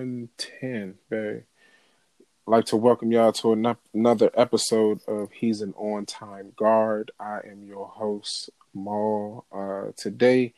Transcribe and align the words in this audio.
10, 0.00 0.94
babe. 1.10 1.42
I'd 2.20 2.24
like 2.46 2.64
to 2.66 2.76
welcome 2.78 3.12
y'all 3.12 3.32
to 3.32 3.52
an- 3.52 3.76
another 3.92 4.30
episode 4.34 5.00
of 5.06 5.30
He's 5.30 5.60
an 5.60 5.74
On 5.76 6.06
Time 6.06 6.54
Guard. 6.56 7.10
I 7.20 7.40
am 7.50 7.64
your 7.66 7.86
host, 7.86 8.48
Maul. 8.72 9.44
Uh, 9.52 9.92
today, 9.98 10.54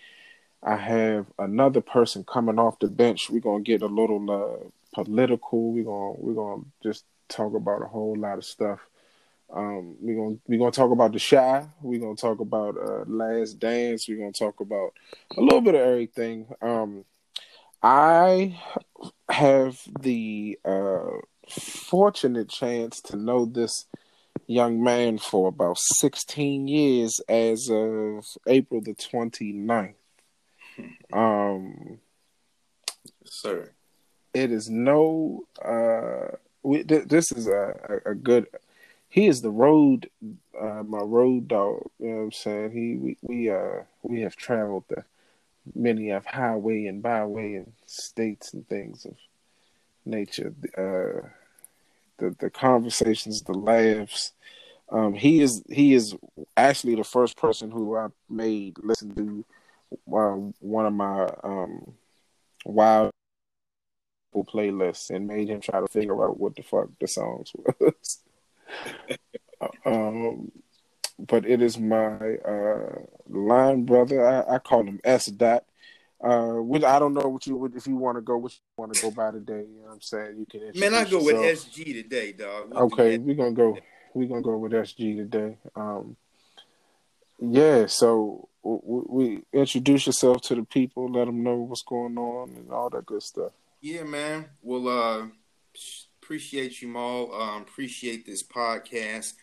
I 0.62 0.76
have 0.76 1.26
another 1.40 1.80
person 1.80 2.22
coming 2.22 2.60
off 2.60 2.78
the 2.78 2.86
bench. 2.86 3.30
We're 3.30 3.40
gonna 3.40 3.64
get 3.64 3.82
a 3.82 3.86
little 3.86 4.30
uh, 4.30 4.68
political. 4.94 5.72
We're 5.72 5.84
gonna 5.84 6.12
we're 6.18 6.34
gonna 6.34 6.62
just 6.80 7.04
talk 7.28 7.54
about 7.54 7.82
a 7.82 7.86
whole 7.86 8.16
lot 8.16 8.38
of 8.38 8.44
stuff. 8.44 8.78
Um, 9.52 9.96
we're 10.00 10.16
gonna 10.16 10.36
we're 10.46 10.60
gonna 10.60 10.70
talk 10.70 10.92
about 10.92 11.12
the 11.12 11.18
shy. 11.18 11.66
We're 11.80 12.00
gonna 12.00 12.14
talk 12.14 12.38
about 12.38 12.76
uh, 12.76 13.04
Last 13.08 13.58
Dance. 13.58 14.06
We're 14.08 14.18
gonna 14.18 14.30
talk 14.30 14.60
about 14.60 14.92
a 15.36 15.40
little 15.40 15.60
bit 15.60 15.74
of 15.74 15.80
everything. 15.80 16.46
Um, 16.62 17.04
I 17.82 18.60
have 19.28 19.80
the 20.00 20.58
uh, 20.64 21.18
fortunate 21.50 22.48
chance 22.48 23.00
to 23.02 23.16
know 23.16 23.44
this 23.44 23.86
young 24.46 24.82
man 24.82 25.18
for 25.18 25.48
about 25.48 25.78
16 25.78 26.68
years 26.68 27.20
as 27.28 27.68
of 27.70 28.24
April 28.46 28.80
the 28.80 28.94
29th. 28.94 29.94
Um, 31.12 31.98
sir. 33.24 33.70
It 34.32 34.50
is 34.50 34.70
no. 34.70 35.44
Uh, 35.62 36.36
we, 36.62 36.84
th- 36.84 37.08
this 37.08 37.32
is 37.32 37.48
a, 37.48 38.00
a, 38.06 38.10
a, 38.12 38.14
good. 38.14 38.46
He 39.08 39.26
is 39.26 39.42
the 39.42 39.50
road, 39.50 40.08
uh, 40.58 40.82
my 40.84 41.00
road 41.00 41.48
dog. 41.48 41.90
You 41.98 42.08
know 42.08 42.16
what 42.16 42.22
I'm 42.22 42.32
saying? 42.32 42.70
He 42.72 42.96
we 42.96 43.16
we 43.20 43.50
uh 43.50 43.82
we 44.02 44.22
have 44.22 44.36
traveled 44.36 44.84
the 44.88 45.04
many 45.74 46.10
of 46.10 46.26
highway 46.26 46.86
and 46.86 47.02
byway 47.02 47.54
and 47.54 47.72
states 47.86 48.52
and 48.52 48.68
things 48.68 49.04
of 49.04 49.16
nature. 50.04 50.54
Uh, 50.76 51.28
the 52.18 52.34
the 52.38 52.50
conversations, 52.50 53.42
the 53.42 53.52
laughs. 53.52 54.32
Um, 54.90 55.14
he 55.14 55.40
is 55.40 55.62
he 55.70 55.94
is 55.94 56.14
actually 56.56 56.96
the 56.96 57.04
first 57.04 57.36
person 57.36 57.70
who 57.70 57.96
I 57.96 58.08
made 58.28 58.76
listen 58.82 59.14
to 59.14 59.44
uh, 60.14 60.36
one 60.60 60.86
of 60.86 60.92
my 60.92 61.28
um, 61.42 61.94
wild 62.64 63.12
playlists 64.34 65.10
and 65.10 65.26
made 65.26 65.48
him 65.48 65.60
try 65.60 65.80
to 65.80 65.88
figure 65.88 66.24
out 66.24 66.38
what 66.38 66.56
the 66.56 66.62
fuck 66.62 66.88
the 67.00 67.06
songs 67.06 67.52
was. 67.54 68.18
um, 69.86 70.50
but 71.26 71.46
it 71.46 71.62
is 71.62 71.78
my 71.78 72.36
uh, 72.36 72.98
line 73.28 73.84
brother. 73.84 74.26
I, 74.26 74.56
I 74.56 74.58
call 74.58 74.84
him 74.84 75.00
S 75.04 75.26
dot. 75.26 75.64
Uh, 76.22 76.62
which 76.62 76.84
I 76.84 77.00
don't 77.00 77.14
know 77.14 77.28
what 77.28 77.44
you 77.48 77.56
would 77.56 77.74
if 77.74 77.88
you 77.88 77.96
want 77.96 78.16
to 78.16 78.22
go, 78.22 78.38
which 78.38 78.54
you 78.54 78.60
want 78.76 78.94
to 78.94 79.02
go 79.02 79.10
by 79.10 79.32
today. 79.32 79.64
You 79.68 79.80
know 79.80 79.86
what 79.88 79.94
I'm 79.94 80.00
saying? 80.00 80.36
You 80.38 80.46
can. 80.46 80.70
Man, 80.78 80.94
I 80.94 81.02
go 81.02 81.18
yourself. 81.18 81.42
with 81.42 81.74
SG 81.74 81.84
today, 82.00 82.30
dog. 82.30 82.72
okay, 82.72 83.18
we're 83.18 83.34
gonna 83.34 83.50
go. 83.50 83.76
We're 84.14 84.28
gonna 84.28 84.40
go 84.40 84.56
with 84.56 84.70
SG 84.70 85.16
today. 85.16 85.56
Um, 85.74 86.14
yeah. 87.40 87.86
So 87.86 88.48
we, 88.62 89.00
we 89.08 89.42
introduce 89.52 90.06
yourself 90.06 90.42
to 90.42 90.54
the 90.54 90.62
people, 90.62 91.10
let 91.10 91.26
them 91.26 91.42
know 91.42 91.56
what's 91.56 91.82
going 91.82 92.16
on, 92.16 92.50
and 92.50 92.70
all 92.70 92.90
that 92.90 93.06
good 93.06 93.22
stuff. 93.22 93.52
Yeah, 93.80 94.04
man. 94.04 94.46
Well, 94.62 94.88
uh, 94.88 95.26
appreciate 96.22 96.80
you, 96.80 96.96
all. 96.96 97.34
Um, 97.34 97.62
appreciate 97.62 98.26
this 98.26 98.42
podcast. 98.42 99.34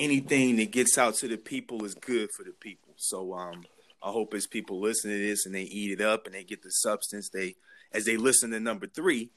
Anything 0.00 0.56
that 0.56 0.70
gets 0.70 0.96
out 0.96 1.14
to 1.16 1.28
the 1.28 1.36
people 1.36 1.84
is 1.84 1.94
good 1.94 2.30
for 2.36 2.42
the 2.42 2.52
people. 2.52 2.94
So, 2.96 3.34
um, 3.34 3.64
I 4.02 4.10
hope 4.10 4.32
as 4.34 4.46
people 4.46 4.80
listen 4.80 5.10
to 5.10 5.18
this 5.18 5.44
and 5.44 5.54
they 5.54 5.62
eat 5.62 5.92
it 5.92 6.00
up 6.00 6.26
and 6.26 6.34
they 6.34 6.44
get 6.44 6.62
the 6.62 6.70
substance, 6.70 7.28
they 7.28 7.56
as 7.92 8.04
they 8.04 8.16
listen 8.16 8.50
to 8.50 8.60
number 8.60 8.86
three, 8.86 9.30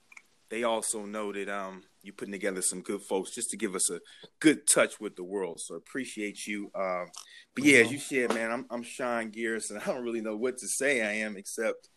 they 0.50 0.64
also 0.64 1.06
know 1.06 1.34
that 1.34 1.50
um 1.50 1.84
you're 2.02 2.14
putting 2.14 2.32
together 2.32 2.62
some 2.62 2.82
good 2.82 3.02
folks 3.02 3.34
just 3.34 3.50
to 3.50 3.58
give 3.58 3.76
us 3.76 3.90
a 3.90 4.00
good 4.40 4.62
touch 4.72 5.00
with 5.00 5.16
the 5.16 5.24
world. 5.24 5.60
So 5.60 5.76
appreciate 5.76 6.46
you. 6.46 6.70
Uh, 6.76 7.06
but 7.56 7.64
yeah, 7.64 7.80
as 7.80 7.92
you 7.92 8.00
said, 8.00 8.34
man, 8.34 8.52
I'm 8.52 8.66
I'm 8.70 8.84
Sean 8.84 9.30
Garrison. 9.32 9.82
I 9.82 9.86
don't 9.86 10.04
really 10.04 10.22
know 10.22 10.38
what 10.38 10.58
to 10.60 10.68
say. 10.68 11.02
I 11.02 11.26
am 11.26 11.36
except 11.38 11.90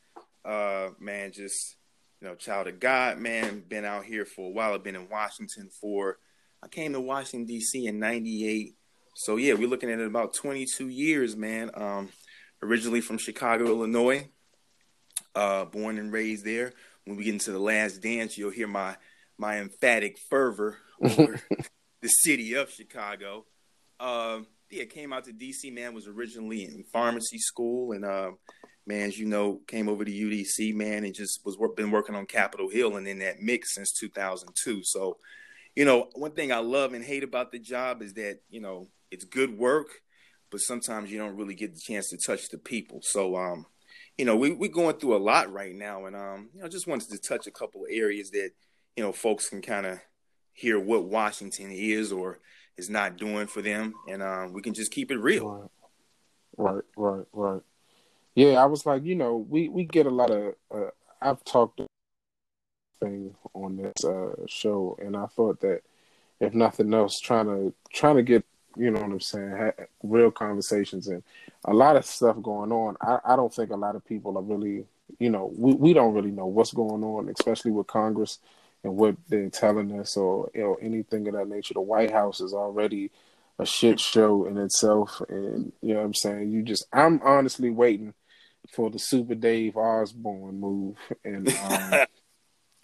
uh 0.45 0.89
man, 0.99 1.33
just 1.33 1.77
you 2.21 2.27
know, 2.27 2.35
child 2.35 2.67
of 2.67 2.81
God, 2.81 3.19
man, 3.19 3.63
been 3.69 3.85
out 3.85 4.05
here 4.05 4.25
for 4.25 4.49
a 4.49 4.53
while. 4.53 4.73
I've 4.73 4.83
been 4.83 4.97
in 4.97 5.09
Washington 5.09 5.69
for 5.81 6.19
I 6.67 6.69
came 6.69 6.95
to 6.95 7.01
Washington 7.01 7.47
DC 7.47 7.87
in 7.87 8.01
ninety-eight. 8.01 8.75
So 9.15 9.37
yeah, 9.37 9.55
we're 9.55 9.69
looking 9.69 9.89
at 9.89 10.01
about 10.01 10.35
twenty-two 10.35 10.89
years, 10.89 11.37
man. 11.37 11.71
Um 11.75 12.09
originally 12.61 13.01
from 13.01 13.19
Chicago, 13.19 13.67
Illinois. 13.67 14.29
Uh, 15.33 15.65
born 15.67 15.99
and 15.99 16.13
raised 16.13 16.45
there. 16.45 16.73
When 17.05 17.17
we 17.17 17.25
get 17.25 17.35
into 17.35 17.53
the 17.53 17.61
last 17.61 18.03
dance, 18.03 18.37
you'll 18.37 18.51
hear 18.51 18.67
my 18.67 18.97
my 19.39 19.61
emphatic 19.61 20.19
fervor 20.29 20.79
over 21.01 21.41
the 22.03 22.09
city 22.09 22.55
of 22.55 22.69
Chicago. 22.69 23.45
Uh, 24.01 24.41
yeah, 24.69 24.87
came 24.87 25.13
out 25.13 25.25
to 25.27 25.33
DC. 25.33 25.73
Man, 25.73 25.95
was 25.95 26.09
originally 26.09 26.65
in 26.65 26.83
pharmacy 26.93 27.39
school, 27.39 27.93
and 27.93 28.05
uh, 28.05 28.33
man, 28.89 29.03
as 29.03 29.17
you 29.17 29.27
know, 29.27 29.61
came 29.69 29.89
over 29.89 30.05
to 30.05 30.11
UDC. 30.11 30.75
Man, 30.75 31.05
and 31.05 31.15
just 31.15 31.43
was 31.45 31.57
work, 31.57 31.77
been 31.77 31.93
working 31.93 32.17
on 32.17 32.27
Capitol 32.27 32.69
Hill 32.69 32.97
and 32.97 33.07
in 33.07 33.21
that 33.21 33.41
mix 33.41 33.77
since 33.77 33.93
2002. 33.93 34.81
So, 34.83 35.19
you 35.77 35.85
know, 35.85 36.09
one 36.15 36.33
thing 36.33 36.51
I 36.51 36.59
love 36.59 36.95
and 36.95 37.05
hate 37.05 37.23
about 37.23 37.53
the 37.53 37.59
job 37.59 38.03
is 38.03 38.15
that 38.15 38.41
you 38.49 38.61
know 38.61 38.89
it's 39.11 39.25
good 39.25 39.57
work, 39.57 39.89
but 40.51 40.61
sometimes 40.61 41.13
you 41.13 41.19
don't 41.19 41.37
really 41.37 41.55
get 41.55 41.75
the 41.75 41.81
chance 41.81 42.09
to 42.09 42.17
touch 42.17 42.49
the 42.49 42.59
people. 42.59 43.01
So, 43.03 43.37
um, 43.37 43.67
you 44.17 44.25
know, 44.25 44.37
we 44.37 44.53
we're 44.53 44.71
going 44.71 44.97
through 44.97 45.17
a 45.17 45.19
lot 45.19 45.53
right 45.53 45.75
now, 45.75 46.07
and 46.07 46.17
um, 46.17 46.49
you 46.55 46.63
know, 46.63 46.69
just 46.69 46.87
wanted 46.87 47.11
to 47.11 47.19
touch 47.19 47.47
a 47.47 47.51
couple 47.51 47.83
of 47.83 47.91
areas 47.93 48.31
that 48.31 48.51
you 48.97 49.05
know 49.05 49.13
folks 49.13 49.51
can 49.51 49.61
kind 49.61 49.87
of 49.87 49.99
hear 50.55 50.81
what 50.81 51.05
Washington 51.05 51.71
is 51.71 52.11
or 52.11 52.41
is 52.79 52.89
not 52.89 53.19
doing 53.19 53.47
for 53.47 53.61
them, 53.61 53.95
and 54.09 54.23
um, 54.23 54.55
we 54.55 54.63
can 54.63 54.73
just 54.73 54.91
keep 54.91 55.11
it 55.11 55.19
real. 55.19 55.71
Right, 56.57 56.85
right, 56.97 57.27
right. 57.35 57.61
Yeah, 58.35 58.63
I 58.63 58.65
was 58.65 58.87
like, 58.87 59.05
you 59.05 59.15
know, 59.15 59.37
we 59.37 59.69
we 59.69 59.85
get 59.85 60.07
a 60.07 60.11
lot 60.11 60.31
of. 60.31 60.55
Uh, 60.75 60.89
I've 61.21 61.45
talked 61.45 61.81
thing 63.01 63.35
on 63.55 63.77
this 63.77 64.05
uh, 64.05 64.35
show, 64.47 64.99
and 65.01 65.17
I 65.17 65.27
thought 65.27 65.61
that 65.61 65.83
if 66.41 66.55
nothing 66.55 66.93
else, 66.93 67.21
trying 67.21 67.47
to 67.47 67.75
trying 67.93 68.17
to 68.17 68.23
get 68.23 68.45
you 68.77 68.91
know 68.91 69.01
what 69.01 69.11
I'm 69.11 69.21
saying, 69.21 69.57
ha- 69.57 69.85
real 70.03 70.31
conversations 70.31 71.09
and 71.09 71.23
a 71.65 71.73
lot 71.73 71.97
of 71.97 72.05
stuff 72.05 72.41
going 72.43 72.73
on. 72.73 72.97
I, 73.01 73.19
I 73.25 73.37
don't 73.37 73.53
think 73.53 73.71
a 73.71 73.77
lot 73.77 73.97
of 73.97 74.05
people 74.05 74.37
are 74.37 74.43
really, 74.43 74.85
you 75.19 75.31
know, 75.31 75.51
we, 75.57 75.73
we 75.75 75.93
don't 75.95 76.15
really 76.15 76.31
know 76.31 76.47
what's 76.47 76.73
going 76.73 77.03
on, 77.03 77.29
especially 77.31 77.71
with 77.71 77.87
Congress 77.87 78.39
and 78.85 78.97
what 78.97 79.17
they're 79.29 79.49
telling 79.51 79.99
us 79.99 80.17
or 80.17 80.51
you 80.55 80.61
know 80.61 80.77
anything 80.81 81.27
of 81.29 81.35
that 81.35 81.49
nature. 81.49 81.75
The 81.75 81.81
White 81.81 82.11
House 82.11 82.41
is 82.41 82.53
already 82.53 83.11
a 83.59 83.67
shit 83.67 83.99
show 83.99 84.45
in 84.47 84.59
itself, 84.59 85.23
and 85.29 85.73
you 85.81 85.95
know 85.95 86.01
what 86.01 86.07
I'm 86.07 86.15
saying. 86.15 86.51
You 86.51 86.63
just, 86.63 86.87
I'm 86.93 87.21
honestly 87.25 87.71
waiting 87.71 88.15
for 88.73 88.91
the 88.91 88.99
Super 88.99 89.35
Dave 89.35 89.77
Osborne 89.77 90.61
move, 90.61 90.97
and 91.25 91.49
um, 91.49 92.07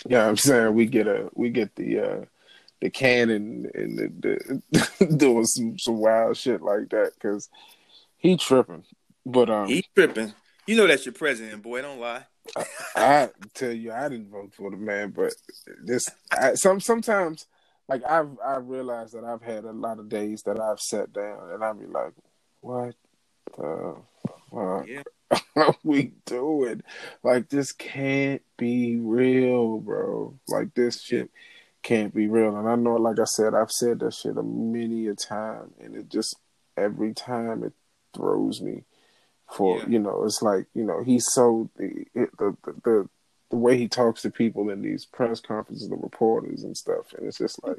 yeah, 0.07 0.27
I'm 0.27 0.37
saying 0.37 0.75
we 0.75 0.87
get 0.87 1.07
a 1.07 1.29
we 1.35 1.51
get 1.51 1.75
the. 1.77 2.01
uh 2.01 2.25
the 2.83 2.91
cannon 2.91 3.71
and 3.75 3.97
the, 3.97 4.61
the 4.99 5.07
doing 5.17 5.47
some 5.47 5.79
some 5.79 5.99
wild 5.99 6.37
shit 6.37 6.61
like 6.61 6.89
that 6.91 7.13
because 7.15 7.49
he 8.19 8.37
tripping. 8.37 8.85
But 9.25 9.49
um, 9.49 9.69
he 9.69 9.87
tripping. 9.95 10.35
You 10.67 10.77
know 10.77 10.87
that's 10.89 11.07
your 11.07 11.13
president, 11.13 11.63
boy. 11.63 11.81
Don't 11.81 12.01
lie. 12.01 12.25
I, 12.57 12.65
I 12.97 13.29
tell 13.55 13.73
you, 13.73 13.93
I 13.93 14.09
didn't 14.09 14.31
vote 14.31 14.53
for 14.53 14.71
the 14.71 14.77
man, 14.77 15.11
but 15.11 15.33
this 15.85 16.05
I, 16.33 16.55
some 16.55 16.81
sometimes 16.81 17.47
like 17.89 18.03
I've 18.05 18.37
I've 18.45 18.67
realized 18.67 19.15
that 19.15 19.25
I've 19.25 19.43
had 19.43 19.65
a 19.65 19.73
lot 19.73 20.01
of 20.01 20.09
days 20.09 20.43
that 20.43 20.59
I've 20.59 20.81
sat 20.81 21.13
down 21.13 21.51
and 21.53 21.63
I'll 21.63 21.75
be 21.75 21.87
like, 21.87 22.15
what 22.61 22.97
the 23.57 23.97
fuck 24.51 24.89
yeah. 24.89 25.03
are 25.57 25.77
we 25.83 26.13
doing? 26.27 26.83
Like 27.23 27.49
this 27.49 27.73
can't 27.73 28.43
be 28.57 28.97
real, 28.97 29.79
bro. 29.79 30.39
Like 30.49 30.75
this 30.75 31.03
shit 31.03 31.31
can't 31.83 32.15
be 32.15 32.29
real. 32.29 32.57
And 32.57 32.69
I 32.69 32.77
know, 32.77 32.97
like 32.97 33.19
I 33.19 33.25
said, 33.25 33.55
I've 33.55 33.71
said 33.71 34.01
that 34.01 34.15
shit 34.15 34.37
a 34.37 34.43
many 34.43 35.07
a 35.09 35.15
time, 35.15 35.73
and 35.81 35.97
it 35.97 36.09
just 36.09 36.37
every 36.77 37.15
time 37.15 37.65
it 37.65 37.73
throws 38.15 38.61
me. 38.61 38.85
For 39.53 39.79
yeah. 39.79 39.87
you 39.89 39.99
know, 39.99 40.25
it's 40.25 40.41
like 40.41 40.67
you 40.75 40.85
know 40.85 41.03
he's 41.03 41.27
so 41.29 41.71
the, 41.77 42.07
the 42.15 42.57
the 42.85 43.09
the 43.51 43.57
way 43.57 43.77
he 43.77 43.87
talks 43.87 44.23
to 44.23 44.31
people 44.31 44.71
in 44.71 44.81
these 44.81 45.05
press 45.05 45.41
conferences, 45.41 45.89
the 45.89 45.97
reporters 45.97 46.63
and 46.63 46.77
stuff, 46.77 47.13
and 47.13 47.27
it's 47.27 47.39
just 47.39 47.63
like 47.63 47.79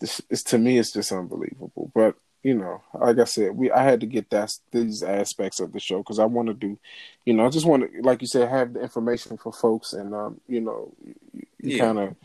this. 0.00 0.20
It's 0.30 0.44
to 0.44 0.58
me, 0.58 0.78
it's 0.78 0.92
just 0.92 1.10
unbelievable. 1.10 1.90
But 1.92 2.14
you 2.46 2.54
know, 2.54 2.82
like 2.94 3.18
I 3.18 3.24
said, 3.24 3.56
we 3.56 3.70
I 3.70 3.82
had 3.82 4.00
to 4.00 4.06
get 4.06 4.30
that 4.30 4.52
these 4.70 5.02
aspects 5.02 5.60
of 5.60 5.72
the 5.72 5.80
show 5.80 5.98
because 5.98 6.18
I 6.18 6.24
want 6.24 6.48
to 6.48 6.54
do, 6.54 6.78
you 7.24 7.34
know, 7.34 7.46
I 7.46 7.50
just 7.50 7.66
want 7.66 7.90
to, 7.90 8.02
like 8.02 8.20
you 8.20 8.28
said, 8.28 8.48
have 8.48 8.74
the 8.74 8.80
information 8.80 9.36
for 9.36 9.52
folks, 9.52 9.92
and 9.92 10.14
um, 10.14 10.40
you 10.48 10.60
know, 10.60 10.92
you, 11.04 11.14
you 11.60 11.76
yeah. 11.76 11.84
kind 11.84 11.98
of 11.98 12.16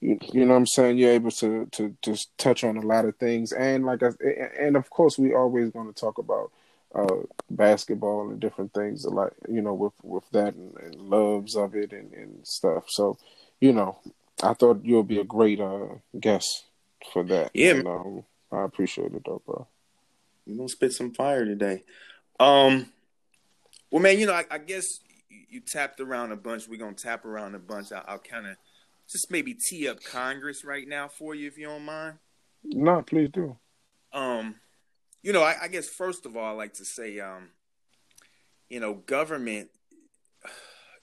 you, 0.00 0.18
you 0.32 0.44
know 0.44 0.52
what 0.52 0.58
I'm 0.58 0.66
saying 0.66 0.98
you're 0.98 1.12
able 1.12 1.30
to 1.32 1.66
to 1.72 1.96
just 2.02 2.36
touch 2.36 2.64
on 2.64 2.76
a 2.76 2.82
lot 2.82 3.06
of 3.06 3.16
things 3.16 3.52
and 3.52 3.86
like 3.86 4.02
I, 4.02 4.10
and 4.60 4.76
of 4.76 4.90
course 4.90 5.18
we 5.18 5.32
always 5.32 5.70
going 5.70 5.86
to 5.86 5.98
talk 5.98 6.18
about 6.18 6.50
uh, 6.94 7.22
basketball 7.48 8.28
and 8.28 8.38
different 8.38 8.74
things 8.74 9.06
like 9.06 9.32
you 9.48 9.62
know 9.62 9.72
with 9.72 9.94
with 10.02 10.28
that 10.32 10.54
and, 10.54 10.76
and 10.76 10.96
loves 10.96 11.56
of 11.56 11.74
it 11.74 11.92
and, 11.92 12.12
and 12.12 12.46
stuff 12.46 12.84
so 12.88 13.16
you 13.64 13.72
know, 13.72 13.98
I 14.42 14.52
thought 14.52 14.84
you'll 14.84 15.04
be 15.04 15.20
a 15.20 15.24
great 15.24 15.58
uh, 15.58 15.86
guest 16.20 16.64
for 17.12 17.24
that. 17.24 17.50
Yeah, 17.54 17.82
I 18.54 18.64
appreciate 18.64 19.12
it, 19.12 19.22
though, 19.24 19.42
bro. 19.44 19.66
You 20.46 20.56
gonna 20.56 20.68
spit 20.68 20.92
some 20.92 21.12
fire 21.12 21.44
today. 21.44 21.84
Um, 22.38 22.92
well, 23.90 24.02
man, 24.02 24.18
you 24.18 24.26
know, 24.26 24.34
I, 24.34 24.44
I 24.50 24.58
guess 24.58 24.84
you, 25.28 25.40
you, 25.48 25.60
tapped 25.60 26.00
around 26.00 26.32
a 26.32 26.36
bunch. 26.36 26.68
We're 26.68 26.78
gonna 26.78 26.94
tap 26.94 27.24
around 27.24 27.54
a 27.54 27.58
bunch. 27.58 27.92
I, 27.92 28.12
will 28.12 28.18
kind 28.18 28.46
of 28.46 28.56
just 29.10 29.30
maybe 29.30 29.54
tee 29.54 29.88
up 29.88 30.02
Congress 30.02 30.64
right 30.64 30.86
now 30.86 31.08
for 31.08 31.34
you, 31.34 31.48
if 31.48 31.56
you 31.56 31.66
don't 31.66 31.84
mind. 31.84 32.18
No, 32.64 33.02
please 33.02 33.30
do. 33.32 33.56
Um, 34.12 34.56
you 35.22 35.32
know, 35.32 35.42
I, 35.42 35.56
I 35.62 35.68
guess 35.68 35.88
first 35.88 36.26
of 36.26 36.36
all, 36.36 36.44
I 36.44 36.50
like 36.50 36.74
to 36.74 36.84
say, 36.84 37.20
um, 37.20 37.50
you 38.68 38.80
know, 38.80 38.94
government. 38.94 39.70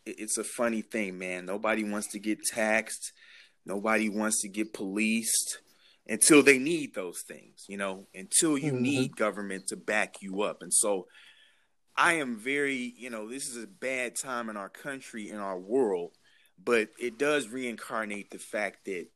It's 0.04 0.40
a 0.40 0.44
funny 0.44 0.82
thing, 0.82 1.20
man. 1.20 1.46
Nobody 1.46 1.84
wants 1.84 2.08
to 2.14 2.20
get 2.20 2.40
taxed. 2.42 3.12
Nobody 3.68 4.10
wants 4.10 4.42
to 4.42 4.50
get 4.50 4.74
policed 4.74 5.60
until 6.08 6.44
they 6.44 6.58
need 6.58 6.94
those 6.94 7.22
things, 7.22 7.66
you 7.68 7.78
know, 7.78 8.08
until 8.14 8.58
you 8.58 8.74
mm-hmm. 8.74 8.82
need 8.82 9.16
government 9.16 9.68
to 9.68 9.78
back 9.78 10.16
you 10.22 10.42
up. 10.42 10.62
And 10.62 10.74
so 10.74 11.08
I 11.96 12.14
am 12.14 12.38
very, 12.38 12.94
you 12.98 13.10
know, 13.10 13.30
this 13.30 13.48
is 13.48 13.64
a 13.64 13.68
bad 13.68 14.16
time 14.16 14.50
in 14.50 14.58
our 14.58 14.70
country, 14.70 15.30
in 15.30 15.38
our 15.38 15.60
world, 15.60 16.12
but 16.64 16.90
it 17.00 17.18
does 17.18 17.50
reincarnate 17.50 18.32
the 18.32 18.40
fact 18.40 18.86
that 18.86 19.08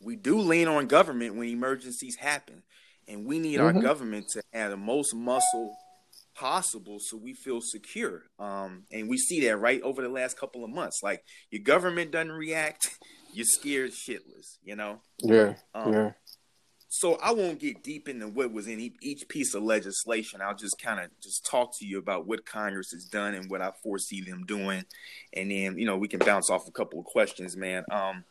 we 0.00 0.16
do 0.16 0.38
lean 0.38 0.68
on 0.68 0.86
government 0.86 1.36
when 1.36 1.48
emergencies 1.48 2.16
happen. 2.16 2.62
And 3.06 3.26
we 3.26 3.38
need 3.38 3.58
mm-hmm. 3.58 3.76
our 3.76 3.82
government 3.82 4.28
to 4.32 4.42
have 4.52 4.70
the 4.70 4.76
most 4.76 5.14
muscle 5.14 5.76
possible 6.34 6.98
so 6.98 7.16
we 7.16 7.34
feel 7.34 7.60
secure. 7.60 8.22
Um, 8.38 8.84
and 8.90 9.08
we 9.08 9.18
see 9.18 9.46
that 9.46 9.56
right 9.58 9.80
over 9.82 10.02
the 10.02 10.08
last 10.08 10.38
couple 10.38 10.64
of 10.64 10.70
months. 10.70 11.00
Like 11.02 11.22
your 11.50 11.62
government 11.62 12.10
doesn't 12.10 12.32
react, 12.32 12.90
you're 13.34 13.44
scared 13.44 13.92
shitless, 13.92 14.58
you 14.62 14.76
know? 14.76 15.00
Yeah. 15.18 15.54
Um, 15.74 15.92
yeah. 15.92 16.10
So 16.88 17.18
I 17.20 17.32
won't 17.32 17.58
get 17.58 17.82
deep 17.82 18.08
into 18.08 18.28
what 18.28 18.52
was 18.52 18.68
in 18.68 18.92
each 19.02 19.28
piece 19.28 19.54
of 19.54 19.64
legislation. 19.64 20.40
I'll 20.40 20.54
just 20.54 20.80
kind 20.80 21.00
of 21.00 21.10
just 21.20 21.44
talk 21.44 21.76
to 21.80 21.84
you 21.84 21.98
about 21.98 22.28
what 22.28 22.46
Congress 22.46 22.92
has 22.92 23.04
done 23.06 23.34
and 23.34 23.50
what 23.50 23.60
I 23.60 23.72
foresee 23.82 24.20
them 24.20 24.44
doing, 24.46 24.84
and 25.32 25.50
then 25.50 25.76
you 25.76 25.86
know 25.86 25.96
we 25.96 26.06
can 26.06 26.20
bounce 26.20 26.50
off 26.50 26.68
a 26.68 26.70
couple 26.70 27.00
of 27.00 27.04
questions, 27.04 27.56
man. 27.56 27.82
Um, 27.90 28.22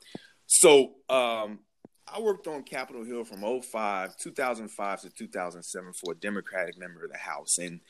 so 0.46 0.94
um, 1.10 1.60
I 2.08 2.22
worked 2.22 2.48
on 2.48 2.64
Capitol 2.64 3.04
Hill 3.04 3.26
from 3.26 3.42
05, 3.42 4.16
2005 4.16 5.02
to 5.02 5.10
2007 5.10 5.94
for 6.02 6.14
a 6.14 6.16
Democratic 6.16 6.78
member 6.80 7.04
of 7.04 7.12
the 7.12 7.18
House, 7.18 7.58
and 7.58 7.82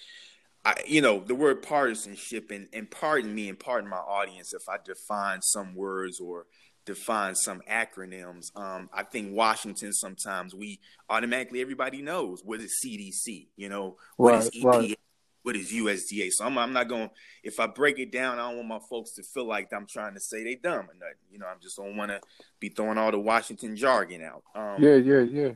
I, 0.65 0.75
you 0.87 1.01
know, 1.01 1.19
the 1.19 1.35
word 1.35 1.61
partisanship, 1.61 2.49
and, 2.49 2.67
and 2.73 2.89
pardon 2.89 3.35
me 3.35 3.47
and 3.47 3.59
pardon 3.59 3.89
my 3.89 3.97
audience 3.97 4.53
if 4.53 4.67
I 4.67 4.77
define 4.83 5.43
some 5.43 5.75
words 5.75 6.19
or 6.19 6.47
define 6.85 7.35
some 7.35 7.61
acronyms. 7.69 8.55
Um, 8.55 8.89
I 8.93 9.03
think 9.03 9.33
Washington 9.33 9.93
sometimes 9.93 10.53
we 10.53 10.79
automatically 11.09 11.61
everybody 11.61 12.01
knows 12.01 12.41
what 12.43 12.59
is 12.59 12.79
CDC, 12.85 13.47
you 13.55 13.69
know, 13.69 13.97
what 14.17 14.33
right, 14.33 14.43
is 14.43 14.49
EPA, 14.51 14.65
right. 14.65 14.99
what 15.43 15.55
is 15.55 15.71
USDA. 15.71 16.29
So 16.31 16.45
I'm, 16.45 16.57
I'm 16.57 16.73
not 16.73 16.89
going. 16.89 17.09
If 17.43 17.59
I 17.59 17.67
break 17.67 17.99
it 17.99 18.11
down, 18.11 18.39
I 18.39 18.49
don't 18.49 18.57
want 18.57 18.67
my 18.67 18.79
folks 18.89 19.13
to 19.15 19.23
feel 19.23 19.47
like 19.47 19.71
I'm 19.73 19.87
trying 19.87 20.13
to 20.15 20.19
say 20.19 20.43
they 20.43 20.55
dumb 20.55 20.89
or 20.89 20.93
nothing. 20.93 21.15
You 21.31 21.39
know, 21.39 21.47
I'm 21.47 21.59
just 21.61 21.77
don't 21.77 21.95
want 21.95 22.11
to 22.11 22.19
be 22.59 22.69
throwing 22.69 22.97
all 22.97 23.11
the 23.11 23.19
Washington 23.19 23.75
jargon 23.75 24.21
out. 24.21 24.43
Um, 24.55 24.81
yeah, 24.83 24.95
yeah, 24.95 25.21
yeah. 25.21 25.51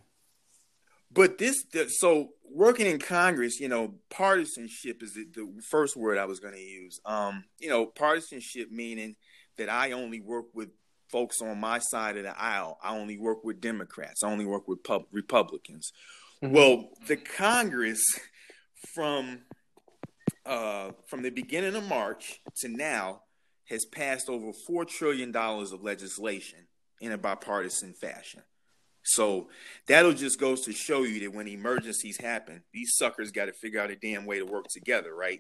But 1.10 1.38
this, 1.38 1.64
the, 1.72 1.88
so 1.90 2.30
working 2.44 2.86
in 2.86 3.00
Congress, 3.00 3.60
you 3.60 3.70
know, 3.70 3.96
partisanship 4.10 5.02
is 5.02 5.14
the, 5.14 5.26
the 5.34 5.62
first 5.70 5.96
word 5.96 6.18
I 6.18 6.26
was 6.26 6.40
going 6.40 6.54
to 6.54 6.60
use. 6.60 7.00
Um, 7.06 7.46
you 7.60 7.70
know, 7.70 7.86
partisanship 7.86 8.72
meaning 8.72 9.16
that 9.58 9.70
I 9.70 9.92
only 9.92 10.20
work 10.22 10.48
with 10.54 10.70
folks 11.10 11.42
on 11.42 11.60
my 11.60 11.80
side 11.80 12.18
of 12.18 12.24
the 12.24 12.40
aisle. 12.40 12.78
I 12.84 12.96
only 12.96 13.18
work 13.18 13.44
with 13.44 13.62
Democrats. 13.62 14.24
I 14.24 14.32
only 14.32 14.46
work 14.46 14.68
with 14.68 14.84
pub- 14.84 15.08
Republicans. 15.12 15.92
Mm-hmm. 16.44 16.54
Well, 16.54 16.90
the 17.08 17.18
Congress 17.18 18.02
from 18.94 19.40
uh, 20.46 20.92
from 21.08 21.24
the 21.24 21.30
beginning 21.30 21.76
of 21.76 21.88
March 21.88 22.42
to 22.58 22.68
now 22.68 23.22
has 23.70 23.86
passed 23.86 24.30
over 24.30 24.52
four 24.66 24.86
trillion 24.86 25.32
dollars 25.32 25.72
of 25.72 25.84
legislation 25.84 26.68
in 27.02 27.12
a 27.12 27.18
bipartisan 27.18 27.94
fashion. 27.94 28.42
So 29.04 29.48
that'll 29.88 30.14
just 30.14 30.40
goes 30.40 30.62
to 30.66 30.74
show 30.74 31.04
you 31.04 31.22
that 31.22 31.34
when 31.34 31.48
emergencies 31.48 32.18
happen, 32.20 32.64
these 32.74 32.96
suckers 32.96 33.32
got 33.32 33.46
to 33.46 33.54
figure 33.54 33.80
out 33.80 33.90
a 33.90 33.96
damn 33.96 34.26
way 34.26 34.40
to 34.40 34.46
work 34.46 34.66
together, 34.68 35.16
right? 35.16 35.40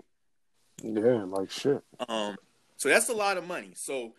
Yeah, 0.81 1.24
like 1.25 1.52
shit. 1.52 1.84
Um, 2.08 2.38
so 2.78 2.90
that's 2.90 3.10
a 3.10 3.14
lot 3.14 3.38
of 3.38 3.46
money. 3.46 3.74
So 3.75 4.14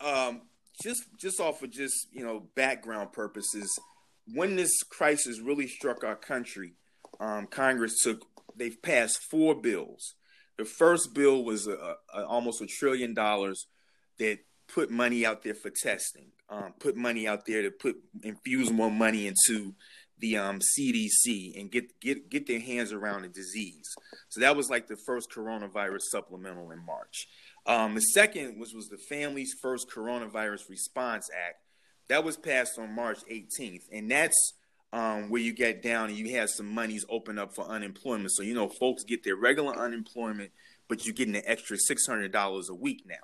um, 0.00 0.42
just 0.82 1.02
just 1.18 1.40
off 1.40 1.62
of 1.62 1.70
just 1.70 2.08
you 2.12 2.24
know 2.24 2.48
background 2.54 3.12
purposes, 3.12 3.70
when 4.32 4.56
this 4.56 4.82
crisis 4.82 5.40
really 5.40 5.66
struck 5.66 6.04
our 6.04 6.16
country, 6.16 6.74
um, 7.20 7.46
Congress 7.46 8.00
took 8.02 8.26
they've 8.56 8.80
passed 8.82 9.20
four 9.30 9.54
bills. 9.54 10.14
The 10.58 10.64
first 10.64 11.14
bill 11.14 11.44
was 11.44 11.66
a, 11.66 11.96
a, 12.14 12.24
almost 12.24 12.62
a 12.62 12.66
trillion 12.66 13.12
dollars 13.12 13.66
that 14.18 14.38
put 14.72 14.90
money 14.90 15.26
out 15.26 15.42
there 15.42 15.54
for 15.54 15.70
testing, 15.70 16.28
um, 16.48 16.72
put 16.80 16.96
money 16.96 17.28
out 17.28 17.44
there 17.46 17.62
to 17.62 17.70
put 17.70 17.96
infuse 18.22 18.70
more 18.70 18.90
money 18.90 19.26
into 19.26 19.74
the 20.18 20.38
um, 20.38 20.60
CDC 20.60 21.58
and 21.58 21.70
get 21.70 22.00
get 22.00 22.30
get 22.30 22.46
their 22.46 22.60
hands 22.60 22.92
around 22.92 23.22
the 23.22 23.28
disease. 23.28 23.86
So 24.28 24.40
that 24.40 24.56
was 24.56 24.70
like 24.70 24.88
the 24.88 24.96
first 25.06 25.30
coronavirus 25.30 26.02
supplemental 26.10 26.70
in 26.70 26.84
March. 26.84 27.28
Um, 27.66 27.94
the 27.94 28.00
second 28.00 28.58
was 28.58 28.72
was 28.74 28.88
the 28.88 28.98
Families 28.98 29.54
First 29.60 29.90
Coronavirus 29.90 30.68
Response 30.68 31.28
Act 31.34 31.56
that 32.08 32.24
was 32.24 32.36
passed 32.36 32.78
on 32.78 32.94
March 32.94 33.18
18th, 33.30 33.82
and 33.92 34.10
that's 34.10 34.54
um, 34.92 35.28
where 35.28 35.42
you 35.42 35.52
get 35.52 35.82
down 35.82 36.08
and 36.08 36.18
you 36.18 36.36
have 36.36 36.48
some 36.48 36.72
monies 36.72 37.04
open 37.08 37.38
up 37.38 37.54
for 37.54 37.64
unemployment. 37.64 38.30
So 38.32 38.42
you 38.42 38.54
know, 38.54 38.68
folks 38.68 39.02
get 39.02 39.24
their 39.24 39.36
regular 39.36 39.76
unemployment, 39.76 40.52
but 40.88 41.04
you're 41.04 41.14
getting 41.14 41.34
an 41.34 41.42
extra 41.44 41.76
six 41.76 42.06
hundred 42.06 42.32
dollars 42.32 42.68
a 42.68 42.74
week 42.74 43.04
now. 43.06 43.14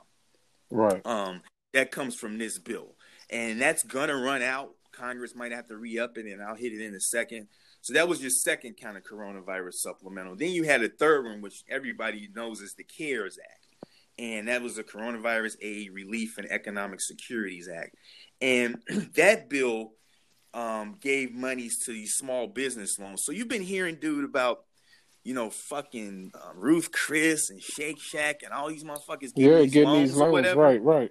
Right. 0.71 1.07
Um, 1.07 1.43
that 1.73 1.91
comes 1.93 2.17
from 2.17 2.39
this 2.39 2.59
bill, 2.59 2.97
and 3.31 3.61
that's 3.61 3.85
gonna 3.85 4.17
run 4.17 4.43
out. 4.43 4.75
Congress 4.91 5.35
might 5.35 5.53
have 5.53 5.69
to 5.69 5.77
re-up 5.77 6.19
it, 6.19 6.27
and 6.27 6.43
I'll 6.43 6.55
hit 6.55 6.73
it 6.73 6.83
in 6.83 6.95
a 6.95 7.01
second. 7.01 7.49
So 7.81 7.95
that 7.95 8.09
was 8.09 8.21
your 8.21 8.31
second 8.31 8.77
kind 8.81 8.97
of 8.97 9.05
coronavirus 9.05 9.75
supplemental. 9.75 10.37
Then 10.37 10.51
you 10.51 10.65
had 10.65 10.83
a 10.83 10.89
third 10.89 11.25
one, 11.25 11.41
which 11.41 11.65
everybody 11.69 12.29
knows 12.35 12.61
is 12.61 12.75
the 12.75 12.85
CARES 12.85 13.39
Act 13.43 13.62
and 14.19 14.49
that 14.49 14.63
was 14.63 14.77
the 14.77 14.85
Coronavirus 14.85 15.57
Aid 15.61 15.93
Relief 15.93 16.39
and 16.39 16.51
Economic 16.51 17.01
Securities 17.01 17.69
Act. 17.69 17.95
And 18.41 18.77
that 19.15 19.49
bill 19.49 19.93
um, 20.55 20.97
gave 21.01 21.33
monies 21.33 21.79
to 21.85 21.93
these 21.93 22.15
small 22.15 22.47
business 22.47 22.99
loans. 22.99 23.23
So 23.25 23.33
you've 23.33 23.49
been 23.49 23.63
hearing, 23.63 23.97
dude, 23.97 24.25
about 24.25 24.65
you 25.25 25.35
know 25.35 25.51
fucking 25.51 26.33
uh, 26.35 26.53
Ruth 26.55 26.91
Chris 26.93 27.51
and 27.51 27.63
Shake 27.63 28.01
Shack 28.01 28.41
and 28.43 28.53
all 28.53 28.69
these 28.69 28.85
motherfuckers 28.85 29.35
getting 29.35 29.51
yeah, 29.51 29.59
these 29.59 29.73
getting 29.73 29.89
loans 29.89 30.11
these 30.11 30.19
loans, 30.19 30.33
whatever. 30.33 30.61
right, 30.61 30.83
right. 30.83 31.11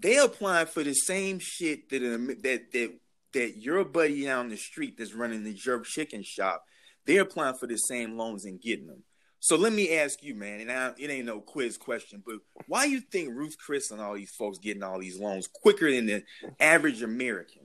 They 0.00 0.16
applying 0.16 0.66
for 0.66 0.82
the 0.82 0.94
same 0.94 1.38
shit 1.40 1.88
that 1.90 2.00
that 2.42 2.72
that 2.72 2.98
that 3.32 3.56
your 3.58 3.84
buddy 3.84 4.24
down 4.24 4.48
the 4.48 4.56
street 4.56 4.96
that's 4.96 5.14
running 5.14 5.44
the 5.44 5.54
jerk 5.54 5.84
chicken 5.84 6.22
shop. 6.24 6.64
They're 7.06 7.22
applying 7.22 7.56
for 7.56 7.66
the 7.66 7.76
same 7.76 8.16
loans 8.16 8.44
and 8.44 8.60
getting 8.60 8.86
them. 8.86 9.02
So 9.42 9.56
let 9.56 9.72
me 9.72 9.96
ask 9.96 10.22
you, 10.22 10.34
man, 10.34 10.60
and 10.60 10.70
I, 10.70 10.92
it 10.98 11.10
ain't 11.10 11.24
no 11.24 11.40
quiz 11.40 11.78
question, 11.78 12.22
but 12.24 12.36
why 12.68 12.84
you 12.84 13.00
think 13.00 13.34
Ruth 13.34 13.56
Chris 13.58 13.90
and 13.90 13.98
all 13.98 14.14
these 14.14 14.30
folks 14.30 14.58
getting 14.58 14.82
all 14.82 15.00
these 15.00 15.18
loans 15.18 15.46
quicker 15.46 15.90
than 15.90 16.06
the 16.06 16.22
average 16.60 17.02
American? 17.02 17.62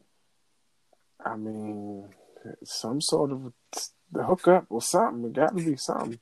I 1.24 1.36
mean, 1.36 2.08
some 2.64 3.02
sort 3.02 3.32
of 3.32 3.52
hookup 4.16 4.68
or 4.70 4.82
something. 4.82 5.26
It 5.26 5.34
got 5.34 5.58
to 5.58 5.64
be 5.64 5.76
something. 5.76 6.20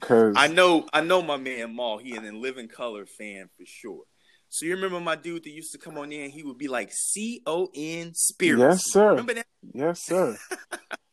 Cause 0.00 0.34
I 0.36 0.48
know, 0.48 0.86
I 0.92 1.00
know 1.00 1.22
my 1.22 1.38
man 1.38 1.74
Maul. 1.74 1.98
He 1.98 2.12
is 2.12 2.18
a 2.18 2.32
living 2.32 2.68
color 2.68 3.06
fan 3.06 3.48
for 3.56 3.64
sure. 3.66 4.04
So 4.50 4.66
you 4.66 4.74
remember 4.74 5.00
my 5.00 5.16
dude 5.16 5.44
that 5.44 5.50
used 5.50 5.72
to 5.72 5.78
come 5.78 5.98
on 5.98 6.12
and 6.12 6.30
he 6.30 6.42
would 6.42 6.58
be 6.58 6.68
like 6.68 6.90
C 6.92 7.42
O 7.46 7.68
N 7.74 8.12
Spirit. 8.14 8.60
Yes, 8.60 8.82
sir. 8.84 9.10
Remember 9.10 9.34
that? 9.34 9.46
Yes, 9.72 10.02
sir. 10.04 10.36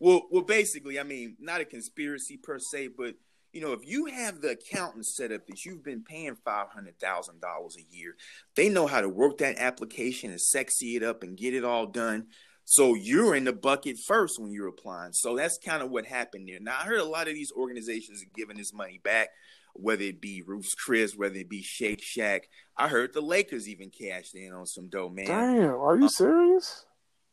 well, 0.00 0.22
well, 0.30 0.42
basically, 0.42 0.98
I 0.98 1.02
mean, 1.02 1.36
not 1.38 1.60
a 1.60 1.64
conspiracy 1.64 2.36
per 2.36 2.58
se, 2.58 2.90
but 2.96 3.14
you 3.52 3.62
know, 3.62 3.72
if 3.72 3.86
you 3.86 4.04
have 4.06 4.42
the 4.42 4.50
accountant 4.50 5.06
set 5.06 5.32
up 5.32 5.46
that 5.46 5.64
you've 5.64 5.82
been 5.82 6.02
paying 6.02 6.36
five 6.44 6.68
hundred 6.68 6.98
thousand 6.98 7.40
dollars 7.40 7.76
a 7.78 7.96
year, 7.96 8.14
they 8.54 8.68
know 8.68 8.86
how 8.86 9.00
to 9.00 9.08
work 9.08 9.38
that 9.38 9.56
application 9.56 10.30
and 10.30 10.40
sexy 10.40 10.96
it 10.96 11.02
up 11.02 11.22
and 11.22 11.38
get 11.38 11.54
it 11.54 11.64
all 11.64 11.86
done. 11.86 12.26
So 12.66 12.94
you're 12.94 13.34
in 13.34 13.44
the 13.44 13.52
bucket 13.52 13.96
first 13.98 14.40
when 14.40 14.50
you're 14.50 14.68
applying. 14.68 15.12
So 15.12 15.36
that's 15.36 15.56
kind 15.56 15.82
of 15.82 15.90
what 15.90 16.04
happened 16.04 16.48
there. 16.48 16.58
Now 16.60 16.76
I 16.80 16.84
heard 16.84 17.00
a 17.00 17.04
lot 17.04 17.28
of 17.28 17.34
these 17.34 17.52
organizations 17.52 18.22
are 18.22 18.36
giving 18.36 18.56
this 18.56 18.74
money 18.74 19.00
back, 19.02 19.28
whether 19.72 20.02
it 20.02 20.20
be 20.20 20.42
Ruth's 20.44 20.74
Chris, 20.74 21.16
whether 21.16 21.36
it 21.36 21.48
be 21.48 21.62
Shake 21.62 22.02
Shack. 22.02 22.48
I 22.76 22.88
heard 22.88 23.14
the 23.14 23.22
Lakers 23.22 23.68
even 23.68 23.90
cashed 23.90 24.34
in 24.34 24.52
on 24.52 24.66
some 24.66 24.88
dough, 24.88 25.08
man. 25.08 25.26
Damn, 25.26 25.76
are 25.76 25.96
you 25.96 26.02
um, 26.02 26.08
serious? 26.08 26.84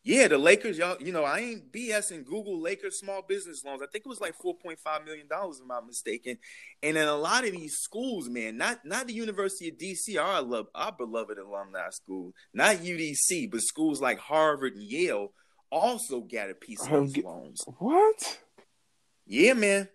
Yeah, 0.05 0.27
the 0.27 0.38
Lakers, 0.38 0.77
y'all, 0.77 0.98
you 1.00 1.13
know, 1.13 1.24
I 1.24 1.39
ain't 1.39 1.72
BSing 1.72 2.25
Google 2.25 2.62
Lakers 2.62 3.00
small 3.00 3.22
business 3.22 3.63
loans. 3.63 3.81
I 3.81 3.86
think 3.88 4.05
it 4.05 4.10
was 4.10 4.19
like 4.19 4.36
four 4.36 4.53
point 4.53 4.79
five 4.79 5.05
million 5.05 5.27
dollars, 5.29 5.57
if 5.57 5.62
I'm 5.62 5.69
not 5.69 5.88
mistaken. 5.88 6.38
And 6.81 6.98
in 6.98 7.07
a 7.07 7.15
lot 7.15 7.45
of 7.45 7.53
these 7.53 7.77
schools, 7.77 8.27
man, 8.27 8.57
not 8.57 8.83
not 8.83 9.07
the 9.07 9.13
University 9.13 9.69
of 9.69 9.77
DC, 9.77 10.22
our 10.22 10.41
love, 10.41 10.67
our 10.75 10.91
beloved 10.91 11.38
alumni 11.38 11.89
school, 11.91 12.33
not 12.53 12.77
UDC, 12.77 13.50
but 13.50 13.62
schools 13.62 14.01
like 14.01 14.19
Harvard 14.19 14.74
and 14.74 14.83
Yale 14.83 15.31
also 15.72 16.19
got 16.19 16.50
a 16.50 16.53
piece 16.53 16.86
of 16.86 16.91
oh, 16.91 17.05
these 17.05 17.24
loans. 17.24 17.63
What? 17.79 18.39
Yeah, 19.25 19.53
man. 19.53 19.88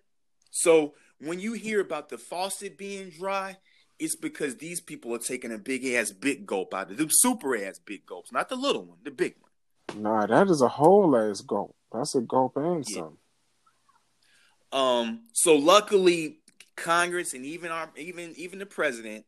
So 0.49 0.95
when 1.19 1.39
you 1.39 1.53
hear 1.53 1.81
about 1.81 2.09
the 2.09 2.17
faucet 2.17 2.79
being 2.79 3.11
dry, 3.11 3.57
it's 3.99 4.15
because 4.15 4.55
these 4.55 4.81
people 4.81 5.13
are 5.13 5.19
taking 5.19 5.53
a 5.53 5.59
big 5.59 5.85
ass 5.85 6.11
big 6.11 6.47
gulp 6.47 6.73
out 6.73 6.89
of 6.89 6.97
the 6.97 7.07
super 7.09 7.55
ass 7.55 7.77
big 7.77 8.07
gulps, 8.07 8.31
not 8.31 8.49
the 8.49 8.55
little 8.55 8.85
one, 8.85 8.97
the 9.03 9.11
big 9.11 9.35
one. 9.39 9.48
Nah, 9.95 10.25
that 10.25 10.47
is 10.49 10.61
a 10.61 10.67
whole 10.67 11.15
ass 11.17 11.41
gulp. 11.41 11.75
That's 11.91 12.15
a 12.15 12.21
gulp 12.21 12.57
and 12.57 12.85
yeah. 12.87 12.95
some. 12.95 13.17
Um. 14.71 15.21
So 15.33 15.55
luckily, 15.55 16.39
Congress 16.75 17.33
and 17.33 17.45
even 17.45 17.71
our 17.71 17.91
even 17.97 18.33
even 18.37 18.59
the 18.59 18.65
president 18.65 19.25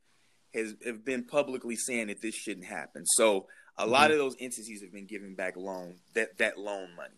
has 0.53 0.75
have 0.85 1.03
been 1.03 1.23
publicly 1.23 1.75
saying 1.75 2.07
that 2.07 2.21
this 2.21 2.35
shouldn't 2.35 2.65
happen. 2.65 3.05
So 3.05 3.47
a 3.77 3.83
mm-hmm. 3.83 3.91
lot 3.91 4.11
of 4.11 4.17
those 4.17 4.35
entities 4.39 4.81
have 4.81 4.93
been 4.93 5.07
giving 5.07 5.35
back 5.35 5.55
loan 5.57 5.95
that 6.13 6.37
that 6.37 6.57
loan 6.57 6.89
money. 6.95 7.15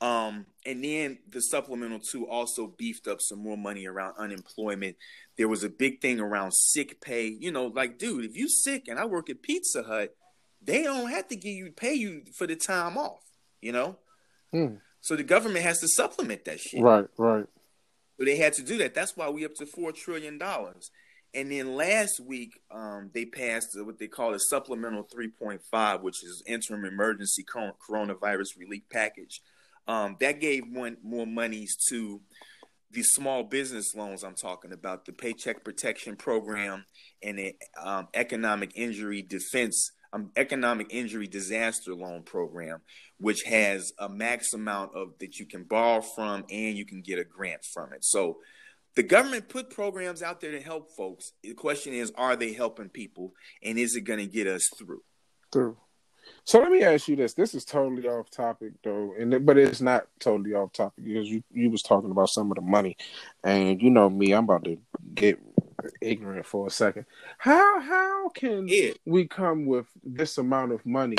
Um, 0.00 0.44
and 0.66 0.84
then 0.84 1.18
the 1.28 1.40
supplemental 1.40 2.00
two 2.00 2.28
also 2.28 2.66
beefed 2.66 3.08
up 3.08 3.20
some 3.20 3.38
more 3.38 3.56
money 3.56 3.86
around 3.86 4.14
unemployment. 4.18 4.96
There 5.38 5.48
was 5.48 5.64
a 5.64 5.70
big 5.70 6.02
thing 6.02 6.20
around 6.20 6.52
sick 6.52 7.00
pay. 7.00 7.28
You 7.28 7.50
know, 7.50 7.66
like, 7.66 7.98
dude, 7.98 8.26
if 8.26 8.36
you 8.36 8.48
sick 8.48 8.88
and 8.88 8.98
I 8.98 9.06
work 9.06 9.30
at 9.30 9.40
Pizza 9.40 9.82
Hut, 9.82 10.14
they 10.66 10.82
don't 10.82 11.10
have 11.10 11.28
to 11.28 11.36
give 11.36 11.52
you 11.52 11.70
pay 11.70 11.94
you 11.94 12.22
for 12.36 12.46
the 12.46 12.56
time 12.56 12.98
off, 12.98 13.22
you 13.60 13.72
know? 13.72 13.96
Hmm. 14.52 14.76
So 15.00 15.16
the 15.16 15.22
government 15.22 15.64
has 15.64 15.80
to 15.80 15.88
supplement 15.88 16.44
that 16.44 16.60
shit. 16.60 16.82
Right, 16.82 17.06
right. 17.16 17.46
So 18.18 18.24
they 18.24 18.36
had 18.36 18.54
to 18.54 18.62
do 18.62 18.78
that. 18.78 18.94
That's 18.94 19.16
why 19.16 19.28
we 19.28 19.44
up 19.44 19.54
to 19.56 19.66
four 19.66 19.92
trillion 19.92 20.38
dollars. 20.38 20.90
And 21.34 21.52
then 21.52 21.76
last 21.76 22.18
week, 22.18 22.58
um, 22.70 23.10
they 23.12 23.26
passed 23.26 23.68
what 23.74 23.98
they 23.98 24.06
call 24.06 24.32
a 24.32 24.38
supplemental 24.40 25.04
3.5, 25.04 26.02
which 26.02 26.24
is 26.24 26.42
interim 26.46 26.84
emergency 26.86 27.44
coronavirus 27.44 28.58
relief 28.58 28.84
package. 28.90 29.42
Um, 29.86 30.16
that 30.20 30.40
gave 30.40 30.64
one 30.72 30.96
more 31.02 31.26
monies 31.26 31.76
to 31.90 32.22
the 32.90 33.02
small 33.02 33.42
business 33.42 33.94
loans 33.94 34.24
I'm 34.24 34.34
talking 34.34 34.72
about, 34.72 35.04
the 35.04 35.12
Paycheck 35.12 35.62
Protection 35.62 36.16
Program 36.16 36.86
and 37.22 37.38
the 37.38 37.54
um, 37.80 38.08
Economic 38.14 38.72
Injury 38.74 39.20
Defense 39.20 39.92
um, 40.16 40.30
economic 40.36 40.88
injury 40.90 41.26
disaster 41.26 41.94
loan 41.94 42.22
program, 42.22 42.80
which 43.18 43.42
has 43.42 43.92
a 43.98 44.08
max 44.08 44.52
amount 44.52 44.94
of 44.94 45.18
that 45.20 45.38
you 45.38 45.46
can 45.46 45.64
borrow 45.64 46.00
from 46.00 46.44
and 46.50 46.76
you 46.76 46.84
can 46.84 47.02
get 47.02 47.18
a 47.18 47.24
grant 47.24 47.64
from 47.64 47.92
it. 47.92 48.04
So 48.04 48.38
the 48.94 49.02
government 49.02 49.48
put 49.48 49.70
programs 49.70 50.22
out 50.22 50.40
there 50.40 50.52
to 50.52 50.60
help 50.60 50.90
folks. 50.96 51.32
The 51.42 51.54
question 51.54 51.92
is, 51.92 52.12
are 52.16 52.34
they 52.34 52.52
helping 52.52 52.88
people, 52.88 53.32
and 53.62 53.78
is 53.78 53.94
it 53.94 54.02
going 54.02 54.20
to 54.20 54.26
get 54.26 54.46
us 54.46 54.68
through? 54.78 55.02
Through. 55.52 55.76
So 56.44 56.60
let 56.60 56.72
me 56.72 56.82
ask 56.82 57.06
you 57.06 57.14
this. 57.14 57.34
This 57.34 57.54
is 57.54 57.64
totally 57.64 58.08
off 58.08 58.30
topic 58.30 58.72
though, 58.82 59.14
and 59.18 59.44
but 59.44 59.58
it's 59.58 59.80
not 59.80 60.06
totally 60.18 60.54
off 60.54 60.72
topic 60.72 61.04
because 61.04 61.28
you 61.28 61.42
you 61.52 61.70
was 61.70 61.82
talking 61.82 62.10
about 62.10 62.30
some 62.30 62.50
of 62.50 62.56
the 62.56 62.62
money, 62.62 62.96
and 63.44 63.80
you 63.80 63.90
know 63.90 64.08
me, 64.08 64.32
I'm 64.32 64.44
about 64.44 64.64
to 64.64 64.78
get 65.14 65.38
ignorant 66.00 66.46
for 66.46 66.66
a 66.66 66.70
second. 66.70 67.06
How 67.38 67.80
how 67.80 68.28
can 68.30 68.68
yeah. 68.68 68.92
we 69.04 69.26
come 69.26 69.66
with 69.66 69.86
this 70.04 70.38
amount 70.38 70.72
of 70.72 70.84
money 70.86 71.18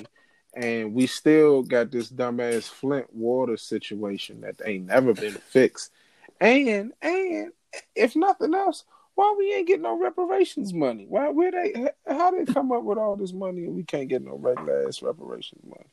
and 0.55 0.93
we 0.93 1.07
still 1.07 1.63
got 1.63 1.91
this 1.91 2.09
dumbass 2.09 2.63
Flint 2.63 3.13
water 3.13 3.57
situation 3.57 4.41
that 4.41 4.61
ain't 4.65 4.87
never 4.87 5.13
been 5.13 5.33
fixed? 5.49 5.91
And 6.39 6.93
and 7.01 7.51
if 7.95 8.15
nothing 8.15 8.53
else, 8.53 8.83
why 9.15 9.33
we 9.37 9.53
ain't 9.53 9.67
getting 9.67 9.83
no 9.83 9.97
reparations 9.97 10.73
money? 10.73 11.05
Why 11.07 11.29
where 11.29 11.51
they 11.51 11.89
how 12.07 12.31
they 12.31 12.45
come 12.45 12.71
up 12.71 12.83
with 12.83 12.97
all 12.97 13.15
this 13.15 13.33
money 13.33 13.63
and 13.65 13.75
we 13.75 13.83
can't 13.83 14.09
get 14.09 14.23
no 14.23 14.35
regular 14.35 14.87
ass 14.87 15.01
reparations 15.01 15.63
money? 15.65 15.89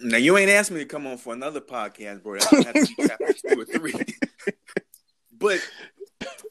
Now 0.00 0.18
you 0.18 0.36
ain't 0.36 0.50
asked 0.50 0.70
me 0.70 0.80
to 0.80 0.86
come 0.86 1.06
on 1.06 1.18
for 1.18 1.32
another 1.32 1.60
podcast, 1.60 2.22
bro. 2.22 2.38
I 2.40 2.56
have 2.56 2.74
to 2.74 3.16
be 3.18 3.54
two 3.54 3.60
or 3.60 3.64
three. 3.64 3.94
but 5.38 5.60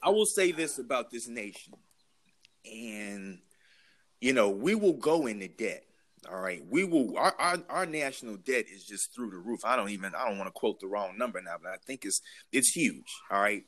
I 0.01 0.10
will 0.10 0.25
say 0.25 0.51
this 0.51 0.80
about 0.80 1.12
this 1.12 1.27
nation, 1.27 1.74
and 2.65 3.39
you 4.22 4.34
know, 4.34 4.50
we 4.50 4.74
will 4.75 4.94
go 4.94 5.27
into 5.27 5.48
debt. 5.50 5.84
All 6.32 6.39
right, 6.39 6.63
we 6.70 6.86
will. 6.86 7.18
Our, 7.18 7.36
our, 7.38 7.58
our 7.70 7.86
national 7.86 8.38
debt 8.38 8.65
is 8.74 8.86
just 8.86 9.13
through 9.13 9.32
the 9.32 9.38
roof. 9.38 9.65
I 9.65 9.75
don't 9.75 9.89
even. 9.89 10.15
I 10.15 10.30
don't 10.30 10.38
want 10.38 10.48
to 10.48 10.58
quote 10.58 10.80
the 10.80 10.88
wrong 10.88 11.18
number 11.18 11.42
now, 11.42 11.56
but 11.62 11.72
I 11.72 11.77
think 11.86 12.06
it's 12.06 12.22
it's 12.51 12.70
huge. 12.70 13.13
All 13.30 13.42
right, 13.42 13.65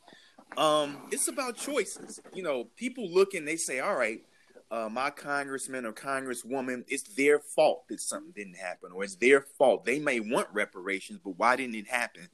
um, 0.57 1.09
it's 1.11 1.27
about 1.27 1.57
choices. 1.57 2.21
You 2.33 2.43
know, 2.43 2.69
people 2.77 3.11
look 3.11 3.33
and 3.33 3.45
they 3.45 3.57
say, 3.57 3.81
"All 3.81 3.95
right, 3.95 4.21
uh, 4.71 4.87
my 4.89 5.09
congressman 5.09 5.85
or 5.85 5.91
congresswoman, 5.91 6.85
it's 6.87 7.13
their 7.15 7.39
fault 7.39 7.83
that 7.89 7.99
something 7.99 8.31
didn't 8.33 8.55
happen, 8.55 8.91
or 8.93 9.03
it's 9.03 9.17
their 9.17 9.41
fault. 9.41 9.83
They 9.83 9.99
may 9.99 10.21
want 10.21 10.47
reparations, 10.53 11.19
but 11.21 11.37
why 11.37 11.57
didn't 11.57 11.75
it 11.75 11.87
happen?" 11.87 12.29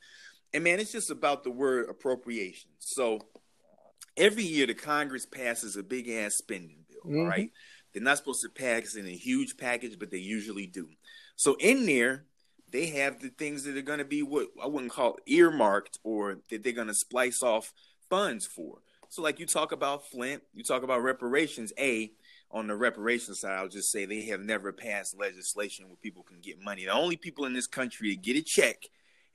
And 0.53 0.63
man, 0.63 0.79
it's 0.79 0.91
just 0.91 1.09
about 1.09 1.43
the 1.43 1.51
word 1.51 1.89
appropriation. 1.89 2.69
So 2.77 3.21
every 4.17 4.43
year 4.43 4.67
the 4.67 4.73
Congress 4.73 5.25
passes 5.25 5.75
a 5.75 5.83
big 5.83 6.09
ass 6.09 6.35
spending 6.35 6.85
bill. 6.89 7.11
Mm-hmm. 7.11 7.27
Right? 7.27 7.51
They're 7.93 8.03
not 8.03 8.17
supposed 8.17 8.41
to 8.43 8.49
pass 8.49 8.95
in 8.95 9.05
a 9.05 9.15
huge 9.15 9.57
package, 9.57 9.99
but 9.99 10.11
they 10.11 10.17
usually 10.17 10.65
do. 10.65 10.87
So 11.35 11.55
in 11.59 11.85
there, 11.85 12.25
they 12.71 12.87
have 12.87 13.19
the 13.19 13.29
things 13.29 13.63
that 13.63 13.77
are 13.77 13.81
going 13.81 13.99
to 13.99 14.05
be 14.05 14.23
what 14.23 14.47
I 14.61 14.67
wouldn't 14.67 14.93
call 14.93 15.17
earmarked 15.25 15.99
or 16.03 16.37
that 16.49 16.63
they're 16.63 16.71
going 16.71 16.87
to 16.87 16.93
splice 16.93 17.43
off 17.43 17.73
funds 18.09 18.45
for. 18.45 18.79
So, 19.09 19.21
like 19.21 19.39
you 19.39 19.45
talk 19.45 19.73
about 19.73 20.07
Flint, 20.07 20.41
you 20.53 20.63
talk 20.63 20.83
about 20.83 21.03
reparations. 21.03 21.73
A 21.77 22.13
on 22.49 22.67
the 22.67 22.75
reparations 22.75 23.41
side, 23.41 23.57
I'll 23.57 23.67
just 23.67 23.91
say 23.91 24.05
they 24.05 24.25
have 24.27 24.39
never 24.39 24.71
passed 24.71 25.19
legislation 25.19 25.87
where 25.87 25.97
people 25.97 26.23
can 26.23 26.39
get 26.41 26.61
money. 26.61 26.85
The 26.85 26.91
only 26.91 27.17
people 27.17 27.45
in 27.45 27.53
this 27.53 27.67
country 27.67 28.09
to 28.09 28.15
get 28.15 28.37
a 28.37 28.41
check 28.41 28.77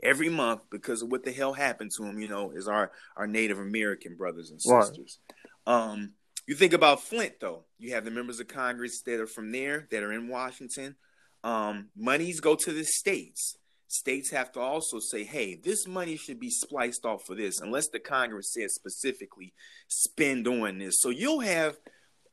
every 0.03 0.29
month 0.29 0.63
because 0.71 1.03
of 1.03 1.11
what 1.11 1.25
the 1.25 1.33
hell 1.33 1.53
happened 1.53 1.91
to 1.97 2.05
them, 2.05 2.21
you 2.21 2.29
know, 2.29 2.51
is 2.51 2.69
our 2.69 2.93
our 3.17 3.27
Native 3.27 3.59
American 3.59 4.17
brothers 4.17 4.51
and 4.51 4.61
sisters. 4.61 5.19
Right. 5.67 5.75
Um, 5.75 6.13
you 6.47 6.55
think 6.55 6.73
about 6.73 7.03
Flint 7.03 7.41
though. 7.41 7.65
You 7.79 7.95
have 7.95 8.05
the 8.05 8.11
members 8.11 8.41
of 8.41 8.49
Congress 8.49 9.03
that 9.03 9.21
are 9.21 9.27
from 9.27 9.53
there 9.53 9.89
that 9.91 10.03
are 10.03 10.13
in 10.13 10.29
Washington. 10.29 10.97
Um, 11.43 11.89
monies 11.97 12.41
go 12.41 12.55
to 12.57 12.73
the 12.73 12.85
states. 12.85 13.57
States 13.89 14.31
have 14.31 14.51
to 14.53 14.61
also 14.61 14.99
say, 14.99 15.23
hey, 15.23 15.55
this 15.55 15.87
money 15.87 16.17
should 16.17 16.41
be 16.41 16.51
spliced 16.51 17.05
off 17.05 17.25
for 17.25 17.37
this, 17.37 17.61
unless 17.61 17.89
the 17.89 18.01
Congress 18.01 18.53
says 18.53 18.75
specifically 18.75 19.55
spend 19.87 20.49
on 20.49 20.79
this. 20.79 21.01
So 21.01 21.11
you'll 21.11 21.41
have, 21.41 21.77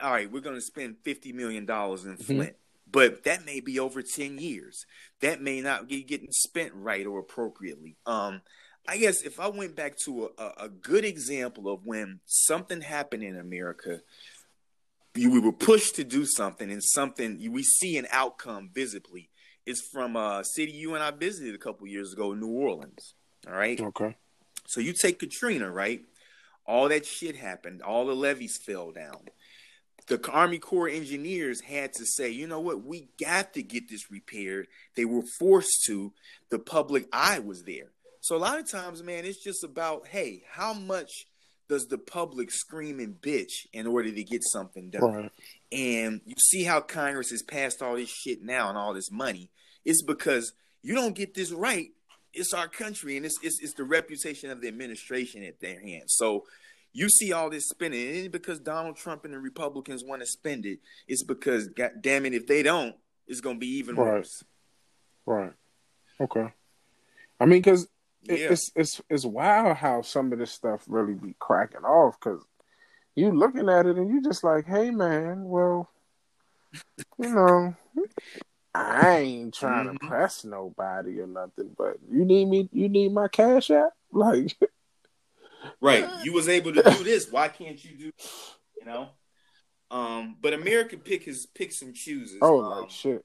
all 0.02 0.12
right, 0.12 0.32
we're 0.32 0.42
going 0.42 0.56
to 0.56 0.62
spend 0.62 0.96
$50 1.06 1.34
million 1.36 1.62
in 1.62 1.68
mm-hmm. 1.68 2.42
But 2.94 3.26
that 3.26 3.46
may 3.46 3.60
be 3.60 3.78
over 3.80 4.02
10 4.02 4.38
years. 4.38 4.86
That 5.20 5.42
may 5.42 5.60
not 5.60 5.90
be 5.90 6.04
getting 6.04 6.32
spent 6.32 6.72
right 6.74 7.06
or 7.06 7.20
appropriately. 7.20 7.98
Um 8.06 8.42
i 8.86 8.98
guess 8.98 9.22
if 9.22 9.40
i 9.40 9.48
went 9.48 9.78
back 9.78 9.98
to 9.98 10.30
a, 10.38 10.66
a 10.66 10.68
good 10.68 11.06
example 11.06 11.70
of 11.70 11.86
when 11.86 12.20
something 12.26 12.82
happened 12.82 13.24
in 13.24 13.38
america 13.38 14.02
we 15.16 15.40
were 15.40 15.54
pushed 15.54 15.96
to 15.96 16.04
do 16.04 16.26
something 16.26 16.70
and 16.70 16.84
something 16.84 17.40
we 17.52 17.64
see 17.64 17.98
an 17.98 18.08
outcome 18.12 18.70
visibly. 18.74 19.30
Is 19.66 19.82
from 19.94 20.18
a 20.18 20.44
city 20.44 20.74
you 20.74 20.96
and 20.96 21.04
i 21.04 21.12
visited 21.12 21.56
a 21.56 21.58
couple 21.58 21.88
years 21.88 22.12
ago 22.12 22.34
new 22.34 22.48
orleans 22.48 23.14
all 23.48 23.54
right? 23.54 23.80
Okay. 23.80 24.16
So 24.68 24.82
you 24.82 24.94
take 24.94 25.20
katrina 25.20 25.72
right? 25.72 26.02
All 26.66 26.90
that 26.90 27.06
shit 27.06 27.36
happened. 27.36 27.82
All 27.82 28.06
the 28.06 28.16
levees 28.16 28.58
fell 28.58 28.92
down 28.92 29.28
the 30.08 30.20
Army 30.32 30.60
Corps 30.60 30.90
engineers 30.90 31.62
had 31.62 31.94
to 31.94 32.06
say, 32.06 32.30
you 32.30 32.48
know 32.48 32.60
what, 32.60 32.84
we 32.84 33.08
got 33.20 33.54
to 33.54 33.64
get 33.64 33.90
this 33.90 34.12
repaired. 34.12 34.68
They 34.96 35.06
were 35.06 35.24
forced 35.40 35.84
to. 35.88 36.14
The 36.50 36.60
public 36.60 37.08
eye 37.12 37.40
was 37.40 37.64
there. 37.64 37.92
So 38.22 38.36
a 38.36 38.38
lot 38.38 38.60
of 38.60 38.70
times, 38.70 39.04
man, 39.04 39.26
it's 39.26 39.44
just 39.44 39.64
about, 39.64 40.08
hey, 40.08 40.44
how 40.50 40.74
much 40.74 41.26
does 41.68 41.88
the 41.88 41.98
public 41.98 42.52
scream 42.52 43.00
and 43.00 43.20
bitch 43.20 43.66
in 43.72 43.88
order 43.88 44.12
to 44.12 44.24
get 44.24 44.44
something 44.44 44.90
done? 44.90 45.02
Right. 45.02 45.32
And 45.72 46.22
you 46.26 46.36
see 46.38 46.64
how 46.64 46.82
Congress 46.82 47.32
has 47.32 47.42
passed 47.42 47.82
all 47.82 47.96
this 47.96 48.10
shit 48.10 48.42
now 48.42 48.70
and 48.70 48.78
all 48.78 48.94
this 48.94 49.12
money. 49.12 49.50
It's 49.86 50.04
because 50.04 50.54
you 50.82 50.96
don't 50.96 51.16
get 51.16 51.34
this 51.34 51.52
right. 51.52 51.90
It's 52.34 52.54
our 52.54 52.68
country, 52.68 53.16
and 53.16 53.26
it's, 53.26 53.38
it's, 53.44 53.60
it's 53.62 53.76
the 53.76 53.84
reputation 53.84 54.50
of 54.50 54.62
the 54.62 54.68
administration 54.68 55.44
at 55.44 55.60
their 55.60 55.80
hands. 55.80 56.16
So 56.16 56.46
you 56.94 57.10
see 57.10 57.34
all 57.34 57.50
this 57.50 57.68
spending. 57.68 58.00
It 58.00 58.20
ain't 58.20 58.32
because 58.32 58.60
Donald 58.60 58.96
Trump 58.96 59.26
and 59.26 59.34
the 59.34 59.40
Republicans 59.40 60.04
want 60.04 60.22
to 60.22 60.28
spend 60.28 60.66
it. 60.66 60.80
It's 61.08 61.24
because, 61.24 61.68
God 61.70 61.92
damn 62.02 62.26
it, 62.26 62.34
if 62.34 62.48
they 62.48 62.64
don't, 62.64 62.96
it's 63.28 63.42
going 63.42 63.56
to 63.56 63.60
be 63.60 63.78
even 63.78 63.96
right. 63.96 64.14
worse. 64.14 64.44
Right. 65.26 65.54
Okay. 66.22 66.54
I 67.40 67.46
mean, 67.46 67.62
because 67.62 67.88
yeah. 68.24 68.52
it's 68.52 68.72
it's 68.76 69.02
it's 69.10 69.26
wild 69.26 69.78
how 69.78 70.02
some 70.02 70.32
of 70.32 70.40
this 70.40 70.52
stuff 70.52 70.84
really 70.88 71.14
be 71.14 71.36
cracking 71.40 71.84
off. 71.84 72.20
Because 72.20 72.42
you 73.16 73.32
looking 73.32 73.70
at 73.70 73.86
it 73.86 73.98
and 73.98 74.10
you 74.10 74.22
just 74.22 74.44
like, 74.44 74.66
hey 74.66 74.92
man, 74.92 75.46
well, 75.46 75.90
you 77.18 77.34
know, 77.34 77.76
I 78.74 79.18
ain't 79.20 79.54
trying 79.54 79.88
mm-hmm. 79.88 79.98
to 79.98 80.08
press 80.08 80.44
nobody 80.46 81.20
or 81.20 81.28
nothing, 81.28 81.72
but 81.78 81.98
you 82.10 82.24
need 82.24 82.46
me. 82.46 82.70
You 82.72 82.88
need 82.88 83.12
my 83.12 83.28
cash 83.28 83.72
app, 83.72 83.94
like. 84.12 84.56
Right, 85.84 86.10
you 86.24 86.34
was 86.34 86.50
able 86.50 86.74
to 86.74 86.82
do 86.82 87.04
this. 87.04 87.32
Why 87.32 87.48
can't 87.50 87.84
you 87.84 87.98
do? 87.98 88.12
You 88.80 88.86
know. 88.86 89.10
Um, 89.92 90.38
but 90.42 90.54
America 90.54 90.98
pick 90.98 91.24
his 91.24 91.46
picks 91.46 91.84
and 91.84 91.94
chooses. 91.94 92.40
Oh, 92.42 92.64
um, 92.64 92.82
like 92.82 92.90
shit. 92.90 93.24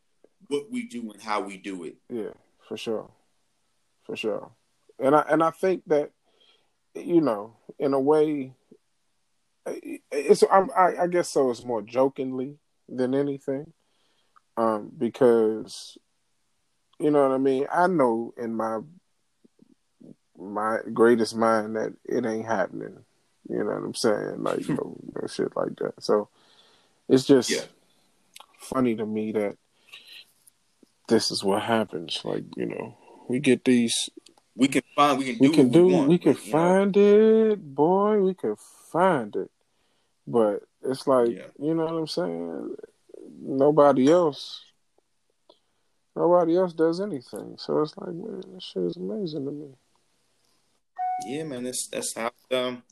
What 0.48 0.70
we 0.70 0.86
do 0.86 1.10
and 1.10 1.22
how 1.22 1.40
we 1.40 1.56
do 1.56 1.84
it. 1.84 1.96
Yeah, 2.10 2.34
for 2.68 2.76
sure, 2.76 3.10
for 4.04 4.16
sure. 4.16 4.50
And 4.98 5.16
I 5.16 5.24
and 5.30 5.42
I 5.42 5.50
think 5.50 5.82
that, 5.86 6.10
you 6.94 7.20
know, 7.20 7.56
in 7.78 7.94
a 7.94 8.00
way, 8.00 8.52
it's 10.12 10.42
I, 10.44 10.94
I 11.00 11.06
guess 11.06 11.30
so. 11.30 11.50
It's 11.50 11.64
more 11.64 11.82
jokingly 11.82 12.58
than 12.88 13.14
anything, 13.14 13.72
um, 14.56 14.90
because 14.96 15.96
you 16.98 17.10
know 17.10 17.22
what 17.22 17.34
I 17.34 17.38
mean. 17.38 17.66
I 17.72 17.86
know 17.86 18.34
in 18.36 18.54
my 18.54 18.80
my 20.38 20.78
greatest 20.92 21.36
mind 21.36 21.76
that 21.76 21.94
it 22.04 22.24
ain't 22.24 22.46
happening. 22.46 22.98
You 23.48 23.58
know 23.58 23.64
what 23.64 23.84
I'm 23.84 23.94
saying? 23.94 24.42
Like 24.42 24.68
no, 24.68 24.96
no 25.14 25.26
shit 25.28 25.56
like 25.56 25.76
that. 25.76 25.94
So 26.00 26.28
it's 27.08 27.24
just 27.24 27.50
yeah. 27.50 27.62
funny 28.58 28.94
to 28.96 29.06
me 29.06 29.32
that 29.32 29.56
this 31.08 31.30
is 31.30 31.42
what 31.42 31.62
happens. 31.62 32.20
Like 32.24 32.44
you 32.56 32.66
know, 32.66 32.96
we 33.28 33.40
get 33.40 33.64
these. 33.64 34.10
We 34.54 34.68
can 34.68 34.82
find. 34.94 35.18
We 35.18 35.24
can. 35.24 35.38
do. 35.38 35.48
We 35.48 35.54
can 35.54 35.68
do. 35.70 35.86
We, 35.86 35.92
want, 35.94 36.08
we 36.08 36.18
can 36.18 36.34
find 36.34 36.94
know? 36.94 37.52
it, 37.52 37.74
boy. 37.74 38.18
We 38.18 38.34
can 38.34 38.56
find 38.92 39.34
it, 39.34 39.50
but 40.26 40.62
it's 40.82 41.06
like 41.06 41.30
yeah. 41.30 41.46
you 41.58 41.74
know 41.74 41.84
what 41.84 41.94
I'm 41.94 42.06
saying. 42.06 42.76
Nobody 43.40 44.10
else. 44.10 44.64
Nobody 46.14 46.56
else 46.56 46.72
does 46.72 47.00
anything. 47.00 47.54
So 47.58 47.80
it's 47.80 47.96
like, 47.96 48.08
man, 48.08 48.42
this 48.52 48.64
shit 48.64 48.82
is 48.82 48.96
amazing 48.96 49.44
to 49.44 49.52
me. 49.52 49.68
Yeah, 51.26 51.44
man. 51.44 51.64
That's 51.64 51.88
that's 51.88 52.14
how 52.14 52.30
um 52.52 52.82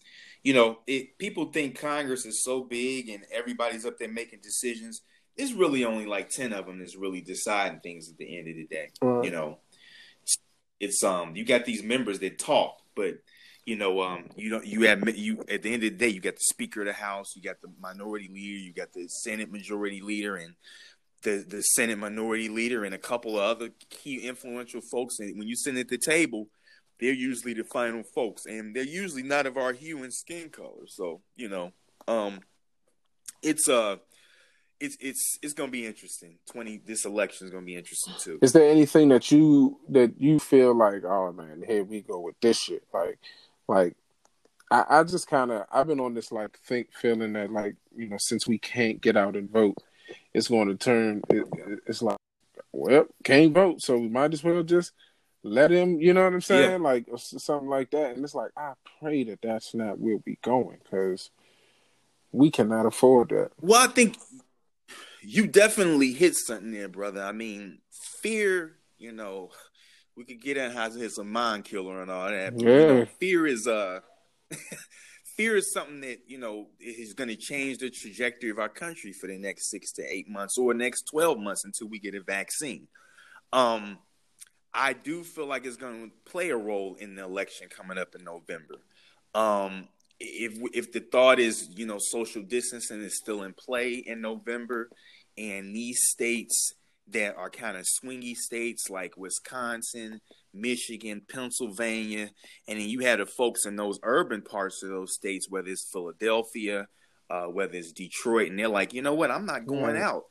you 0.43 0.55
know, 0.55 0.79
it, 0.87 1.19
people 1.19 1.47
think 1.47 1.77
Congress 1.77 2.25
is 2.25 2.45
so 2.45 2.63
big 2.63 3.09
and 3.09 3.25
everybody's 3.33 3.85
up 3.85 3.99
there 3.99 4.09
making 4.09 4.39
decisions. 4.45 5.03
It's 5.37 5.53
really 5.53 5.85
only 5.85 6.07
like 6.07 6.31
ten 6.31 6.53
of 6.53 6.67
them 6.67 6.79
that's 6.79 6.97
really 6.97 7.21
deciding 7.21 7.81
things 7.81 8.09
at 8.09 8.17
the 8.17 8.39
end 8.39 8.49
of 8.49 8.55
the 8.55 8.67
day. 8.67 8.91
Right. 9.03 9.25
You 9.25 9.31
know, 9.33 9.59
it's 10.81 11.03
um 11.03 11.35
you 11.35 11.45
got 11.45 11.65
these 11.65 11.83
members 11.83 12.21
that 12.21 12.39
talk, 12.39 12.79
but 12.95 13.19
you 13.65 13.75
know 13.77 14.01
um 14.03 14.27
you 14.37 14.51
don't 14.51 14.67
you 14.67 14.83
have 14.83 15.17
you 15.17 15.43
at 15.49 15.63
the 15.63 15.73
end 15.73 15.83
of 15.83 15.91
the 15.91 15.97
day 15.97 16.09
you 16.09 16.21
got 16.21 16.37
the 16.37 16.45
Speaker 16.51 16.81
of 16.81 16.87
the 16.87 16.93
House, 16.93 17.35
you 17.35 17.43
got 17.43 17.61
the 17.61 17.69
Minority 17.81 18.29
Leader, 18.33 18.59
you 18.59 18.73
got 18.73 18.93
the 18.93 19.09
Senate 19.09 19.51
Majority 19.51 20.01
Leader, 20.01 20.37
and 20.37 20.55
the 21.23 21.45
the 21.47 21.63
Senate 21.63 21.99
Minority 21.99 22.49
Leader, 22.49 22.85
and 22.85 22.95
a 22.95 22.99
couple 22.99 23.37
of 23.37 23.43
other 23.43 23.71
key 23.91 24.29
influential 24.29 24.81
folks. 24.93 25.19
And 25.19 25.39
when 25.39 25.49
you 25.49 25.57
sit 25.57 25.77
at 25.77 25.89
the 25.89 25.99
table 25.99 26.49
they're 27.01 27.13
usually 27.13 27.55
the 27.55 27.65
final 27.65 28.03
folks, 28.03 28.47
and 28.47 28.75
they're 28.75 28.85
usually 28.85 29.23
not 29.23 29.47
of 29.47 29.57
our 29.57 29.73
hue 29.73 30.03
and 30.03 30.13
skin 30.13 30.49
color. 30.51 30.87
So 30.87 31.21
you 31.37 31.49
know, 31.49 31.73
um, 32.09 32.41
it's 33.43 33.69
uh 33.69 33.97
it's 34.81 34.97
it's 35.01 35.39
it's 35.43 35.55
gonna 35.55 35.71
be 35.71 35.87
interesting. 35.87 36.39
Twenty 36.51 36.81
this 36.85 37.05
election 37.05 37.47
is 37.47 37.53
gonna 37.53 37.67
be 37.67 37.77
interesting 37.77 38.15
too. 38.19 38.39
Is 38.43 38.53
there 38.53 38.71
anything 38.71 39.09
that 39.09 39.31
you 39.31 39.79
that 39.89 40.21
you 40.21 40.39
feel 40.39 40.75
like, 40.75 41.05
oh 41.05 41.33
man, 41.33 41.63
here 41.67 41.85
we 41.85 42.03
go 42.03 42.21
with 42.21 42.39
this 42.41 42.61
shit? 42.61 42.83
Like, 42.93 43.19
like 43.69 43.97
I, 44.71 44.85
I 44.89 45.05
just 45.05 45.29
kind 45.29 45.51
of 45.51 45.65
I've 45.73 45.87
been 45.87 46.01
on 46.01 46.15
this 46.15 46.33
like 46.33 46.59
think 46.59 46.89
feeling 46.93 47.33
that 47.35 47.53
like 47.53 47.77
you 47.95 48.09
know 48.09 48.19
since 48.19 48.47
we 48.47 48.59
can't 48.59 49.01
get 49.01 49.17
out 49.17 49.37
and 49.37 49.51
vote, 49.51 49.77
it's 50.35 50.49
going 50.49 50.69
to 50.69 50.77
turn. 50.77 51.23
It, 51.31 51.47
it's 51.87 52.03
like, 52.03 52.19
well, 52.73 53.07
can't 53.25 53.55
vote, 53.55 53.81
so 53.83 53.97
we 53.97 54.09
might 54.09 54.35
as 54.35 54.45
well 54.45 54.63
just 54.63 54.93
let 55.47 55.71
him, 55.71 56.01
you 56.01 56.13
know 56.13 56.25
what 56.25 56.33
I'm 56.33 56.41
saying? 56.41 56.71
Yeah. 56.71 56.77
Like 56.77 57.07
something 57.17 57.69
like 57.69 57.91
that. 57.93 58.17
And 58.17 58.25
it's 58.25 58.35
like, 58.35 58.51
I 58.57 58.73
pray 59.01 59.25
that 59.25 59.41
that's 59.43 59.75
not 59.75 59.99
where 59.99 60.19
we 60.27 60.39
going 60.43 60.79
because 60.83 61.31
we 62.33 62.51
cannot 62.51 62.87
afford 62.87 63.31
that. 63.31 63.53
Well, 63.61 63.83
I 63.83 63.93
think 63.93 64.17
you 65.23 65.47
definitely 65.47 66.13
hit 66.13 66.35
something 66.35 66.73
there, 66.73 66.89
brother. 66.89 67.23
I 67.23 67.33
mean, 67.33 67.79
fear, 68.23 68.77
you 68.99 69.13
know, 69.13 69.51
we 70.17 70.25
could 70.25 70.41
get 70.41 70.57
in 70.57 70.71
how 70.73 70.87
it's 70.87 71.19
a 71.19 71.25
mind 71.25 71.65
killer 71.65 72.03
and 72.03 72.11
all 72.11 72.29
that. 72.29 72.57
But, 72.57 72.65
yeah. 72.65 72.79
You 72.79 72.87
know, 72.87 73.07
fear 73.21 73.47
is 73.47 73.67
uh 73.67 74.01
fear 75.37 75.57
is 75.57 75.73
something 75.73 76.01
that, 76.01 76.21
you 76.27 76.39
know, 76.39 76.69
is 76.81 77.15
gonna 77.15 77.37
change 77.37 77.79
the 77.79 77.91
trajectory 77.91 78.51
of 78.51 78.59
our 78.59 78.69
country 78.69 79.13
for 79.13 79.27
the 79.27 79.39
next 79.39 79.71
six 79.71 79.93
to 79.93 80.03
eight 80.03 80.29
months 80.29 80.59
or 80.59 80.75
next 80.75 81.03
twelve 81.03 81.39
months 81.39 81.65
until 81.65 81.89
we 81.89 81.99
get 81.99 82.15
a 82.15 82.23
vaccine. 82.23 82.89
Um 83.53 83.99
I 84.77 84.93
do 84.93 85.25
feel 85.25 85.47
like 85.47 85.65
it's 85.65 85.77
going 85.77 86.11
to 86.11 86.31
play 86.31 86.51
a 86.51 86.57
role 86.57 86.97
in 87.01 87.17
the 87.17 87.25
election 87.25 87.69
coming 87.75 87.99
up 87.99 88.15
in 88.15 88.25
November. 88.25 88.77
Um, 89.35 89.89
if 90.21 90.59
if 90.73 90.93
the 90.93 91.01
thought 91.01 91.39
is 91.39 91.69
you 91.77 91.87
know 91.87 91.99
social 91.99 92.43
distancing 92.43 93.03
is 93.03 93.19
still 93.19 93.43
in 93.43 93.55
play 93.55 93.95
in 93.95 94.21
November, 94.21 94.89
and 95.37 95.75
these 95.75 96.01
states 96.11 96.73
that 97.09 97.37
are 97.37 97.51
kind 97.51 97.77
of 97.77 97.85
swingy 97.85 98.35
states 98.35 98.91
like 98.91 99.17
Wisconsin, 99.17 100.21
Michigan, 100.53 101.23
Pennsylvania, 101.29 102.31
and 102.67 102.81
then 102.81 102.89
you 102.89 103.01
had 103.01 103.21
the 103.21 103.27
folks 103.27 103.65
in 103.65 103.77
those 103.77 103.99
urban 104.03 104.43
parts 104.43 104.83
of 104.83 104.91
those 104.91 105.15
states, 105.15 105.47
whether 105.49 105.69
it's 105.69 105.89
Philadelphia, 105.93 106.87
uh, 107.31 107.45
whether 107.45 107.75
it's 107.75 107.93
Detroit, 107.93 108.51
and 108.51 108.59
they're 108.59 108.69
like, 108.69 108.93
you 108.93 109.03
know 109.03 109.15
what, 109.15 109.31
I'm 109.31 109.47
not 109.47 109.67
going 109.67 109.97
out. 109.97 110.25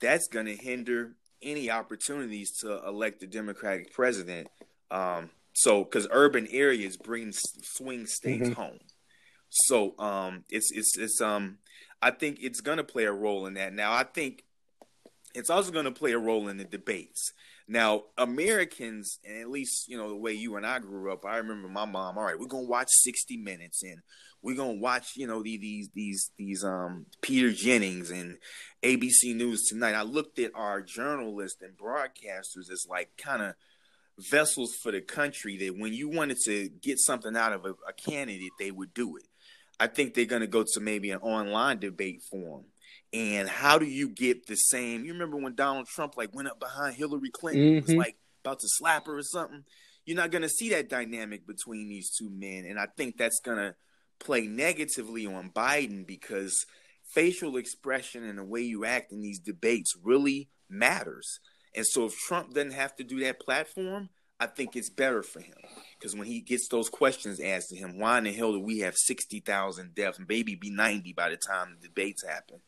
That's 0.00 0.28
going 0.28 0.46
to 0.46 0.56
hinder 0.56 1.16
any 1.42 1.70
opportunities 1.70 2.52
to 2.60 2.86
elect 2.86 3.22
a 3.22 3.26
Democratic 3.26 3.92
president. 3.92 4.48
Um, 4.90 5.30
so, 5.52 5.84
because 5.84 6.06
urban 6.10 6.46
areas 6.50 6.96
bring 6.96 7.32
swing 7.32 8.06
states 8.06 8.48
mm-hmm. 8.48 8.60
home, 8.60 8.78
so 9.48 9.98
um, 9.98 10.44
it's 10.48 10.70
it's 10.72 10.96
it's 10.96 11.20
um, 11.20 11.58
I 12.00 12.10
think 12.10 12.38
it's 12.40 12.60
going 12.60 12.78
to 12.78 12.84
play 12.84 13.04
a 13.04 13.12
role 13.12 13.46
in 13.46 13.54
that. 13.54 13.72
Now, 13.72 13.92
I 13.92 14.04
think 14.04 14.44
it's 15.34 15.50
also 15.50 15.70
going 15.70 15.84
to 15.84 15.90
play 15.90 16.12
a 16.12 16.18
role 16.18 16.48
in 16.48 16.56
the 16.56 16.64
debates. 16.64 17.32
Now, 17.70 18.06
Americans, 18.18 19.20
and 19.24 19.40
at 19.40 19.48
least 19.48 19.88
you 19.88 19.96
know 19.96 20.08
the 20.08 20.16
way 20.16 20.32
you 20.32 20.56
and 20.56 20.66
I 20.66 20.80
grew 20.80 21.12
up, 21.12 21.24
I 21.24 21.36
remember 21.36 21.68
my 21.68 21.84
mom. 21.84 22.18
All 22.18 22.24
right, 22.24 22.38
we're 22.38 22.48
gonna 22.48 22.66
watch 22.66 22.88
sixty 22.90 23.36
minutes, 23.36 23.84
and 23.84 23.98
we're 24.42 24.56
gonna 24.56 24.80
watch 24.80 25.12
you 25.14 25.28
know 25.28 25.40
these 25.40 25.88
these 25.94 26.32
these 26.36 26.64
um 26.64 27.06
Peter 27.20 27.52
Jennings 27.52 28.10
and 28.10 28.38
ABC 28.82 29.36
News 29.36 29.68
tonight. 29.68 29.94
I 29.94 30.02
looked 30.02 30.40
at 30.40 30.50
our 30.56 30.82
journalists 30.82 31.62
and 31.62 31.78
broadcasters 31.78 32.72
as 32.72 32.88
like 32.90 33.10
kind 33.16 33.40
of 33.40 33.54
vessels 34.18 34.74
for 34.74 34.90
the 34.90 35.00
country 35.00 35.56
that 35.58 35.78
when 35.78 35.94
you 35.94 36.08
wanted 36.08 36.38
to 36.46 36.70
get 36.82 36.98
something 36.98 37.36
out 37.36 37.52
of 37.52 37.64
a, 37.64 37.74
a 37.88 37.92
candidate, 37.92 38.50
they 38.58 38.72
would 38.72 38.92
do 38.92 39.16
it. 39.16 39.28
I 39.78 39.86
think 39.86 40.14
they're 40.14 40.24
gonna 40.24 40.48
go 40.48 40.64
to 40.72 40.80
maybe 40.80 41.12
an 41.12 41.20
online 41.20 41.78
debate 41.78 42.22
forum. 42.28 42.64
And 43.12 43.48
how 43.48 43.78
do 43.78 43.86
you 43.86 44.08
get 44.08 44.46
the 44.46 44.54
same? 44.54 45.04
You 45.04 45.12
remember 45.12 45.36
when 45.36 45.54
Donald 45.54 45.88
Trump 45.88 46.16
like 46.16 46.34
went 46.34 46.48
up 46.48 46.60
behind 46.60 46.94
Hillary 46.94 47.30
Clinton, 47.30 47.62
mm-hmm. 47.62 47.86
was 47.86 47.94
like 47.94 48.16
about 48.44 48.60
to 48.60 48.68
slap 48.68 49.06
her 49.06 49.18
or 49.18 49.22
something? 49.22 49.64
You're 50.04 50.16
not 50.16 50.30
gonna 50.30 50.48
see 50.48 50.70
that 50.70 50.88
dynamic 50.88 51.46
between 51.46 51.88
these 51.88 52.10
two 52.10 52.30
men, 52.30 52.64
and 52.66 52.78
I 52.78 52.86
think 52.96 53.16
that's 53.16 53.40
gonna 53.40 53.74
play 54.20 54.46
negatively 54.46 55.26
on 55.26 55.50
Biden 55.50 56.06
because 56.06 56.64
facial 57.12 57.56
expression 57.56 58.24
and 58.24 58.38
the 58.38 58.44
way 58.44 58.62
you 58.62 58.84
act 58.84 59.12
in 59.12 59.22
these 59.22 59.40
debates 59.40 59.96
really 60.02 60.48
matters. 60.68 61.40
And 61.74 61.86
so 61.86 62.06
if 62.06 62.16
Trump 62.16 62.54
doesn't 62.54 62.72
have 62.72 62.94
to 62.96 63.04
do 63.04 63.20
that 63.20 63.40
platform, 63.40 64.10
I 64.38 64.46
think 64.46 64.74
it's 64.74 64.90
better 64.90 65.22
for 65.22 65.40
him. 65.40 65.56
Because 65.98 66.16
when 66.16 66.26
he 66.26 66.40
gets 66.40 66.68
those 66.68 66.88
questions 66.88 67.40
asked 67.40 67.68
to 67.70 67.76
him, 67.76 67.98
why 67.98 68.18
in 68.18 68.24
the 68.24 68.32
hell 68.32 68.52
do 68.52 68.60
we 68.60 68.78
have 68.80 68.96
60,000 68.96 69.94
deaths 69.94 70.18
and 70.18 70.28
maybe 70.28 70.54
be 70.54 70.70
90 70.70 71.12
by 71.12 71.28
the 71.28 71.36
time 71.36 71.76
the 71.80 71.88
debates 71.88 72.24
happen? 72.26 72.60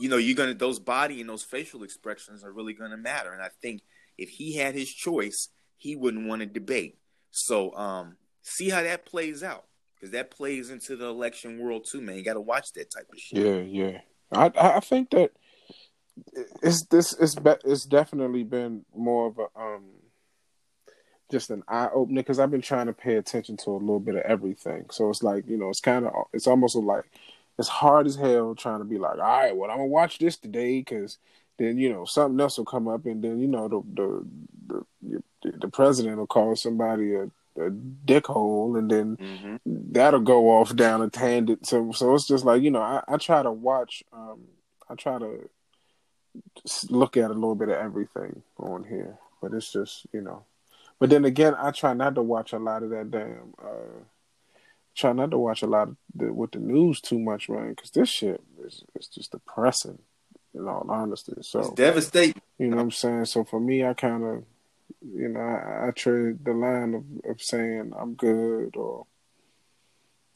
You 0.00 0.08
know, 0.08 0.16
you're 0.16 0.36
to, 0.52 0.58
those 0.58 0.78
body 0.78 1.20
and 1.20 1.28
those 1.28 1.42
facial 1.42 1.82
expressions 1.82 2.42
are 2.42 2.52
really 2.52 2.74
to 2.90 2.96
matter. 2.96 3.32
And 3.32 3.42
I 3.42 3.50
think 3.62 3.82
if 4.18 4.30
he 4.30 4.56
had 4.56 4.74
his 4.74 4.92
choice, 4.92 5.48
he 5.76 5.96
wouldn't 5.96 6.26
want 6.26 6.40
to 6.40 6.46
debate. 6.46 6.98
So, 7.30 7.74
um, 7.76 8.16
see 8.42 8.70
how 8.70 8.82
that 8.82 9.06
plays 9.06 9.42
out 9.42 9.66
because 9.94 10.12
that 10.12 10.30
plays 10.30 10.70
into 10.70 10.96
the 10.96 11.06
election 11.06 11.58
world 11.58 11.86
too, 11.90 12.00
man. 12.00 12.16
You 12.16 12.24
got 12.24 12.34
to 12.34 12.40
watch 12.40 12.72
that 12.72 12.90
type 12.90 13.08
of 13.12 13.18
shit. 13.18 13.38
Yeah, 13.38 13.60
yeah. 13.60 14.00
I 14.32 14.50
I 14.76 14.80
think 14.80 15.10
that 15.10 15.32
it's 16.62 16.84
this 16.86 17.12
it's 17.18 17.34
be, 17.34 17.54
it's 17.64 17.84
definitely 17.84 18.44
been 18.44 18.84
more 18.94 19.26
of 19.26 19.38
a 19.38 19.60
um 19.60 19.84
just 21.30 21.50
an 21.50 21.62
eye 21.68 21.88
opener 21.94 22.20
because 22.20 22.38
I've 22.38 22.50
been 22.50 22.60
trying 22.60 22.86
to 22.86 22.92
pay 22.92 23.14
attention 23.16 23.56
to 23.58 23.70
a 23.70 23.72
little 23.72 24.00
bit 24.00 24.16
of 24.16 24.22
everything. 24.22 24.86
So 24.90 25.10
it's 25.10 25.22
like 25.22 25.46
you 25.48 25.56
know 25.56 25.68
it's 25.68 25.80
kind 25.80 26.06
of 26.06 26.12
it's 26.32 26.46
almost 26.46 26.76
like 26.76 27.04
it's 27.60 27.68
hard 27.68 28.06
as 28.06 28.16
hell 28.16 28.54
trying 28.56 28.80
to 28.80 28.84
be 28.84 28.98
like, 28.98 29.18
all 29.18 29.24
right, 29.24 29.56
well 29.56 29.70
I'm 29.70 29.76
gonna 29.76 29.86
watch 29.86 30.18
this 30.18 30.36
today 30.36 30.80
because 30.80 31.18
then 31.58 31.78
you 31.78 31.92
know 31.92 32.04
something 32.04 32.40
else 32.40 32.58
will 32.58 32.64
come 32.64 32.88
up 32.88 33.06
and 33.06 33.22
then 33.22 33.38
you 33.38 33.46
know 33.46 33.68
the 33.68 33.82
the 33.94 34.84
the, 35.42 35.52
the 35.58 35.68
president 35.68 36.16
will 36.16 36.26
call 36.26 36.56
somebody 36.56 37.14
a 37.14 37.30
a 37.58 37.68
dick 37.68 38.26
hole 38.26 38.76
and 38.76 38.90
then 38.90 39.16
mm-hmm. 39.16 39.56
that'll 39.66 40.20
go 40.20 40.50
off 40.50 40.74
down 40.76 41.02
a 41.02 41.10
tangent 41.10 41.66
so 41.66 41.90
so 41.90 42.14
it's 42.14 42.26
just 42.26 42.44
like 42.44 42.62
you 42.62 42.70
know 42.70 42.80
i, 42.80 43.02
I 43.08 43.16
try 43.16 43.42
to 43.42 43.50
watch 43.50 44.04
um 44.12 44.44
i 44.88 44.94
try 44.94 45.18
to 45.18 45.50
look 46.88 47.16
at 47.16 47.30
a 47.30 47.34
little 47.34 47.54
bit 47.54 47.68
of 47.68 47.76
everything 47.76 48.42
on 48.58 48.84
here, 48.84 49.18
but 49.40 49.52
it's 49.52 49.72
just 49.72 50.06
you 50.12 50.20
know. 50.20 50.44
But 50.98 51.10
then 51.10 51.24
again, 51.24 51.54
I 51.54 51.70
try 51.70 51.94
not 51.94 52.14
to 52.16 52.22
watch 52.22 52.52
a 52.52 52.58
lot 52.58 52.82
of 52.82 52.90
that 52.90 53.10
damn. 53.10 53.54
Uh, 53.62 54.04
try 54.94 55.12
not 55.12 55.30
to 55.30 55.38
watch 55.38 55.62
a 55.62 55.66
lot 55.66 55.88
of 55.88 55.96
the, 56.14 56.32
with 56.32 56.52
the 56.52 56.58
news 56.58 57.00
too 57.00 57.18
much, 57.18 57.48
man, 57.48 57.70
because 57.70 57.90
this 57.90 58.08
shit 58.08 58.42
is 58.64 58.84
it's 58.94 59.08
just 59.08 59.32
depressing. 59.32 59.98
In 60.52 60.66
all 60.66 60.84
honesty, 60.88 61.32
so 61.42 61.60
it's 61.60 61.70
devastating. 61.74 62.42
You 62.58 62.66
know 62.66 62.78
what 62.78 62.82
I'm 62.82 62.90
saying? 62.90 63.26
So 63.26 63.44
for 63.44 63.60
me, 63.60 63.84
I 63.84 63.94
kind 63.94 64.24
of, 64.24 64.44
you 65.14 65.28
know, 65.28 65.38
I, 65.38 65.86
I 65.86 65.90
trade 65.92 66.44
the 66.44 66.52
line 66.52 66.94
of, 66.94 67.30
of 67.30 67.40
saying 67.40 67.92
I'm 67.96 68.14
good 68.14 68.74
or, 68.74 69.06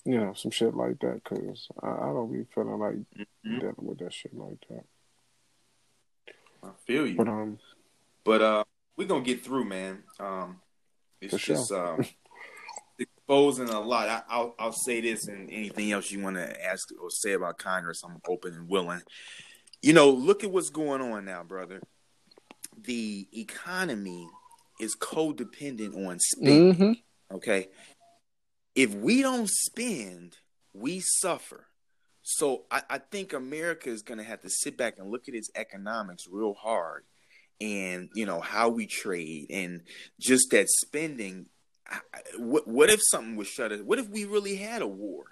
you 0.04 0.16
know, 0.16 0.32
some 0.34 0.52
shit 0.52 0.72
like 0.72 1.00
that 1.00 1.20
because 1.24 1.66
I, 1.82 1.88
I, 1.88 2.06
don't 2.12 2.32
be 2.32 2.44
feeling 2.54 2.78
like 2.78 2.94
mm-hmm. 2.94 3.58
dealing 3.58 3.74
with 3.78 3.98
that 3.98 4.12
shit 4.12 4.32
like 4.36 4.64
that. 4.70 4.84
I 6.62 6.70
feel 6.86 7.08
you. 7.08 7.16
But 7.16 7.26
um, 7.26 7.58
but 8.22 8.40
uh, 8.40 8.64
we're 8.96 9.08
gonna 9.08 9.24
get 9.24 9.44
through, 9.44 9.64
man. 9.64 10.04
Um, 10.20 10.60
it's 11.20 11.36
just 11.44 11.70
sure. 11.70 11.94
um, 11.94 12.06
exposing 13.24 13.68
a 13.68 13.80
lot. 13.80 14.24
I, 14.28 14.38
will 14.38 14.54
I'll 14.58 14.72
say 14.72 15.00
this, 15.00 15.28
and 15.28 15.50
anything 15.50 15.92
else 15.92 16.10
you 16.10 16.22
want 16.22 16.36
to 16.36 16.64
ask 16.64 16.88
or 17.00 17.10
say 17.10 17.32
about 17.32 17.58
Congress, 17.58 18.02
I'm 18.04 18.20
open 18.28 18.54
and 18.54 18.68
willing. 18.68 19.02
You 19.82 19.92
know, 19.92 20.10
look 20.10 20.44
at 20.44 20.50
what's 20.50 20.70
going 20.70 21.00
on 21.00 21.24
now, 21.24 21.42
brother. 21.42 21.80
The 22.82 23.26
economy 23.32 24.28
is 24.80 24.96
codependent 24.96 25.94
on 26.06 26.18
spending. 26.18 26.74
Mm-hmm. 26.74 27.36
Okay, 27.36 27.68
if 28.74 28.94
we 28.94 29.22
don't 29.22 29.48
spend, 29.48 30.36
we 30.72 31.00
suffer. 31.00 31.66
So 32.22 32.64
I, 32.70 32.82
I 32.88 32.98
think 32.98 33.32
America 33.32 33.90
is 33.90 34.02
going 34.02 34.18
to 34.18 34.24
have 34.24 34.40
to 34.42 34.50
sit 34.50 34.76
back 34.78 34.98
and 34.98 35.10
look 35.10 35.28
at 35.28 35.34
its 35.34 35.50
economics 35.54 36.24
real 36.30 36.54
hard 36.54 37.04
and 37.60 38.08
you 38.14 38.26
know 38.26 38.40
how 38.40 38.68
we 38.68 38.86
trade 38.86 39.46
and 39.50 39.82
just 40.18 40.50
that 40.50 40.68
spending 40.68 41.46
what 42.38 42.66
what 42.66 42.90
if 42.90 43.00
something 43.02 43.36
was 43.36 43.48
shut 43.48 43.72
what 43.84 43.98
if 43.98 44.08
we 44.08 44.24
really 44.24 44.56
had 44.56 44.82
a 44.82 44.86
war 44.86 45.24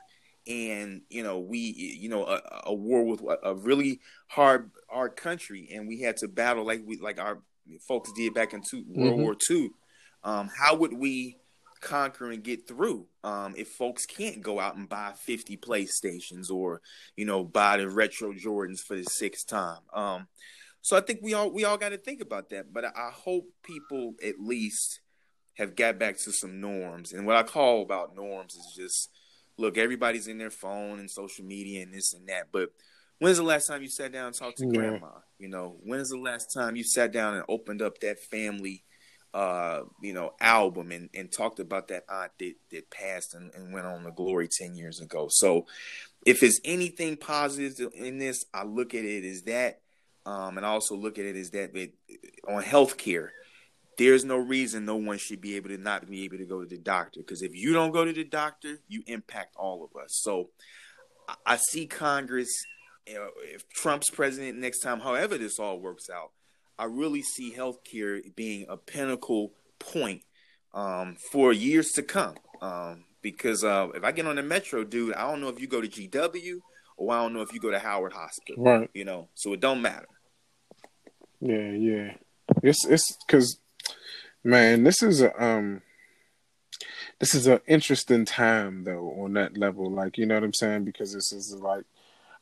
and 0.46 1.02
you 1.08 1.22
know 1.22 1.38
we 1.38 1.58
you 1.58 2.08
know 2.08 2.26
a, 2.26 2.40
a 2.66 2.74
war 2.74 3.04
with 3.04 3.22
a 3.42 3.54
really 3.54 4.00
hard 4.28 4.70
hard 4.90 5.16
country 5.16 5.68
and 5.72 5.88
we 5.88 6.00
had 6.00 6.16
to 6.16 6.28
battle 6.28 6.66
like 6.66 6.82
we 6.84 6.98
like 6.98 7.20
our 7.20 7.40
folks 7.86 8.12
did 8.12 8.34
back 8.34 8.52
in 8.52 8.60
two, 8.60 8.84
World 8.88 9.14
mm-hmm. 9.14 9.22
War 9.22 9.36
II 9.50 9.70
um, 10.24 10.50
how 10.56 10.74
would 10.76 10.92
we 10.92 11.38
conquer 11.82 12.30
and 12.30 12.42
get 12.42 12.66
through 12.66 13.06
um, 13.24 13.54
if 13.56 13.68
folks 13.68 14.06
can't 14.06 14.40
go 14.40 14.58
out 14.58 14.76
and 14.76 14.88
buy 14.88 15.12
50 15.16 15.58
PlayStations 15.58 16.50
or 16.50 16.80
you 17.16 17.26
know 17.26 17.44
buy 17.44 17.76
the 17.76 17.90
retro 17.90 18.32
Jordans 18.32 18.80
for 18.80 18.96
the 18.96 19.04
sixth 19.04 19.46
time. 19.48 19.80
Um, 19.92 20.28
so 20.80 20.96
I 20.96 21.00
think 21.00 21.20
we 21.22 21.34
all 21.34 21.50
we 21.50 21.64
all 21.64 21.76
got 21.76 21.90
to 21.90 21.98
think 21.98 22.22
about 22.22 22.48
that. 22.50 22.72
But 22.72 22.84
I 22.86 23.10
hope 23.12 23.48
people 23.62 24.14
at 24.24 24.40
least 24.40 25.00
have 25.54 25.76
got 25.76 25.98
back 25.98 26.18
to 26.18 26.32
some 26.32 26.60
norms. 26.60 27.12
And 27.12 27.26
what 27.26 27.36
I 27.36 27.42
call 27.42 27.82
about 27.82 28.16
norms 28.16 28.54
is 28.54 28.74
just 28.76 29.10
look, 29.58 29.76
everybody's 29.76 30.28
in 30.28 30.38
their 30.38 30.50
phone 30.50 30.98
and 30.98 31.10
social 31.10 31.44
media 31.44 31.82
and 31.82 31.92
this 31.92 32.14
and 32.14 32.28
that. 32.28 32.48
But 32.52 32.70
when's 33.18 33.36
the 33.36 33.42
last 33.42 33.66
time 33.66 33.82
you 33.82 33.88
sat 33.88 34.12
down 34.12 34.26
and 34.26 34.34
talked 34.34 34.58
to 34.58 34.66
yeah. 34.66 34.72
grandma? 34.72 35.10
You 35.38 35.48
know, 35.48 35.76
when's 35.84 36.08
the 36.08 36.18
last 36.18 36.52
time 36.52 36.76
you 36.76 36.84
sat 36.84 37.12
down 37.12 37.34
and 37.34 37.44
opened 37.48 37.82
up 37.82 37.98
that 38.00 38.18
family 38.18 38.84
uh, 39.34 39.82
you 40.02 40.12
know, 40.12 40.34
album 40.40 40.92
and, 40.92 41.08
and 41.14 41.32
talked 41.32 41.58
about 41.58 41.88
that 41.88 42.04
aunt 42.08 42.32
that, 42.38 42.54
that 42.70 42.90
passed 42.90 43.34
and, 43.34 43.50
and 43.54 43.72
went 43.72 43.86
on 43.86 44.04
the 44.04 44.10
glory 44.10 44.48
10 44.48 44.76
years 44.76 45.00
ago. 45.00 45.28
So 45.30 45.66
if 46.26 46.42
it's 46.42 46.60
anything 46.64 47.16
positive 47.16 47.92
in 47.94 48.18
this, 48.18 48.44
I 48.52 48.64
look 48.64 48.94
at 48.94 49.04
it 49.04 49.24
as 49.24 49.42
that. 49.44 49.80
Um, 50.26 50.56
and 50.56 50.66
I 50.66 50.68
also 50.68 50.96
look 50.96 51.18
at 51.18 51.24
it 51.24 51.36
as 51.36 51.50
that 51.50 51.74
it, 51.74 51.94
on 52.46 52.62
healthcare, 52.62 53.30
there's 54.02 54.24
no 54.24 54.36
reason 54.36 54.84
no 54.84 54.96
one 54.96 55.18
should 55.18 55.40
be 55.40 55.56
able 55.56 55.68
to 55.68 55.78
not 55.78 56.08
be 56.08 56.24
able 56.24 56.38
to 56.38 56.44
go 56.44 56.62
to 56.62 56.68
the 56.68 56.78
doctor. 56.78 57.20
Because 57.20 57.42
if 57.42 57.54
you 57.54 57.72
don't 57.72 57.92
go 57.92 58.04
to 58.04 58.12
the 58.12 58.24
doctor, 58.24 58.78
you 58.88 59.02
impact 59.06 59.54
all 59.56 59.84
of 59.84 60.00
us. 60.00 60.20
So 60.22 60.50
I, 61.46 61.56
see 61.56 61.86
Congress, 61.86 62.50
you 63.06 63.14
know, 63.14 63.28
if 63.44 63.68
Trump's 63.68 64.10
president 64.10 64.58
next 64.58 64.80
time, 64.80 65.00
however 65.00 65.38
this 65.38 65.58
all 65.58 65.78
works 65.78 66.10
out, 66.10 66.32
I 66.78 66.84
really 66.86 67.22
see 67.22 67.54
healthcare 67.56 68.34
being 68.34 68.66
a 68.68 68.76
pinnacle 68.76 69.52
point 69.78 70.22
um, 70.74 71.16
for 71.30 71.52
years 71.52 71.90
to 71.92 72.02
come. 72.02 72.34
Um, 72.60 73.04
because 73.20 73.62
uh, 73.62 73.88
if 73.94 74.02
I 74.02 74.10
get 74.10 74.26
on 74.26 74.36
the 74.36 74.42
metro, 74.42 74.82
dude, 74.82 75.14
I 75.14 75.30
don't 75.30 75.40
know 75.40 75.48
if 75.48 75.60
you 75.60 75.68
go 75.68 75.80
to 75.80 75.88
GW 75.88 76.58
or 76.96 77.14
I 77.14 77.22
don't 77.22 77.34
know 77.34 77.42
if 77.42 77.52
you 77.52 77.60
go 77.60 77.70
to 77.70 77.78
Howard 77.78 78.14
Hospital. 78.14 78.64
Right. 78.64 78.90
You 78.94 79.04
know, 79.04 79.28
so 79.34 79.52
it 79.52 79.60
don't 79.60 79.80
matter. 79.80 80.08
Yeah, 81.40 81.70
yeah. 81.70 82.14
It's 82.62 82.84
it's 82.86 83.16
because, 83.26 83.58
man, 84.44 84.84
this 84.84 85.02
is 85.02 85.22
a 85.22 85.42
um, 85.42 85.82
this 87.20 87.34
is 87.34 87.46
an 87.46 87.60
interesting 87.66 88.24
time 88.24 88.84
though 88.84 89.14
on 89.22 89.34
that 89.34 89.56
level. 89.56 89.90
Like, 89.90 90.18
you 90.18 90.26
know 90.26 90.34
what 90.34 90.44
I'm 90.44 90.54
saying? 90.54 90.84
Because 90.84 91.12
this 91.12 91.32
is 91.32 91.54
like, 91.54 91.84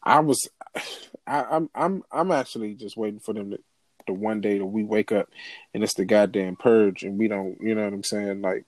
I 0.02 0.20
was, 0.20 0.48
I, 1.26 1.44
I'm 1.50 1.70
I'm 1.74 2.02
I'm 2.10 2.30
actually 2.30 2.74
just 2.74 2.96
waiting 2.96 3.20
for 3.20 3.32
them 3.34 3.50
to 3.50 3.58
the 4.06 4.14
one 4.14 4.40
day 4.40 4.58
that 4.58 4.66
we 4.66 4.82
wake 4.82 5.12
up 5.12 5.28
and 5.74 5.82
it's 5.82 5.94
the 5.94 6.04
goddamn 6.04 6.56
purge 6.56 7.02
and 7.02 7.18
we 7.18 7.28
don't, 7.28 7.58
you 7.60 7.74
know 7.74 7.84
what 7.84 7.92
I'm 7.92 8.02
saying? 8.02 8.42
Like, 8.42 8.64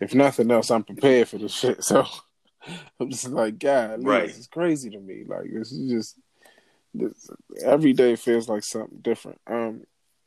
if 0.00 0.14
nothing 0.14 0.50
else, 0.50 0.70
I'm 0.70 0.84
prepared 0.84 1.28
for 1.28 1.38
this 1.38 1.52
shit. 1.52 1.82
So 1.84 2.06
I'm 2.98 3.10
just 3.10 3.28
like, 3.28 3.58
God, 3.58 4.04
right. 4.04 4.26
this 4.26 4.38
is 4.38 4.46
crazy 4.46 4.88
to 4.90 4.98
me. 4.98 5.24
Like, 5.26 5.50
this 5.52 5.70
is 5.70 5.90
just 5.90 6.18
this, 6.94 7.30
every 7.62 7.92
day 7.92 8.16
feels 8.16 8.48
like 8.48 8.64
something 8.64 9.00
different. 9.02 9.38
Um, 9.46 9.82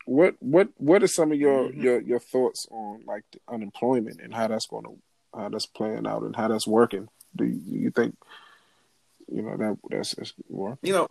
what 0.07 0.35
what 0.39 0.69
what 0.77 1.03
are 1.03 1.07
some 1.07 1.33
of 1.33 1.37
your 1.37 1.65
mm-hmm. 1.65 1.81
your 1.81 2.01
your 2.01 2.19
thoughts 2.19 2.65
on 2.71 3.03
like 3.05 3.25
unemployment 3.47 4.21
and 4.21 4.33
how 4.33 4.47
that's 4.47 4.65
going 4.65 4.85
to 4.85 4.97
how 5.37 5.49
that's 5.49 5.65
playing 5.65 6.07
out 6.07 6.23
and 6.23 6.35
how 6.35 6.47
that's 6.47 6.65
working? 6.65 7.09
Do 7.35 7.45
you, 7.45 7.55
do 7.55 7.77
you 7.77 7.91
think 7.91 8.15
you 9.29 9.41
know 9.41 9.57
that 9.57 9.77
that's, 9.89 10.15
that's 10.15 10.33
working? 10.47 10.79
You 10.81 10.93
know, 10.93 11.07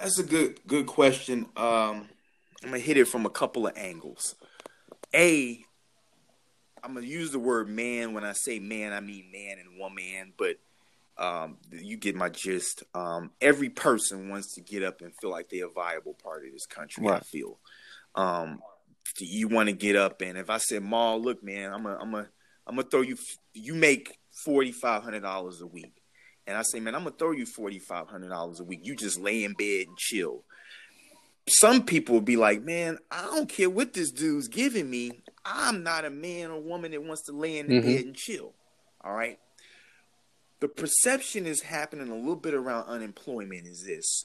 that's 0.00 0.18
a 0.18 0.22
good 0.22 0.66
good 0.66 0.86
question. 0.86 1.46
Um, 1.56 2.08
I'm 2.62 2.70
gonna 2.70 2.78
hit 2.78 2.96
it 2.96 3.06
from 3.06 3.26
a 3.26 3.30
couple 3.30 3.66
of 3.66 3.76
angles. 3.76 4.34
A, 5.14 5.62
I'm 6.82 6.94
gonna 6.94 7.06
use 7.06 7.32
the 7.32 7.38
word 7.38 7.68
man. 7.68 8.14
When 8.14 8.24
I 8.24 8.32
say 8.32 8.58
man, 8.60 8.94
I 8.94 9.00
mean 9.00 9.30
man 9.30 9.58
and 9.58 9.78
woman. 9.78 10.32
But 10.38 10.56
um, 11.16 11.58
you 11.70 11.96
get 11.96 12.16
my 12.16 12.28
gist. 12.28 12.82
Um, 12.94 13.30
every 13.40 13.68
person 13.68 14.30
wants 14.30 14.54
to 14.54 14.60
get 14.60 14.82
up 14.82 15.00
and 15.00 15.12
feel 15.20 15.30
like 15.30 15.48
they're 15.48 15.66
a 15.66 15.70
viable 15.70 16.14
part 16.14 16.44
of 16.46 16.52
this 16.52 16.66
country. 16.66 17.06
Right. 17.06 17.16
I 17.16 17.20
feel. 17.20 17.58
Um, 18.14 18.60
you 19.18 19.48
want 19.48 19.68
to 19.68 19.74
get 19.74 19.96
up 19.96 20.22
and 20.22 20.38
if 20.38 20.50
I 20.50 20.58
said, 20.58 20.82
"Maul, 20.82 21.20
look, 21.20 21.42
man, 21.42 21.72
I'm 21.72 21.86
a, 21.86 21.96
I'm 21.96 22.14
a, 22.14 22.28
I'm 22.66 22.76
gonna 22.76 22.88
throw 22.88 23.02
you. 23.02 23.16
You 23.52 23.74
make 23.74 24.18
forty 24.44 24.72
five 24.72 25.02
hundred 25.02 25.20
dollars 25.20 25.60
a 25.60 25.66
week 25.66 26.00
and 26.46 26.56
I 26.56 26.62
say, 26.62 26.80
man, 26.80 26.94
I'm 26.94 27.04
gonna 27.04 27.16
throw 27.18 27.32
you 27.32 27.46
forty 27.46 27.78
five 27.78 28.08
hundred 28.08 28.28
dollars 28.28 28.60
a 28.60 28.64
week. 28.64 28.80
You 28.82 28.96
just 28.96 29.18
lay 29.18 29.44
in 29.44 29.54
bed 29.54 29.88
and 29.88 29.96
chill. 29.96 30.44
Some 31.48 31.84
people 31.84 32.14
will 32.14 32.22
be 32.22 32.36
like, 32.36 32.62
man, 32.62 32.98
I 33.10 33.22
don't 33.22 33.48
care 33.48 33.68
what 33.68 33.92
this 33.92 34.10
dude's 34.10 34.48
giving 34.48 34.88
me. 34.88 35.22
I'm 35.44 35.82
not 35.82 36.06
a 36.06 36.10
man 36.10 36.50
or 36.50 36.60
woman 36.60 36.92
that 36.92 37.02
wants 37.02 37.22
to 37.24 37.32
lay 37.32 37.58
in 37.58 37.68
the 37.68 37.80
mm-hmm. 37.80 37.86
bed 37.86 38.04
and 38.06 38.16
chill. 38.16 38.54
All 39.02 39.14
right. 39.14 39.38
The 40.60 40.68
perception 40.68 41.46
is 41.46 41.62
happening 41.62 42.08
a 42.08 42.14
little 42.14 42.36
bit 42.36 42.54
around 42.54 42.84
unemployment 42.84 43.66
is 43.66 43.84
this. 43.84 44.24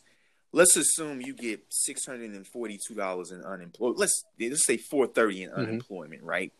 Let's 0.51 0.75
assume 0.77 1.21
you 1.21 1.33
get 1.33 1.61
six 1.69 2.05
hundred 2.05 2.31
and 2.31 2.47
forty-two 2.47 2.95
dollars 2.95 3.31
in 3.31 3.41
unemployment. 3.41 3.99
Let's 3.99 4.23
let's 4.39 4.65
say 4.65 4.77
four 4.77 5.07
thirty 5.07 5.43
in 5.43 5.49
mm-hmm. 5.49 5.59
unemployment, 5.59 6.23
right? 6.23 6.51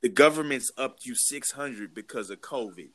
The 0.00 0.08
government's 0.08 0.70
upped 0.78 1.04
you 1.04 1.14
six 1.14 1.52
hundred 1.52 1.94
because 1.94 2.30
of 2.30 2.40
COVID 2.40 2.90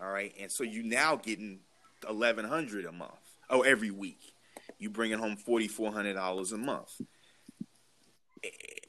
all 0.00 0.10
right, 0.10 0.32
and 0.40 0.50
so 0.50 0.64
you 0.64 0.82
now 0.82 1.16
getting 1.16 1.60
eleven 2.08 2.46
hundred 2.46 2.86
a 2.86 2.92
month. 2.92 3.12
Oh, 3.50 3.60
every 3.62 3.90
week, 3.90 4.32
you 4.78 4.88
bringing 4.88 5.18
home 5.18 5.36
forty 5.36 5.68
four 5.68 5.92
hundred 5.92 6.14
dollars 6.14 6.52
a 6.52 6.58
month. 6.58 7.00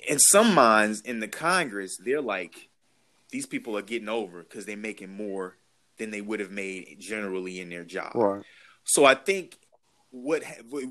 In 0.08 0.18
some 0.20 0.54
minds 0.56 1.02
in 1.02 1.20
the 1.20 1.28
Congress, 1.28 1.98
they're 2.04 2.22
like, 2.22 2.70
these 3.30 3.46
people 3.46 3.78
are 3.78 3.82
getting 3.82 4.08
over 4.08 4.42
because 4.42 4.66
they're 4.66 4.78
making 4.78 5.10
more 5.10 5.58
than 6.02 6.10
they 6.10 6.22
would 6.22 6.40
have 6.40 6.52
made 6.52 6.98
generally 7.00 7.62
in 7.62 7.70
their 7.70 7.84
job. 7.84 8.14
Right. 8.16 8.44
So 8.84 9.06
I 9.06 9.14
think 9.14 9.58
what 10.10 10.44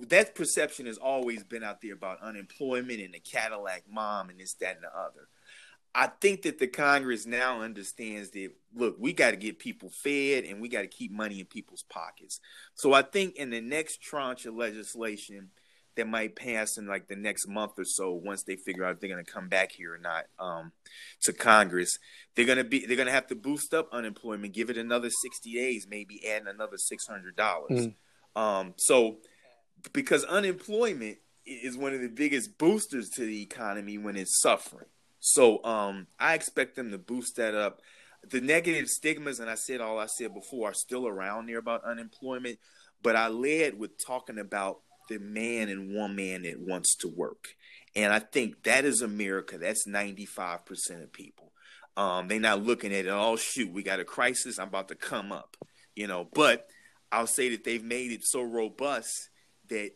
that 0.08 0.36
perception 0.36 0.86
has 0.86 0.98
always 0.98 1.42
been 1.42 1.64
out 1.64 1.80
there 1.82 1.94
about 1.94 2.22
unemployment 2.22 3.00
and 3.00 3.12
the 3.12 3.18
Cadillac 3.18 3.82
mom 3.90 4.30
and 4.30 4.38
this, 4.38 4.54
that, 4.60 4.76
and 4.76 4.84
the 4.84 4.96
other. 4.96 5.28
I 5.92 6.06
think 6.06 6.42
that 6.42 6.60
the 6.60 6.68
Congress 6.68 7.26
now 7.26 7.62
understands 7.62 8.30
that 8.30 8.52
look, 8.72 8.96
we 9.00 9.12
got 9.12 9.32
to 9.32 9.36
get 9.36 9.58
people 9.58 9.90
fed 9.90 10.44
and 10.44 10.60
we 10.60 10.68
got 10.68 10.82
to 10.82 10.86
keep 10.86 11.10
money 11.10 11.40
in 11.40 11.46
people's 11.46 11.84
pockets. 11.90 12.38
So 12.76 12.92
I 12.92 13.02
think 13.02 13.34
in 13.34 13.50
the 13.50 13.60
next 13.60 14.00
tranche 14.00 14.46
of 14.46 14.54
legislation 14.54 15.50
that 16.00 16.08
might 16.08 16.34
pass 16.34 16.78
in 16.78 16.86
like 16.86 17.08
the 17.08 17.16
next 17.16 17.46
month 17.46 17.72
or 17.76 17.84
so, 17.84 18.12
once 18.12 18.42
they 18.42 18.56
figure 18.56 18.84
out 18.84 18.94
if 18.94 19.00
they're 19.00 19.10
going 19.10 19.24
to 19.24 19.30
come 19.30 19.48
back 19.48 19.72
here 19.72 19.94
or 19.94 19.98
not 19.98 20.24
um, 20.38 20.72
to 21.22 21.32
Congress, 21.32 21.98
they're 22.34 22.46
going 22.46 22.58
to 22.58 22.64
be 22.64 22.86
they're 22.86 22.96
going 22.96 23.06
to 23.06 23.12
have 23.12 23.26
to 23.26 23.34
boost 23.34 23.74
up 23.74 23.88
unemployment, 23.92 24.54
give 24.54 24.70
it 24.70 24.78
another 24.78 25.10
sixty 25.22 25.52
days, 25.54 25.86
maybe 25.88 26.26
add 26.26 26.46
another 26.46 26.78
six 26.78 27.06
hundred 27.06 27.36
dollars. 27.36 27.88
Mm. 27.88 27.94
Um, 28.34 28.74
so 28.76 29.18
because 29.92 30.24
unemployment 30.24 31.18
is 31.44 31.76
one 31.76 31.94
of 31.94 32.00
the 32.00 32.08
biggest 32.08 32.58
boosters 32.58 33.08
to 33.10 33.22
the 33.22 33.42
economy 33.42 33.98
when 33.98 34.16
it's 34.16 34.40
suffering. 34.40 34.86
So 35.20 35.62
um, 35.64 36.06
I 36.18 36.34
expect 36.34 36.76
them 36.76 36.90
to 36.90 36.98
boost 36.98 37.36
that 37.36 37.54
up. 37.54 37.80
The 38.28 38.40
negative 38.40 38.88
stigmas, 38.88 39.40
and 39.40 39.50
I 39.50 39.54
said 39.54 39.80
all 39.80 39.98
I 39.98 40.06
said 40.06 40.32
before, 40.34 40.70
are 40.70 40.74
still 40.74 41.06
around 41.06 41.46
there 41.46 41.58
about 41.58 41.84
unemployment. 41.84 42.58
But 43.02 43.16
I 43.16 43.28
led 43.28 43.78
with 43.78 43.92
talking 44.04 44.38
about 44.38 44.80
the 45.10 45.18
man 45.18 45.68
and 45.68 45.94
woman 45.94 46.42
that 46.42 46.58
wants 46.58 46.96
to 46.96 47.08
work. 47.08 47.48
And 47.94 48.12
I 48.12 48.20
think 48.20 48.62
that 48.62 48.84
is 48.84 49.02
America. 49.02 49.58
That's 49.58 49.86
95% 49.86 51.02
of 51.02 51.12
people. 51.12 51.52
Um, 51.96 52.28
they're 52.28 52.40
not 52.40 52.62
looking 52.62 52.92
at 52.94 53.06
it, 53.06 53.08
oh, 53.08 53.36
shoot, 53.36 53.72
we 53.72 53.82
got 53.82 54.00
a 54.00 54.04
crisis. 54.04 54.58
I'm 54.58 54.68
about 54.68 54.88
to 54.88 54.94
come 54.94 55.32
up, 55.32 55.56
you 55.94 56.06
know. 56.06 56.26
But 56.32 56.66
I'll 57.10 57.26
say 57.26 57.50
that 57.50 57.64
they've 57.64 57.82
made 57.82 58.12
it 58.12 58.24
so 58.24 58.42
robust 58.42 59.28
that, 59.68 59.90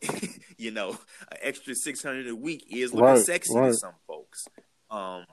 you 0.58 0.72
know, 0.72 0.90
an 1.30 1.38
extra 1.40 1.74
600 1.74 2.28
a 2.28 2.34
week 2.34 2.66
is 2.70 2.92
looking 2.92 3.06
right, 3.06 3.24
sexy 3.24 3.54
right. 3.54 3.68
to 3.68 3.74
some 3.74 3.94
folks. 4.06 4.44
Um, 4.90 5.24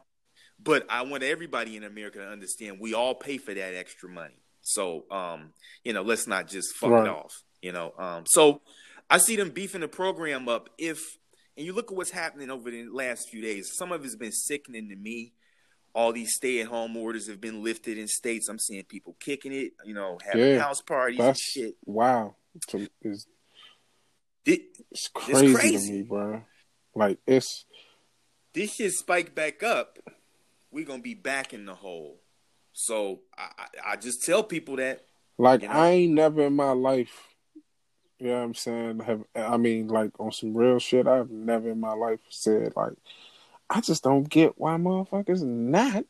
but 0.64 0.86
I 0.90 1.02
want 1.02 1.24
everybody 1.24 1.76
in 1.76 1.84
America 1.84 2.20
to 2.20 2.28
understand 2.28 2.78
we 2.80 2.94
all 2.94 3.16
pay 3.16 3.38
for 3.38 3.54
that 3.54 3.74
extra 3.74 4.08
money. 4.08 4.40
So, 4.62 5.06
um, 5.10 5.54
you 5.84 5.94
know, 5.94 6.04
let's 6.04 6.28
not 6.28 6.48
just 6.48 6.76
fuck 6.76 6.92
right. 6.92 7.08
it 7.08 7.10
off, 7.10 7.34
you 7.62 7.72
know. 7.72 7.94
Um, 7.98 8.24
so 8.28 8.62
I 9.12 9.18
see 9.18 9.36
them 9.36 9.50
beefing 9.50 9.82
the 9.82 9.90
program 9.90 10.48
up 10.48 10.70
if 10.78 11.18
and 11.58 11.66
you 11.66 11.74
look 11.74 11.92
at 11.92 11.98
what's 11.98 12.12
happening 12.12 12.50
over 12.50 12.72
the 12.72 12.88
last 12.88 13.30
few 13.30 13.42
days. 13.42 13.72
Some 13.76 13.92
of 13.92 14.06
it's 14.06 14.16
been 14.16 14.32
sickening 14.32 14.88
to 14.88 14.96
me. 14.96 15.34
All 15.94 16.14
these 16.14 16.34
stay-at-home 16.34 16.96
orders 16.96 17.28
have 17.28 17.42
been 17.42 17.62
lifted 17.62 17.98
in 17.98 18.08
states. 18.08 18.48
I'm 18.48 18.58
seeing 18.58 18.86
people 18.86 19.18
kicking 19.20 19.52
it, 19.52 19.74
you 19.86 19.94
know, 19.94 20.18
having 20.26 20.52
yeah, 20.52 20.60
house 20.60 20.82
parties 20.82 21.20
and 21.20 21.38
shit. 21.38 21.76
Wow, 21.84 22.36
it's, 22.56 22.74
it, 24.46 24.62
it's 24.90 25.10
crazy, 25.14 25.46
it's 25.46 25.60
crazy 25.60 25.88
to 25.88 25.94
me, 25.94 26.02
bro. 26.04 26.44
Like 26.96 27.20
it's 27.28 27.66
this 28.54 28.76
shit 28.76 28.94
spike 28.94 29.36
back 29.36 29.62
up. 29.62 30.00
We're 30.72 30.86
gonna 30.86 31.02
be 31.02 31.16
back 31.16 31.54
in 31.54 31.66
the 31.66 31.76
hole. 31.76 32.22
So 32.72 33.20
I, 33.38 33.50
I, 33.60 33.92
I 33.92 33.96
just 33.98 34.24
tell 34.24 34.44
people 34.44 34.78
that. 34.78 35.04
Like 35.38 35.64
you 35.64 35.68
know? 35.68 35.74
I 35.74 35.90
ain't 35.90 36.14
never 36.14 36.44
in 36.44 36.56
my 36.56 36.72
life 36.72 37.31
you 38.22 38.28
know 38.28 38.38
what 38.38 38.44
I'm 38.44 38.54
saying? 38.54 39.00
Have 39.00 39.24
I 39.36 39.58
mean 39.58 39.88
like 39.88 40.12
on 40.20 40.32
some 40.32 40.56
real 40.56 40.78
shit, 40.78 41.08
I've 41.08 41.32
never 41.32 41.72
in 41.72 41.80
my 41.80 41.94
life 41.94 42.20
said 42.30 42.74
like 42.76 42.94
I 43.68 43.82
just 43.82 44.04
don't 44.04 44.30
get 44.30 44.60
why 44.60 44.76
motherfuckers 44.76 45.42
not 45.42 46.06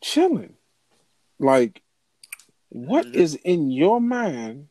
chilling. 0.00 0.54
Like 1.40 1.82
what 2.68 3.06
mm-hmm. 3.06 3.36
in 3.44 3.72
your 3.72 4.00
mind 4.00 4.68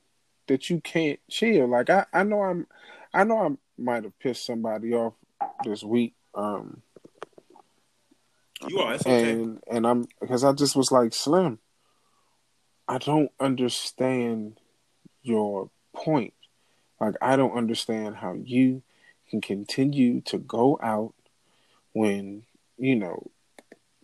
that 0.47 0.69
you 0.69 0.79
can't 0.79 1.19
chill? 1.29 1.67
Like 1.67 1.89
I, 1.89 2.05
I 2.13 2.23
know 2.23 2.43
I'm 2.43 2.67
I 3.13 3.25
know 3.25 3.39
I 3.39 3.49
might 3.77 4.05
have 4.05 4.17
pissed 4.19 4.45
somebody 4.45 4.93
off 4.93 5.15
this 5.65 5.83
week. 5.83 6.13
Um 6.33 6.81
you 8.69 8.79
are, 8.79 8.93
it's 8.93 9.05
okay. 9.05 9.31
And 9.31 9.59
and 9.69 9.85
I'm 9.85 10.07
because 10.21 10.45
I 10.45 10.53
just 10.53 10.77
was 10.77 10.93
like, 10.93 11.13
Slim, 11.13 11.59
I 12.87 12.99
don't 12.99 13.31
understand 13.37 14.61
your 15.21 15.71
point. 15.95 16.33
Like, 16.99 17.15
I 17.21 17.35
don't 17.35 17.57
understand 17.57 18.17
how 18.17 18.33
you 18.33 18.83
can 19.29 19.41
continue 19.41 20.21
to 20.21 20.37
go 20.37 20.79
out 20.81 21.13
when, 21.93 22.43
you 22.77 22.95
know, 22.95 23.31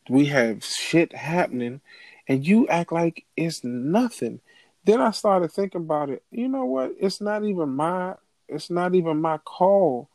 we 0.10 0.25
have 0.25 0.63
shit 0.63 1.15
happening 1.15 1.82
and 2.27 2.45
you 2.45 2.67
act 2.67 2.91
like 2.91 3.25
it's 3.38 3.63
nothing. 3.63 4.39
Then 4.84 4.99
I 4.99 5.12
started 5.12 5.51
thinking 5.51 5.82
about 5.82 6.10
it. 6.10 6.23
You 6.32 6.47
know 6.47 6.65
what? 6.65 6.95
It's 6.99 7.21
not 7.21 7.43
even 7.43 7.69
my 7.69 8.15
it's 8.47 8.69
not 8.69 8.95
even 8.95 9.21
my 9.21 9.38
call 9.38 10.10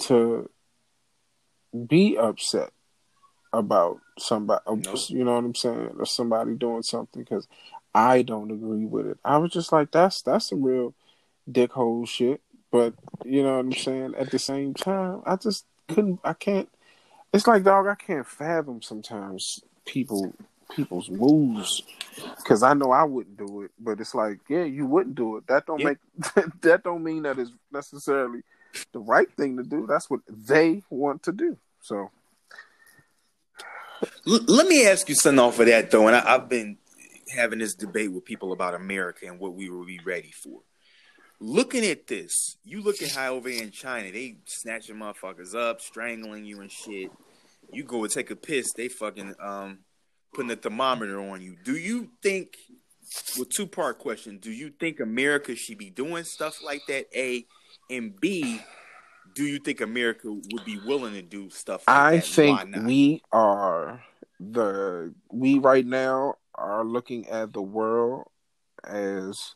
to 0.00 0.50
be 1.86 2.16
upset 2.16 2.72
about 3.52 3.98
somebody 4.18 4.62
you 5.08 5.24
know 5.24 5.34
what 5.34 5.44
I'm 5.44 5.54
saying 5.54 5.94
or 5.98 6.06
somebody 6.06 6.54
doing 6.54 6.82
something 6.82 7.24
cuz 7.24 7.46
I 7.94 8.22
don't 8.22 8.50
agree 8.50 8.84
with 8.84 9.06
it. 9.06 9.18
I 9.24 9.38
was 9.38 9.52
just 9.52 9.72
like 9.72 9.90
that's 9.90 10.22
that's 10.22 10.48
some 10.48 10.62
real 10.62 10.94
dickhole 11.50 12.08
shit. 12.08 12.40
But 12.70 12.94
you 13.24 13.42
know 13.42 13.54
what 13.54 13.60
I'm 13.60 13.72
saying? 13.72 14.14
At 14.16 14.30
the 14.30 14.38
same 14.38 14.74
time, 14.74 15.22
I 15.26 15.36
just 15.36 15.64
couldn't. 15.88 16.20
I 16.22 16.34
can't. 16.34 16.68
It's 17.32 17.46
like 17.46 17.64
dog. 17.64 17.86
I 17.86 17.96
can't 17.96 18.26
fathom 18.26 18.82
sometimes 18.82 19.60
people 19.84 20.32
people's 20.70 21.10
moves 21.10 21.82
because 22.36 22.62
I 22.62 22.74
know 22.74 22.92
I 22.92 23.02
wouldn't 23.02 23.36
do 23.36 23.62
it. 23.62 23.72
But 23.78 24.00
it's 24.00 24.14
like, 24.14 24.38
yeah, 24.48 24.64
you 24.64 24.86
wouldn't 24.86 25.16
do 25.16 25.36
it. 25.36 25.46
That 25.48 25.66
don't 25.66 25.82
make 25.82 25.98
that 26.62 26.82
don't 26.84 27.02
mean 27.02 27.24
that 27.24 27.38
is 27.38 27.50
necessarily 27.72 28.42
the 28.92 29.00
right 29.00 29.30
thing 29.36 29.56
to 29.56 29.62
do. 29.62 29.86
That's 29.86 30.08
what 30.08 30.20
they 30.28 30.82
want 30.90 31.24
to 31.24 31.32
do. 31.32 31.56
So. 31.82 32.10
Let 34.24 34.66
me 34.66 34.86
ask 34.86 35.08
you 35.08 35.14
something 35.14 35.38
off 35.38 35.60
of 35.60 35.66
that 35.66 35.90
though, 35.90 36.06
and 36.06 36.16
I, 36.16 36.34
I've 36.34 36.48
been 36.48 36.78
having 37.34 37.58
this 37.58 37.74
debate 37.74 38.12
with 38.12 38.24
people 38.24 38.52
about 38.52 38.74
America 38.74 39.26
and 39.26 39.38
what 39.38 39.54
we 39.54 39.70
will 39.70 39.86
be 39.86 40.00
ready 40.04 40.30
for 40.30 40.62
looking 41.40 41.84
at 41.84 42.06
this, 42.06 42.58
you 42.62 42.82
look 42.82 43.02
at 43.02 43.10
how 43.10 43.34
over 43.34 43.48
in 43.48 43.70
China 43.70 44.12
they 44.12 44.36
snatching 44.44 44.96
motherfuckers 44.96 45.54
up, 45.54 45.80
strangling 45.80 46.44
you 46.44 46.60
and 46.60 46.70
shit. 46.70 47.10
You 47.72 47.84
go 47.84 48.04
and 48.04 48.12
take 48.12 48.30
a 48.30 48.36
piss, 48.36 48.72
they 48.72 48.88
fucking 48.88 49.34
um 49.40 49.80
putting 50.34 50.50
a 50.50 50.56
thermometer 50.56 51.18
on 51.18 51.40
you. 51.40 51.56
Do 51.64 51.76
you 51.76 52.10
think? 52.22 52.56
Well, 53.36 53.46
two 53.46 53.66
part 53.66 53.98
question: 53.98 54.38
Do 54.38 54.52
you 54.52 54.70
think 54.78 55.00
America 55.00 55.56
should 55.56 55.78
be 55.78 55.90
doing 55.90 56.24
stuff 56.24 56.62
like 56.62 56.82
that? 56.88 57.06
A 57.16 57.46
and 57.88 58.18
B. 58.20 58.60
Do 59.34 59.44
you 59.44 59.58
think 59.60 59.80
America 59.80 60.28
would 60.30 60.64
be 60.64 60.78
willing 60.84 61.14
to 61.14 61.22
do 61.22 61.50
stuff? 61.50 61.84
Like 61.86 61.96
I 61.96 62.20
think 62.20 62.76
we 62.84 63.22
are 63.32 64.02
the 64.40 65.14
we 65.30 65.58
right 65.58 65.86
now 65.86 66.36
are 66.54 66.84
looking 66.84 67.28
at 67.28 67.52
the 67.52 67.62
world 67.62 68.28
as 68.84 69.54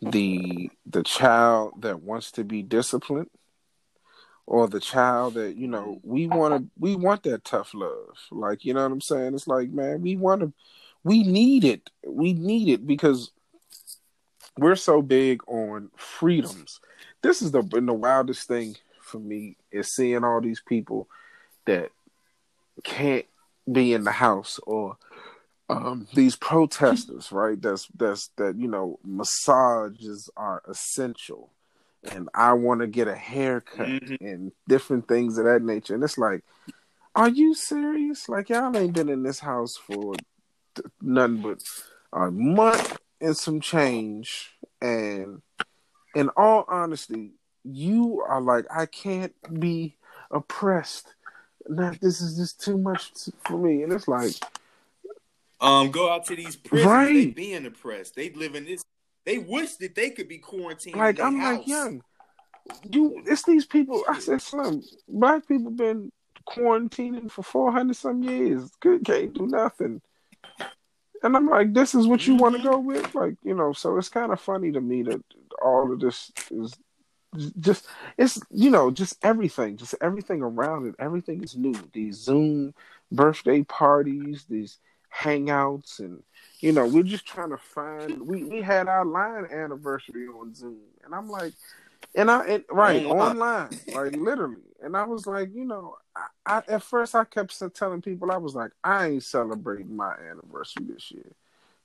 the 0.00 0.70
the 0.86 1.02
child 1.02 1.82
that 1.82 2.02
wants 2.02 2.32
to 2.32 2.44
be 2.44 2.62
disciplined 2.62 3.30
or 4.46 4.66
the 4.66 4.80
child 4.80 5.34
that 5.34 5.56
you 5.56 5.68
know 5.68 6.00
we 6.02 6.26
want 6.26 6.54
to 6.54 6.70
we 6.78 6.96
want 6.96 7.22
that 7.22 7.44
tough 7.44 7.72
love. 7.74 8.16
Like 8.30 8.64
you 8.64 8.74
know 8.74 8.82
what 8.82 8.92
i'm 8.92 9.00
saying? 9.00 9.34
It's 9.34 9.46
like 9.46 9.70
man 9.70 10.02
we 10.02 10.16
want 10.16 10.40
to 10.42 10.52
we 11.04 11.22
need 11.22 11.64
it. 11.64 11.90
We 12.06 12.32
need 12.32 12.68
it 12.68 12.86
because 12.86 13.30
we're 14.58 14.76
so 14.76 15.02
big 15.02 15.40
on 15.46 15.90
freedoms. 15.96 16.80
This 17.22 17.42
is 17.42 17.52
the 17.52 17.62
the 17.62 17.94
wildest 17.94 18.48
thing 18.48 18.76
for 19.00 19.18
me 19.18 19.56
is 19.70 19.92
seeing 19.92 20.24
all 20.24 20.40
these 20.40 20.60
people 20.60 21.08
that 21.66 21.90
can't 22.82 23.26
be 23.70 23.94
in 23.94 24.04
the 24.04 24.12
house 24.12 24.58
or 24.64 24.96
um, 25.72 26.06
these 26.14 26.36
protesters, 26.36 27.32
right? 27.32 27.60
That's 27.60 27.88
that's 27.96 28.28
that 28.36 28.56
you 28.56 28.68
know 28.68 28.98
massages 29.04 30.30
are 30.36 30.62
essential, 30.68 31.50
and 32.10 32.28
I 32.34 32.52
want 32.54 32.80
to 32.80 32.86
get 32.86 33.08
a 33.08 33.16
haircut 33.16 33.88
mm-hmm. 33.88 34.24
and 34.24 34.52
different 34.68 35.08
things 35.08 35.38
of 35.38 35.44
that 35.44 35.62
nature. 35.62 35.94
And 35.94 36.04
it's 36.04 36.18
like, 36.18 36.42
are 37.14 37.28
you 37.28 37.54
serious? 37.54 38.28
Like 38.28 38.48
y'all 38.48 38.76
ain't 38.76 38.94
been 38.94 39.08
in 39.08 39.22
this 39.22 39.40
house 39.40 39.76
for 39.76 40.14
nothing 41.00 41.42
but 41.42 41.62
a 42.12 42.30
month 42.30 42.98
and 43.20 43.36
some 43.36 43.60
change, 43.60 44.50
and 44.80 45.42
in 46.14 46.28
all 46.36 46.64
honesty, 46.68 47.32
you 47.64 48.22
are 48.28 48.40
like, 48.40 48.66
I 48.74 48.86
can't 48.86 49.34
be 49.60 49.96
oppressed. 50.30 51.14
That 51.66 52.00
this 52.00 52.20
is 52.20 52.36
just 52.36 52.60
too 52.60 52.76
much 52.76 53.12
for 53.44 53.56
me, 53.56 53.84
and 53.84 53.92
it's 53.92 54.08
like 54.08 54.32
um, 55.62 55.90
go 55.90 56.12
out 56.12 56.26
to 56.26 56.36
these 56.36 56.56
prisons. 56.56 56.90
Right. 56.90 57.12
They 57.12 57.26
being 57.26 57.66
oppressed. 57.66 58.16
They 58.16 58.30
live 58.30 58.54
in 58.54 58.64
this. 58.64 58.82
They 59.24 59.38
wish 59.38 59.76
that 59.76 59.94
they 59.94 60.10
could 60.10 60.28
be 60.28 60.38
quarantined. 60.38 60.96
Like 60.96 61.20
I'm 61.20 61.38
house. 61.38 61.58
like, 61.58 61.68
young, 61.68 62.02
you. 62.90 63.22
It's 63.26 63.44
these 63.44 63.64
people. 63.64 64.02
I 64.08 64.18
said, 64.18 64.42
Slim. 64.42 64.82
Black 65.08 65.46
people 65.46 65.70
been 65.70 66.10
quarantining 66.48 67.30
for 67.30 67.42
four 67.42 67.70
hundred 67.70 67.96
some 67.96 68.22
years. 68.22 68.70
Good, 68.80 69.04
can't 69.04 69.32
do 69.32 69.46
nothing. 69.46 70.02
And 71.22 71.36
I'm 71.36 71.48
like, 71.48 71.72
this 71.72 71.94
is 71.94 72.08
what 72.08 72.26
you 72.26 72.34
mm-hmm. 72.34 72.42
want 72.42 72.56
to 72.56 72.62
go 72.62 72.78
with, 72.78 73.14
like 73.14 73.36
you 73.44 73.54
know. 73.54 73.72
So 73.72 73.96
it's 73.96 74.08
kind 74.08 74.32
of 74.32 74.40
funny 74.40 74.72
to 74.72 74.80
me 74.80 75.04
that 75.04 75.22
all 75.62 75.92
of 75.92 76.00
this 76.00 76.32
is 76.50 76.74
just 77.60 77.86
it's 78.18 78.38
you 78.50 78.70
know 78.70 78.90
just 78.90 79.16
everything 79.24 79.76
just 79.78 79.94
everything 80.02 80.42
around 80.42 80.86
it 80.86 80.94
everything 80.98 81.42
is 81.42 81.56
new 81.56 81.74
these 81.94 82.16
zoom 82.16 82.74
birthday 83.10 83.62
parties 83.62 84.44
these 84.50 84.78
hangouts 85.14 85.98
and 85.98 86.22
you 86.60 86.72
know 86.72 86.86
we're 86.86 87.02
just 87.02 87.26
trying 87.26 87.50
to 87.50 87.56
find 87.56 88.20
we, 88.26 88.44
we 88.44 88.62
had 88.62 88.88
our 88.88 89.04
line 89.04 89.46
anniversary 89.52 90.26
on 90.26 90.54
zoom 90.54 90.78
and 91.04 91.14
i'm 91.14 91.28
like 91.28 91.52
and 92.14 92.30
i 92.30 92.44
and, 92.46 92.64
right 92.70 93.04
oh, 93.04 93.18
online 93.18 93.68
like 93.94 94.16
literally 94.16 94.56
and 94.82 94.96
i 94.96 95.04
was 95.04 95.26
like 95.26 95.54
you 95.54 95.64
know 95.64 95.96
I, 96.16 96.26
I, 96.46 96.62
at 96.68 96.82
first 96.82 97.14
i 97.14 97.24
kept 97.24 97.60
telling 97.74 98.00
people 98.00 98.32
i 98.32 98.38
was 98.38 98.54
like 98.54 98.70
i 98.82 99.08
ain't 99.08 99.22
celebrating 99.22 99.94
my 99.94 100.14
anniversary 100.14 100.84
this 100.84 101.10
year 101.10 101.32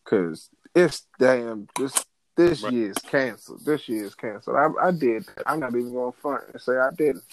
because 0.04 0.50
it's 0.74 1.06
damn 1.20 1.68
this 1.78 2.06
this 2.38 2.62
right. 2.62 2.72
year 2.72 2.92
is 2.92 2.98
canceled. 3.00 3.66
This 3.66 3.90
year 3.90 4.06
is 4.06 4.16
canceled. 4.16 4.56
I, 4.56 4.68
I 4.88 4.92
did. 4.92 5.26
I'm 5.46 5.60
not 5.60 5.76
even 5.76 5.92
going 5.92 6.13
to 6.13 6.20
front 6.20 6.44
and 6.54 6.62
say 6.62 6.78
I 6.78 6.92
didn't. 6.96 7.24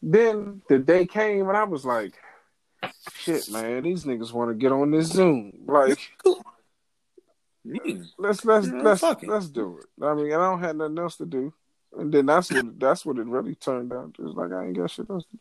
Then 0.00 0.62
the 0.68 0.78
day 0.78 1.04
came 1.04 1.48
and 1.48 1.56
I 1.58 1.64
was 1.64 1.84
like, 1.84 2.14
shit, 3.12 3.50
man, 3.50 3.82
these 3.82 4.04
niggas 4.04 4.32
want 4.32 4.50
to 4.50 4.54
get 4.54 4.72
on 4.72 4.90
this 4.90 5.08
Zoom. 5.08 5.52
Like, 5.66 5.98
let's 8.18 8.44
let's 8.44 8.66
yeah, 8.66 8.82
let's 8.82 9.02
let's 9.22 9.48
do 9.48 9.78
it. 9.78 10.04
I 10.04 10.14
mean, 10.14 10.32
I 10.32 10.36
don't 10.36 10.60
have 10.60 10.76
nothing 10.76 10.98
else 10.98 11.16
to 11.16 11.26
do, 11.26 11.52
and 11.96 12.12
then 12.12 12.26
that's 12.26 12.50
what 12.50 12.78
that's 12.78 13.04
what 13.04 13.18
it 13.18 13.26
really 13.26 13.54
turned 13.54 13.92
out. 13.92 14.16
It's 14.18 14.36
like 14.36 14.52
I 14.52 14.66
ain't 14.66 14.76
got 14.76 14.90
shit 14.90 15.10
else 15.10 15.24
to 15.24 15.32
do. 15.32 15.38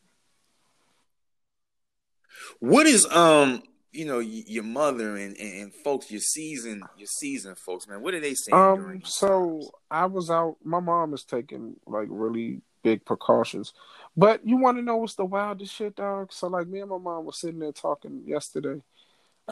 What 2.59 2.87
is 2.87 3.05
um 3.07 3.63
you 3.91 4.05
know 4.05 4.19
your 4.19 4.63
mother 4.63 5.15
and, 5.15 5.35
and, 5.37 5.73
folks 5.73 6.11
your 6.11 6.21
season 6.21 6.83
your 6.97 7.07
season 7.07 7.55
folks 7.55 7.87
man 7.87 8.01
what 8.01 8.13
are 8.13 8.19
they 8.19 8.35
saying 8.35 8.55
um 8.55 9.01
so 9.03 9.61
i 9.89 10.05
was 10.05 10.29
out 10.29 10.57
my 10.63 10.79
mom 10.79 11.13
is 11.13 11.23
taking 11.23 11.75
like 11.87 12.07
really 12.09 12.61
big 12.83 13.03
precautions 13.03 13.73
but 14.15 14.45
you 14.45 14.57
want 14.57 14.77
to 14.77 14.83
know 14.83 14.97
what's 14.97 15.15
the 15.15 15.25
wildest 15.25 15.73
shit 15.73 15.95
dog 15.95 16.31
so 16.31 16.47
like 16.47 16.67
me 16.67 16.79
and 16.79 16.89
my 16.89 16.97
mom 16.97 17.25
was 17.25 17.37
sitting 17.37 17.59
there 17.59 17.71
talking 17.71 18.23
yesterday 18.25 18.81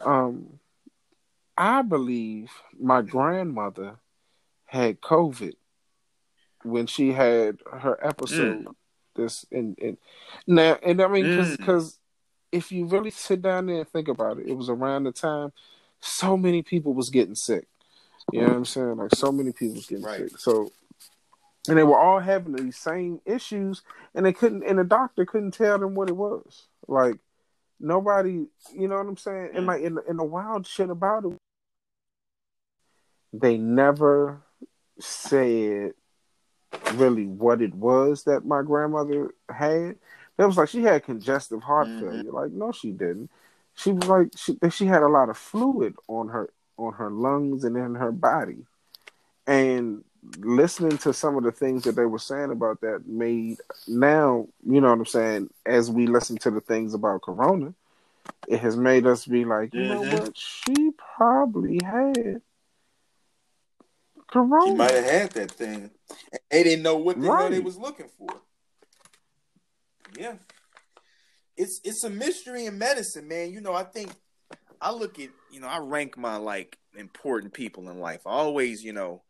um 0.04 0.60
i 1.58 1.82
believe 1.82 2.52
my 2.80 3.02
grandmother 3.02 3.96
had 4.65 5.02
covid 5.02 5.56
when 6.63 6.86
she 6.88 7.12
had 7.12 7.58
her 7.72 7.98
episode 8.06 8.65
mm. 8.65 8.76
this 9.15 9.46
and 9.52 9.78
and 9.82 9.98
now 10.46 10.78
and 10.84 11.02
i 11.02 11.08
mean 11.08 11.24
because 11.56 11.93
mm 11.93 11.98
if 12.52 12.72
you 12.72 12.86
really 12.86 13.12
sit 13.12 13.41
down 13.41 13.65
there 13.65 13.80
and 13.80 13.89
think 13.89 14.08
about 14.08 14.39
it, 14.39 14.48
it 14.48 14.54
was 14.54 14.70
around 14.70 15.04
the 15.04 15.12
time 15.12 15.52
so 16.00 16.38
many 16.38 16.62
people 16.62 16.93
was 16.93 17.10
getting 17.10 17.36
sick. 17.36 17.67
You 18.32 18.41
know 18.41 18.48
what 18.48 18.58
I'm 18.58 18.65
saying? 18.65 18.98
Like 18.98 19.15
so 19.15 19.32
many 19.32 19.52
people 19.52 19.76
was 19.76 19.86
getting 19.86 20.04
right. 20.04 20.30
sick. 20.30 20.39
So 20.39 20.72
and 21.67 21.77
they 21.77 21.84
were 21.84 21.99
all 21.99 22.19
having 22.19 22.53
these 22.56 22.77
same 22.77 23.19
issues 23.25 23.82
and 24.15 24.25
they 24.25 24.34
couldn't 24.34 24.63
and 24.63 24.80
the 24.80 24.84
doctor 24.84 25.25
couldn't 25.25 25.51
tell 25.51 25.77
them 25.80 25.95
what 25.95 26.10
it 26.10 26.15
was. 26.15 26.67
Like 26.88 27.15
nobody 27.80 28.45
you 28.73 28.88
know 28.88 28.95
what 28.95 29.08
I'm 29.08 29.17
saying? 29.17 29.51
And 29.53 29.65
like 29.65 29.82
in 29.82 29.95
the, 29.95 30.03
in 30.03 30.17
the 30.17 30.23
wild 30.23 30.65
shit 30.67 30.89
about 30.89 31.25
it 31.25 31.38
they 33.34 33.58
never 33.58 34.41
said 34.99 35.93
really 36.93 37.25
what 37.25 37.62
it 37.62 37.73
was 37.73 38.23
that 38.23 38.45
my 38.45 38.62
grandmother 38.62 39.32
had. 39.49 39.95
It 40.38 40.45
was 40.45 40.58
like 40.58 40.69
she 40.69 40.84
had 40.84 41.03
congestive 41.03 41.63
heart 41.63 41.88
mm-hmm. 41.88 42.08
failure. 42.08 42.32
Like, 42.32 42.51
no, 42.51 42.71
she 42.71 42.91
didn't. 42.91 43.32
She 43.75 43.91
was 43.91 44.08
like 44.08 44.27
she 44.36 44.58
she 44.71 44.86
had 44.86 45.03
a 45.03 45.08
lot 45.08 45.30
of 45.30 45.38
fluid 45.38 45.95
on 46.08 46.30
her 46.30 46.49
on 46.77 46.93
her 46.93 47.10
lungs 47.10 47.63
and 47.63 47.75
in 47.75 47.95
her 47.95 48.12
body. 48.12 48.65
And 49.45 50.03
listening 50.40 50.98
to 51.00 51.13
some 51.13 51.38
of 51.38 51.44
the 51.44 51.52
things 51.52 51.84
that 51.84 51.96
they 51.96 52.06
were 52.06 52.20
saying 52.20 52.52
about 52.52 52.82
that 52.82 53.08
made 53.08 53.58
now, 53.88 54.48
you 54.66 54.82
know 54.82 54.90
what 54.90 55.00
I'm 55.00 55.06
saying, 55.06 55.50
as 55.66 55.90
we 55.90 56.08
listen 56.08 56.38
to 56.40 56.52
the 56.52 56.62
things 56.62 56.94
about 56.94 57.22
corona, 57.22 57.74
it 58.48 58.60
has 58.60 58.76
made 58.76 59.06
us 59.06 59.26
be 59.26 59.46
like, 59.46 59.74
you 59.74 59.82
mm-hmm. 59.82 60.10
know 60.10 60.22
what, 60.24 60.38
she 60.38 60.92
probably 61.16 61.80
had 61.84 62.42
corona. 64.28 64.66
She 64.66 64.74
might 64.74 64.92
have 64.92 65.06
had 65.06 65.32
that 65.32 65.52
thing. 65.52 65.92
They 66.52 66.63
didn't 66.63 66.84
know 66.84 66.98
what 66.98 67.20
the 67.20 67.28
right. 67.28 67.42
hell 67.42 67.50
they 67.50 67.60
was 67.60 67.78
looking 67.78 68.10
for. 68.18 68.30
Yeah. 70.18 70.36
It's 71.56 71.82
it's 71.84 72.04
a 72.04 72.10
mystery 72.10 72.66
in 72.66 72.78
medicine, 72.78 73.28
man. 73.28 73.52
You 73.52 73.62
know, 73.62 73.74
I 73.74 73.84
think 73.84 74.12
I 74.80 74.92
look 74.92 75.20
at, 75.20 75.30
you 75.52 75.60
know, 75.60 75.68
I 75.68 75.80
rank 75.80 76.18
my 76.18 76.38
like 76.38 76.78
important 76.96 77.54
people 77.54 77.90
in 77.90 78.00
life. 78.00 78.22
I 78.26 78.32
always, 78.32 78.84
you 78.84 78.94
know, 78.94 79.24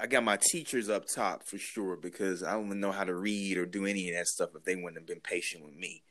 I 0.00 0.06
got 0.06 0.24
my 0.24 0.38
teachers 0.40 0.88
up 0.88 1.06
top 1.06 1.44
for 1.44 1.58
sure 1.58 1.96
because 1.96 2.42
I 2.42 2.52
don't 2.52 2.66
even 2.66 2.80
know 2.80 2.92
how 2.92 3.04
to 3.04 3.14
read 3.14 3.58
or 3.58 3.66
do 3.66 3.86
any 3.86 4.10
of 4.10 4.16
that 4.16 4.26
stuff 4.26 4.50
if 4.56 4.64
they 4.64 4.74
wouldn't 4.74 4.96
have 4.96 5.06
been 5.06 5.20
patient 5.20 5.64
with 5.64 5.74
me. 5.74 6.02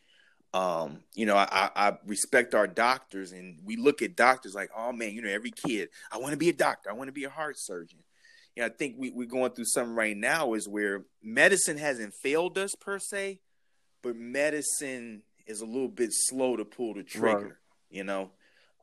Um, 0.53 0.99
you 1.15 1.25
know, 1.25 1.35
I, 1.35 1.69
I 1.75 1.97
respect 2.05 2.53
our 2.53 2.67
doctors 2.67 3.31
and 3.31 3.57
we 3.65 3.75
look 3.75 4.01
at 4.01 4.15
doctors 4.15 4.53
like, 4.53 4.69
oh 4.75 4.91
man, 4.91 5.11
you 5.11 5.21
know, 5.21 5.29
every 5.29 5.51
kid, 5.51 5.89
I 6.11 6.19
want 6.19 6.31
to 6.31 6.37
be 6.37 6.49
a 6.49 6.53
doctor, 6.53 6.89
I 6.89 6.93
want 6.93 7.07
to 7.07 7.13
be 7.13 7.23
a 7.23 7.29
heart 7.29 7.55
surgeon. 7.57 7.99
You 8.55 8.61
know, 8.61 8.67
I 8.67 8.69
think 8.69 8.95
we, 8.97 9.09
we're 9.09 9.27
going 9.27 9.51
through 9.51 9.65
something 9.65 9.95
right 9.95 10.15
now 10.15 10.53
is 10.53 10.67
where 10.67 11.05
medicine 11.23 11.77
hasn't 11.77 12.13
failed 12.13 12.57
us 12.57 12.75
per 12.79 12.99
se, 12.99 13.39
but 14.03 14.15
medicine 14.15 15.23
is 15.47 15.61
a 15.61 15.65
little 15.65 15.87
bit 15.89 16.09
slow 16.11 16.55
to 16.55 16.65
pull 16.65 16.93
the 16.93 17.03
trigger. 17.03 17.37
Right. 17.37 17.53
You 17.89 18.03
know, 18.03 18.31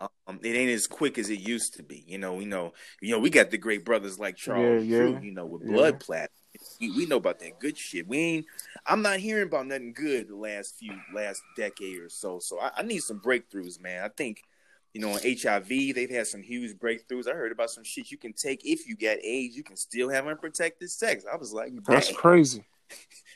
um, 0.00 0.40
it 0.42 0.56
ain't 0.56 0.70
as 0.70 0.86
quick 0.86 1.18
as 1.18 1.30
it 1.30 1.40
used 1.40 1.74
to 1.74 1.82
be. 1.82 2.04
You 2.06 2.18
know, 2.18 2.34
we 2.34 2.44
know, 2.44 2.72
you 3.00 3.12
know, 3.12 3.18
we 3.18 3.30
got 3.30 3.50
the 3.50 3.58
great 3.58 3.84
brothers 3.84 4.18
like 4.18 4.36
Charles 4.36 4.84
yeah, 4.84 4.96
yeah. 4.96 5.10
Drew, 5.10 5.20
you 5.20 5.32
know, 5.32 5.46
with 5.46 5.66
blood 5.66 5.94
yeah. 5.94 6.06
plasma. 6.06 6.28
We, 6.80 6.90
we, 6.90 7.06
know 7.06 7.16
about 7.16 7.38
that 7.40 7.60
good 7.60 7.76
shit. 7.76 8.08
We 8.08 8.18
ain't. 8.18 8.46
I'm 8.86 9.02
not 9.02 9.18
hearing 9.18 9.46
about 9.46 9.66
nothing 9.66 9.92
good 9.92 10.28
the 10.28 10.36
last 10.36 10.76
few 10.78 10.92
last 11.14 11.42
decade 11.56 11.98
or 11.98 12.08
so. 12.08 12.38
So 12.38 12.60
I, 12.60 12.70
I 12.78 12.82
need 12.82 13.00
some 13.00 13.20
breakthroughs, 13.20 13.80
man. 13.80 14.04
I 14.04 14.08
think. 14.08 14.42
You 14.92 15.00
know, 15.00 15.10
on 15.10 15.20
HIV, 15.22 15.68
they've 15.68 16.10
had 16.10 16.26
some 16.26 16.42
huge 16.42 16.76
breakthroughs. 16.76 17.28
I 17.28 17.34
heard 17.34 17.52
about 17.52 17.70
some 17.70 17.84
shit 17.84 18.10
you 18.10 18.18
can 18.18 18.32
take 18.32 18.64
if 18.64 18.88
you 18.88 18.96
get 18.96 19.24
AIDS, 19.24 19.56
you 19.56 19.62
can 19.62 19.76
still 19.76 20.08
have 20.08 20.26
unprotected 20.26 20.90
sex. 20.90 21.24
I 21.32 21.36
was 21.36 21.52
like, 21.52 21.70
that's 21.86 22.10
crazy. 22.10 22.64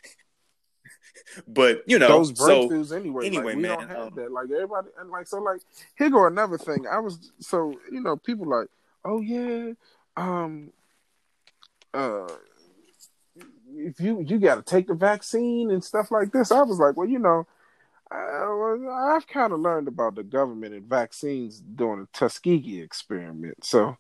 but 1.49 1.83
you 1.87 1.99
know 1.99 2.09
those 2.09 2.33
breakthroughs 2.33 2.89
so, 2.89 2.97
anyway. 2.97 3.27
Anyway, 3.27 3.45
like, 3.45 3.57
we 3.57 3.63
man, 3.63 3.79
don't 3.79 3.89
have 3.89 3.99
um, 3.99 4.13
that. 4.17 4.33
Like 4.33 4.51
everybody, 4.51 4.89
and 4.99 5.11
like 5.11 5.27
so, 5.27 5.39
like 5.39 5.61
here 5.97 6.11
go 6.11 6.27
another 6.27 6.59
thing. 6.59 6.87
I 6.91 6.99
was 6.99 7.33
so 7.41 7.75
you 7.91 8.01
know 8.01 8.17
people 8.17 8.49
like, 8.49 8.69
oh 9.05 9.21
yeah, 9.21 9.73
um, 10.17 10.73
uh, 11.93 12.29
if 13.75 14.01
you 14.01 14.25
you 14.27 14.39
got 14.39 14.57
to 14.57 14.63
take 14.63 14.89
the 14.89 14.95
vaccine 14.95 15.71
and 15.71 15.83
stuff 15.83 16.11
like 16.11 16.33
this. 16.33 16.53
I 16.53 16.63
was 16.63 16.79
like, 16.79 16.97
well, 16.97 17.09
you 17.09 17.19
know. 17.19 17.47
I, 18.13 19.17
I've 19.17 19.27
kind 19.27 19.53
of 19.53 19.59
learned 19.59 19.89
about 19.89 20.15
the 20.15 20.23
government 20.23 20.73
and 20.73 20.85
vaccines 20.85 21.59
during 21.59 22.03
the 22.03 22.09
Tuskegee 22.13 22.81
experiment, 22.81 23.65
so 23.65 23.97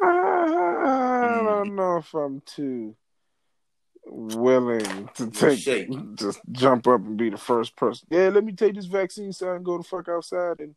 I, 0.00 0.06
I 0.06 1.42
don't 1.44 1.70
mm. 1.70 1.74
know 1.74 1.96
if 1.98 2.14
I'm 2.14 2.40
too 2.46 2.94
willing 4.10 5.08
to 5.14 5.30
take 5.30 5.64
just 6.16 6.40
jump 6.52 6.86
up 6.86 7.00
and 7.00 7.16
be 7.16 7.30
the 7.30 7.36
first 7.36 7.76
person. 7.76 8.08
Yeah, 8.10 8.28
let 8.28 8.44
me 8.44 8.52
take 8.52 8.74
this 8.74 8.86
vaccine 8.86 9.32
so 9.32 9.50
I 9.50 9.54
can 9.54 9.62
go 9.62 9.78
the 9.78 9.84
fuck 9.84 10.08
outside 10.08 10.60
and 10.60 10.74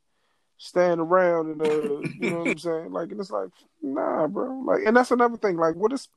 stand 0.57 1.01
around 1.01 1.51
and 1.51 1.61
uh 1.61 1.73
you 2.19 2.29
know 2.29 2.39
what 2.39 2.49
I'm 2.49 2.57
saying? 2.59 2.91
Like 2.91 3.11
and 3.11 3.19
it's 3.19 3.31
like, 3.31 3.49
nah, 3.81 4.27
bro. 4.27 4.61
Like 4.65 4.83
and 4.85 4.95
that's 4.95 5.11
another 5.11 5.37
thing. 5.37 5.57
Like 5.57 5.75
what 5.75 5.93
is 5.93 6.07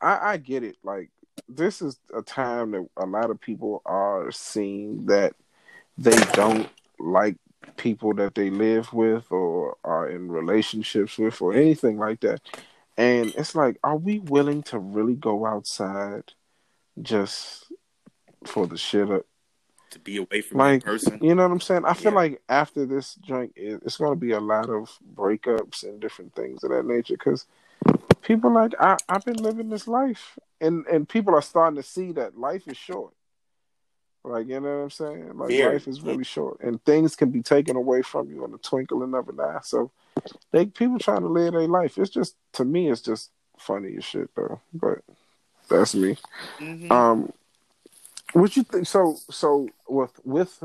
I, 0.00 0.32
I 0.32 0.36
get 0.36 0.64
it. 0.64 0.76
Like 0.82 1.10
this 1.48 1.80
is 1.80 1.98
a 2.14 2.22
time 2.22 2.72
that 2.72 2.88
a 2.96 3.06
lot 3.06 3.30
of 3.30 3.40
people 3.40 3.82
are 3.86 4.30
seeing 4.32 5.06
that 5.06 5.34
they 5.96 6.16
don't 6.32 6.68
like 6.98 7.36
people 7.76 8.14
that 8.14 8.34
they 8.34 8.50
live 8.50 8.92
with 8.92 9.30
or 9.30 9.76
are 9.84 10.08
in 10.08 10.30
relationships 10.30 11.18
with 11.18 11.40
or 11.40 11.54
anything 11.54 11.98
like 11.98 12.20
that. 12.20 12.40
And 12.96 13.34
it's 13.36 13.54
like, 13.54 13.78
are 13.84 13.96
we 13.96 14.20
willing 14.20 14.62
to 14.64 14.78
really 14.78 15.14
go 15.14 15.44
outside 15.44 16.32
just 17.00 17.66
for 18.44 18.66
the 18.66 18.76
shit 18.76 19.10
up. 19.10 19.26
To 19.90 19.98
be 20.00 20.16
away 20.16 20.40
from 20.40 20.58
like, 20.58 20.84
person. 20.84 21.18
You 21.22 21.34
know 21.34 21.42
what 21.42 21.52
I'm 21.52 21.60
saying? 21.60 21.84
I 21.84 21.94
feel 21.94 22.12
yeah. 22.12 22.18
like 22.18 22.42
after 22.48 22.86
this 22.86 23.16
drink, 23.26 23.52
it's 23.56 23.96
going 23.96 24.12
to 24.12 24.20
be 24.20 24.32
a 24.32 24.40
lot 24.40 24.68
of 24.68 24.90
breakups 25.14 25.84
and 25.84 26.00
different 26.00 26.34
things 26.34 26.64
of 26.64 26.70
that 26.70 26.84
nature 26.84 27.14
because 27.14 27.46
people 28.22 28.52
like 28.52 28.74
I, 28.80 28.96
I've 29.08 29.24
been 29.24 29.36
living 29.36 29.68
this 29.68 29.86
life, 29.86 30.38
and 30.60 30.84
and 30.86 31.08
people 31.08 31.34
are 31.34 31.42
starting 31.42 31.76
to 31.76 31.82
see 31.82 32.12
that 32.12 32.36
life 32.36 32.66
is 32.66 32.76
short. 32.76 33.12
Like 34.24 34.48
you 34.48 34.58
know 34.58 34.78
what 34.78 34.82
I'm 34.82 34.90
saying? 34.90 35.38
Like 35.38 35.50
Very. 35.50 35.74
life 35.74 35.86
is 35.86 36.00
really 36.00 36.24
short, 36.24 36.60
and 36.60 36.84
things 36.84 37.14
can 37.14 37.30
be 37.30 37.42
taken 37.42 37.76
away 37.76 38.02
from 38.02 38.28
you 38.28 38.44
in 38.44 38.50
the 38.50 38.58
twinkling 38.58 39.14
of 39.14 39.28
an 39.28 39.40
eye. 39.40 39.60
So, 39.62 39.92
they 40.50 40.66
people 40.66 40.98
trying 40.98 41.20
to 41.20 41.28
live 41.28 41.52
their 41.52 41.68
life. 41.68 41.96
It's 41.96 42.10
just 42.10 42.34
to 42.54 42.64
me, 42.64 42.90
it's 42.90 43.00
just 43.00 43.30
funny 43.56 43.96
as 43.96 44.04
shit 44.04 44.30
though. 44.34 44.60
But 44.74 44.98
that's 45.68 45.94
me. 45.94 46.16
Mm-hmm. 46.58 46.92
Um, 46.92 47.32
what 48.32 48.56
you 48.56 48.64
think? 48.64 48.86
So, 48.86 49.16
so 49.30 49.68
with 49.88 50.18
with 50.24 50.62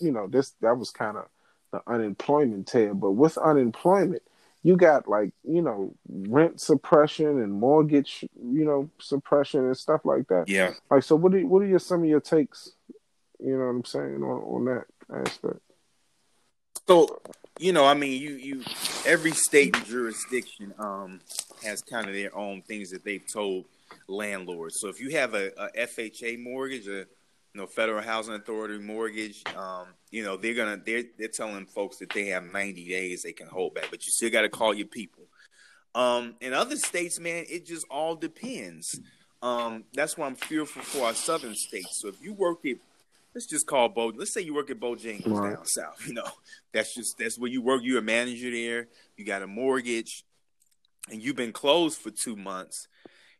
you 0.00 0.12
know 0.12 0.26
this 0.26 0.50
that 0.60 0.76
was 0.76 0.90
kind 0.90 1.16
of 1.16 1.26
the 1.72 1.82
unemployment 1.86 2.66
tale, 2.66 2.94
but 2.94 3.12
with 3.12 3.38
unemployment, 3.38 4.22
you 4.62 4.76
got 4.76 5.08
like 5.08 5.32
you 5.44 5.62
know 5.62 5.94
rent 6.08 6.60
suppression 6.60 7.40
and 7.40 7.52
mortgage 7.52 8.24
you 8.34 8.64
know 8.64 8.90
suppression 8.98 9.64
and 9.64 9.76
stuff 9.76 10.04
like 10.04 10.28
that. 10.28 10.48
Yeah. 10.48 10.72
Like, 10.90 11.04
so 11.04 11.16
what 11.16 11.34
are 11.34 11.46
what 11.46 11.62
are 11.62 11.66
your 11.66 11.78
some 11.78 12.02
of 12.02 12.08
your 12.08 12.20
takes? 12.20 12.72
You 13.38 13.52
know 13.52 13.64
what 13.64 13.70
I'm 13.70 13.84
saying 13.84 14.22
on 14.22 14.42
on 14.42 14.64
that 14.64 14.84
aspect. 15.26 15.60
So 16.86 17.20
you 17.58 17.72
know, 17.72 17.86
I 17.86 17.94
mean, 17.94 18.20
you 18.20 18.30
you 18.32 18.62
every 19.06 19.32
state 19.32 19.76
and 19.76 19.86
jurisdiction 19.86 20.74
um 20.78 21.20
has 21.64 21.80
kind 21.82 22.08
of 22.08 22.14
their 22.14 22.36
own 22.36 22.62
things 22.62 22.90
that 22.90 23.04
they've 23.04 23.26
told 23.26 23.64
landlords. 24.08 24.80
So 24.80 24.88
if 24.88 25.00
you 25.00 25.10
have 25.10 25.34
a, 25.34 25.50
a 25.56 25.86
FHA 25.86 26.42
mortgage, 26.42 26.86
a 26.86 27.06
you 27.56 27.62
know 27.62 27.66
Federal 27.66 28.02
Housing 28.02 28.34
Authority 28.34 28.78
mortgage, 28.78 29.42
um, 29.56 29.86
you 30.10 30.22
know 30.22 30.36
they're 30.36 30.54
gonna 30.54 30.80
they're 30.84 31.04
they're 31.18 31.28
telling 31.28 31.66
folks 31.66 31.98
that 31.98 32.10
they 32.10 32.26
have 32.26 32.44
90 32.44 32.88
days 32.88 33.22
they 33.22 33.32
can 33.32 33.48
hold 33.48 33.74
back, 33.74 33.86
but 33.90 34.04
you 34.06 34.12
still 34.12 34.30
got 34.30 34.42
to 34.42 34.48
call 34.48 34.74
your 34.74 34.86
people. 34.86 35.24
Um, 35.94 36.34
in 36.42 36.52
other 36.52 36.76
states, 36.76 37.18
man, 37.18 37.46
it 37.48 37.64
just 37.64 37.86
all 37.90 38.16
depends. 38.16 39.00
Um, 39.42 39.84
that's 39.94 40.16
why 40.18 40.26
I'm 40.26 40.34
fearful 40.34 40.82
for 40.82 41.06
our 41.06 41.14
southern 41.14 41.54
states. 41.54 42.00
So 42.00 42.08
if 42.08 42.22
you 42.22 42.34
work 42.34 42.66
at, 42.66 42.76
let's 43.34 43.46
just 43.46 43.66
call 43.66 43.88
Bo. 43.88 44.12
Let's 44.14 44.32
say 44.32 44.42
you 44.42 44.54
work 44.54 44.70
at 44.70 44.78
Bojangles 44.78 45.26
right. 45.26 45.54
down 45.54 45.66
south. 45.66 46.06
You 46.06 46.14
know, 46.14 46.28
that's 46.72 46.94
just 46.94 47.16
that's 47.16 47.38
where 47.38 47.50
you 47.50 47.62
work. 47.62 47.80
You're 47.82 48.00
a 48.00 48.02
manager 48.02 48.50
there. 48.50 48.88
You 49.16 49.24
got 49.24 49.42
a 49.42 49.46
mortgage, 49.46 50.24
and 51.10 51.22
you've 51.22 51.36
been 51.36 51.52
closed 51.52 51.98
for 51.98 52.10
two 52.10 52.36
months. 52.36 52.88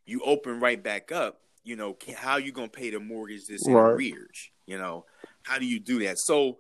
You 0.07 0.23
open 0.25 0.61
right 0.61 0.83
back 0.83 1.13
up. 1.13 1.41
You 1.65 1.77
know, 1.77 1.97
how 2.17 2.33
are 2.33 2.41
you 2.41 2.53
gonna 2.53 2.69
pay 2.69 2.91
the 2.91 3.01
mortgage 3.01 3.47
this 3.47 3.67
right. 3.67 3.75
in 3.75 3.97
arrears? 3.97 4.51
You 4.67 4.79
know, 4.79 5.05
how 5.43 5.59
do 5.59 5.67
you 5.67 5.81
do 5.81 6.01
that? 6.05 6.19
So 6.19 6.59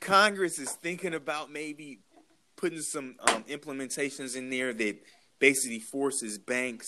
Congress 0.00 0.58
is 0.58 0.70
thinking 0.72 1.14
about 1.14 1.50
maybe 1.50 2.00
putting 2.56 2.80
some 2.80 3.16
um, 3.20 3.44
implementations 3.44 4.36
in 4.36 4.50
there 4.50 4.72
that 4.74 4.96
basically 5.38 5.80
forces 5.80 6.38
banks 6.38 6.86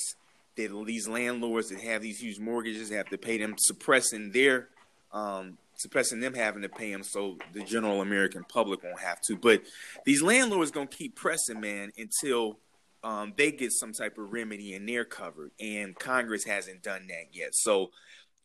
that 0.57 0.85
these 0.87 1.09
landlords 1.09 1.71
that 1.71 1.81
have 1.81 2.03
these 2.03 2.21
huge 2.21 2.39
mortgages 2.39 2.91
have 2.91 3.09
to 3.09 3.19
pay 3.19 3.39
them, 3.39 3.55
suppressing 3.59 4.33
their 4.33 4.69
um, 5.13 5.59
suppressing 5.77 6.21
them 6.21 6.35
having 6.35 6.63
to 6.63 6.69
pay 6.69 6.93
them, 6.93 7.03
so 7.03 7.39
the 7.53 7.65
general 7.65 8.03
American 8.03 8.45
public 8.45 8.83
won't 8.85 9.01
have 9.01 9.21
to. 9.23 9.37
But 9.37 9.63
these 10.05 10.23
landlords 10.23 10.71
gonna 10.71 10.87
keep 10.87 11.17
pressing, 11.17 11.61
man, 11.61 11.91
until 11.97 12.59
um, 13.03 13.33
they 13.37 13.53
get 13.53 13.73
some 13.73 13.93
type 13.93 14.19
of 14.19 14.33
remedy 14.33 14.75
and 14.75 14.89
they're 14.89 15.05
covered. 15.05 15.53
And 15.59 15.99
Congress 15.99 16.45
hasn't 16.45 16.83
done 16.83 17.07
that 17.09 17.29
yet. 17.33 17.51
So, 17.53 17.91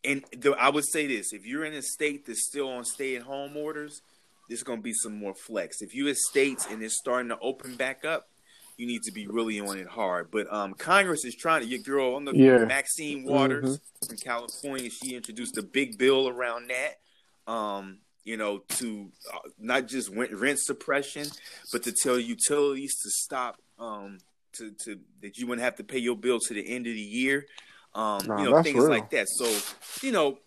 and 0.03 0.23
the, 0.31 0.51
I 0.51 0.69
would 0.69 0.85
say 0.85 1.07
this: 1.07 1.33
if 1.33 1.45
you're 1.45 1.65
in 1.65 1.73
a 1.73 1.81
state 1.81 2.25
that's 2.25 2.47
still 2.47 2.69
on 2.69 2.85
stay-at-home 2.85 3.57
orders, 3.57 4.01
there's 4.47 4.63
going 4.63 4.79
to 4.79 4.83
be 4.83 4.93
some 4.93 5.17
more 5.17 5.33
flex. 5.33 5.81
If 5.81 5.95
you're 5.95 6.09
in 6.09 6.15
states 6.15 6.67
and 6.69 6.81
it's 6.83 6.97
starting 6.97 7.29
to 7.29 7.39
open 7.39 7.75
back 7.75 8.05
up, 8.05 8.29
you 8.77 8.85
need 8.85 9.03
to 9.03 9.11
be 9.11 9.27
really 9.27 9.59
on 9.59 9.77
it 9.77 9.87
hard. 9.87 10.29
But 10.31 10.51
um, 10.53 10.73
Congress 10.73 11.25
is 11.25 11.35
trying 11.35 11.61
to. 11.61 11.67
Your 11.67 11.81
girl 11.81 12.15
on 12.15 12.25
the 12.25 12.35
yeah. 12.35 12.65
Maxine 12.65 13.23
Waters 13.23 13.79
mm-hmm. 13.79 14.07
from 14.07 14.17
California, 14.17 14.89
she 14.89 15.15
introduced 15.15 15.57
a 15.57 15.63
big 15.63 15.97
bill 15.97 16.27
around 16.27 16.69
that. 16.69 17.51
Um, 17.51 17.99
you 18.23 18.37
know, 18.37 18.63
to 18.69 19.11
uh, 19.31 19.49
not 19.59 19.87
just 19.87 20.09
rent 20.09 20.59
suppression, 20.59 21.27
but 21.71 21.83
to 21.83 21.91
tell 21.91 22.17
utilities 22.17 22.95
to 23.03 23.09
stop. 23.09 23.61
Um, 23.77 24.17
to, 24.57 24.71
to 24.85 24.99
that 25.21 25.37
you 25.37 25.47
wouldn't 25.47 25.63
have 25.63 25.75
to 25.77 25.83
pay 25.83 25.99
your 25.99 26.15
bill 26.15 26.39
to 26.39 26.53
the 26.53 26.67
end 26.67 26.87
of 26.87 26.93
the 26.93 26.99
year. 26.99 27.45
Um, 27.93 28.19
nah, 28.25 28.41
you 28.41 28.49
know, 28.49 28.63
things 28.63 28.79
real. 28.79 28.89
like 28.89 29.09
that. 29.11 29.27
So, 29.29 30.05
you 30.05 30.11
know, 30.11 30.37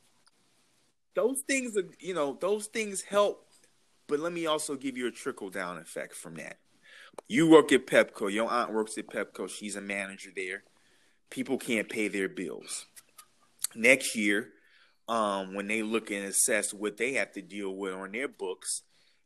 those 1.14 1.42
things 1.46 1.76
are, 1.76 1.88
you 1.98 2.14
know, 2.14 2.36
those 2.40 2.66
things 2.66 3.02
help 3.02 3.48
but 4.08 4.20
let 4.20 4.32
me 4.32 4.46
also 4.46 4.74
give 4.74 4.96
you 4.96 5.06
a 5.06 5.12
trickle 5.12 5.50
down 5.50 5.76
effect 5.76 6.14
from 6.14 6.34
that. 6.36 6.56
You 7.28 7.48
work 7.48 7.72
at 7.72 7.86
Pepco. 7.86 8.32
Your 8.32 8.50
aunt 8.50 8.72
works 8.72 8.96
at 8.96 9.06
Pepco. 9.06 9.48
She's 9.48 9.76
a 9.76 9.80
manager 9.80 10.30
there. 10.34 10.64
People 11.30 11.58
can't 11.58 11.88
pay 11.88 12.08
their 12.08 12.28
bills. 12.28 12.86
Next 13.74 14.16
year, 14.16 14.48
um, 15.08 15.54
when 15.54 15.68
they 15.68 15.82
look 15.82 16.10
and 16.10 16.24
assess 16.24 16.72
what 16.72 16.96
they 16.96 17.14
have 17.14 17.32
to 17.32 17.42
deal 17.42 17.76
with 17.76 17.92
on 17.92 18.12
their 18.12 18.28
books, 18.28 18.82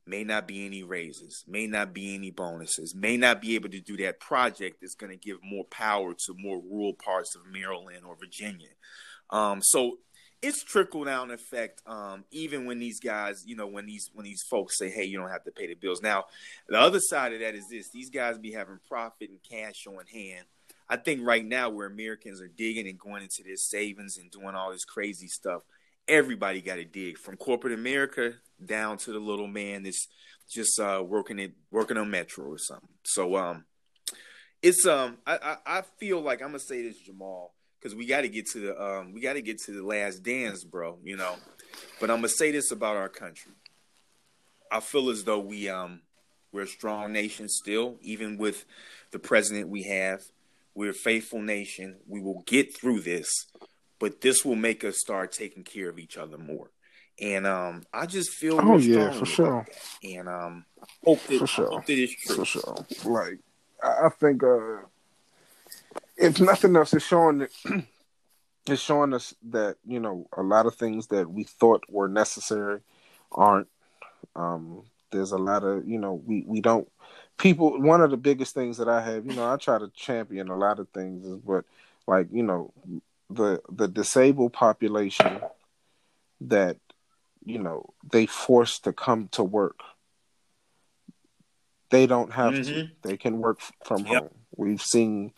may 0.06 0.24
not 0.24 0.48
be 0.48 0.66
any 0.66 0.82
raises, 0.82 1.44
may 1.46 1.66
not 1.66 1.94
be 1.94 2.14
any 2.14 2.30
bonuses, 2.30 2.94
may 2.94 3.16
not 3.16 3.40
be 3.40 3.54
able 3.54 3.68
to 3.70 3.80
do 3.80 3.96
that 3.98 4.20
project 4.20 4.80
that's 4.80 4.94
going 4.94 5.10
to 5.10 5.16
give 5.16 5.38
more 5.42 5.64
power 5.64 6.14
to 6.26 6.34
more 6.36 6.60
rural 6.60 6.94
parts 6.94 7.36
of 7.36 7.42
Maryland 7.46 8.04
or 8.06 8.16
Virginia. 8.16 8.68
Um, 9.30 9.60
so 9.62 9.98
it's 10.42 10.64
trickle 10.64 11.04
down 11.04 11.30
effect. 11.30 11.82
Um, 11.86 12.24
even 12.32 12.66
when 12.66 12.80
these 12.80 12.98
guys, 12.98 13.44
you 13.46 13.54
know, 13.54 13.68
when 13.68 13.86
these 13.86 14.10
when 14.12 14.24
these 14.24 14.42
folks 14.42 14.76
say, 14.76 14.90
"Hey, 14.90 15.04
you 15.04 15.18
don't 15.18 15.30
have 15.30 15.44
to 15.44 15.52
pay 15.52 15.68
the 15.68 15.74
bills." 15.74 16.02
Now, 16.02 16.24
the 16.68 16.78
other 16.78 17.00
side 17.00 17.32
of 17.32 17.40
that 17.40 17.54
is 17.54 17.68
this: 17.70 17.90
these 17.90 18.10
guys 18.10 18.38
be 18.38 18.52
having 18.52 18.80
profit 18.88 19.30
and 19.30 19.38
cash 19.48 19.86
on 19.86 20.04
hand. 20.12 20.46
I 20.88 20.96
think 20.96 21.20
right 21.24 21.44
now, 21.44 21.70
where 21.70 21.86
Americans 21.86 22.42
are 22.42 22.48
digging 22.48 22.88
and 22.88 22.98
going 22.98 23.22
into 23.22 23.42
their 23.44 23.56
savings 23.56 24.18
and 24.18 24.30
doing 24.30 24.54
all 24.54 24.72
this 24.72 24.84
crazy 24.84 25.28
stuff, 25.28 25.62
everybody 26.08 26.60
got 26.60 26.76
to 26.76 26.84
dig 26.84 27.18
from 27.18 27.36
corporate 27.36 27.74
America 27.74 28.34
down 28.64 28.98
to 28.98 29.12
the 29.12 29.18
little 29.18 29.46
man 29.46 29.82
that's 29.82 30.08
just 30.50 30.78
uh, 30.78 31.02
working 31.04 31.38
it 31.38 31.52
working 31.70 31.96
on 31.96 32.10
Metro 32.10 32.44
or 32.46 32.58
something. 32.58 32.88
So, 33.04 33.36
um, 33.36 33.64
it's 34.62 34.86
um, 34.86 35.18
I, 35.26 35.36
I, 35.36 35.78
I 35.78 35.82
feel 35.98 36.20
like 36.20 36.40
I'm 36.40 36.48
gonna 36.48 36.60
say 36.60 36.82
this, 36.82 36.98
Jamal 36.98 37.52
because 37.82 37.96
we 37.96 38.06
got 38.06 38.20
to 38.20 38.28
get 38.28 38.46
to 38.46 38.60
the 38.60 38.82
um, 38.82 39.12
we 39.12 39.20
got 39.20 39.32
to 39.32 39.42
get 39.42 39.58
to 39.62 39.72
the 39.72 39.82
last 39.82 40.22
dance, 40.22 40.64
bro. 40.64 40.98
You 41.02 41.16
know, 41.16 41.34
but 42.00 42.10
I'm 42.10 42.18
gonna 42.18 42.28
say 42.28 42.52
this 42.52 42.70
about 42.70 42.96
our 42.96 43.08
country. 43.08 43.52
I 44.70 44.80
feel 44.80 45.10
as 45.10 45.24
though 45.24 45.40
we 45.40 45.68
um 45.68 46.00
we're 46.52 46.62
a 46.62 46.66
strong 46.66 47.12
nation 47.12 47.48
still, 47.48 47.96
even 48.02 48.38
with 48.38 48.64
the 49.10 49.18
president 49.18 49.68
we 49.68 49.84
have. 49.84 50.22
We're 50.74 50.90
a 50.90 50.94
faithful 50.94 51.42
nation. 51.42 51.96
We 52.06 52.20
will 52.20 52.42
get 52.46 52.74
through 52.74 53.00
this, 53.00 53.46
but 54.02 54.20
this 54.20 54.44
will 54.44 54.56
make 54.56 54.82
us 54.82 54.98
start 54.98 55.30
taking 55.30 55.62
care 55.62 55.88
of 55.88 55.96
each 55.96 56.16
other 56.16 56.36
more. 56.36 56.72
And 57.20 57.46
um, 57.46 57.84
I 57.92 58.06
just 58.06 58.30
feel 58.30 58.58
oh 58.60 58.76
yeah, 58.76 59.12
for 59.12 59.24
sure. 59.24 59.66
And 60.02 60.28
um, 60.28 60.64
hope 61.04 61.20
that, 61.28 61.38
for 61.38 61.46
sure. 61.46 61.68
hope 61.68 61.86
that 61.86 61.96
it's 61.96 62.12
true. 62.12 62.34
For 62.34 62.44
sure. 62.44 62.74
Like 63.04 63.38
I 63.80 64.08
think 64.08 64.42
uh 64.42 64.78
if 66.16 66.40
nothing 66.40 66.74
else, 66.74 66.92
it's 66.94 67.04
showing 67.04 67.38
that 67.38 67.50
it's 68.66 68.82
showing 68.82 69.14
us 69.14 69.34
that 69.50 69.76
you 69.86 70.00
know 70.00 70.26
a 70.36 70.42
lot 70.42 70.66
of 70.66 70.74
things 70.74 71.06
that 71.08 71.30
we 71.30 71.44
thought 71.44 71.84
were 71.88 72.08
necessary 72.08 72.80
aren't. 73.30 73.68
Um, 74.34 74.82
there's 75.12 75.30
a 75.30 75.38
lot 75.38 75.62
of 75.62 75.86
you 75.86 76.00
know 76.00 76.20
we 76.26 76.42
we 76.44 76.60
don't 76.60 76.88
people. 77.38 77.80
One 77.80 78.00
of 78.00 78.10
the 78.10 78.16
biggest 78.16 78.52
things 78.52 78.78
that 78.78 78.88
I 78.88 79.00
have, 79.00 79.26
you 79.26 79.34
know, 79.34 79.48
I 79.48 79.58
try 79.58 79.78
to 79.78 79.92
champion 79.94 80.48
a 80.48 80.56
lot 80.56 80.80
of 80.80 80.88
things, 80.88 81.24
is 81.24 81.38
but 81.38 81.64
like 82.08 82.26
you 82.32 82.42
know 82.42 82.72
the 83.34 83.60
the 83.70 83.88
disabled 83.88 84.52
population 84.52 85.40
that 86.40 86.76
you 87.44 87.58
know 87.58 87.92
they 88.10 88.26
forced 88.26 88.84
to 88.84 88.92
come 88.92 89.28
to 89.28 89.42
work 89.42 89.80
they 91.90 92.06
don't 92.06 92.32
have 92.32 92.54
mm-hmm. 92.54 92.64
to 92.64 92.88
they 93.02 93.16
can 93.16 93.38
work 93.38 93.60
from 93.84 94.06
yep. 94.06 94.22
home 94.22 94.30
we've 94.56 94.82
seen 94.82 95.32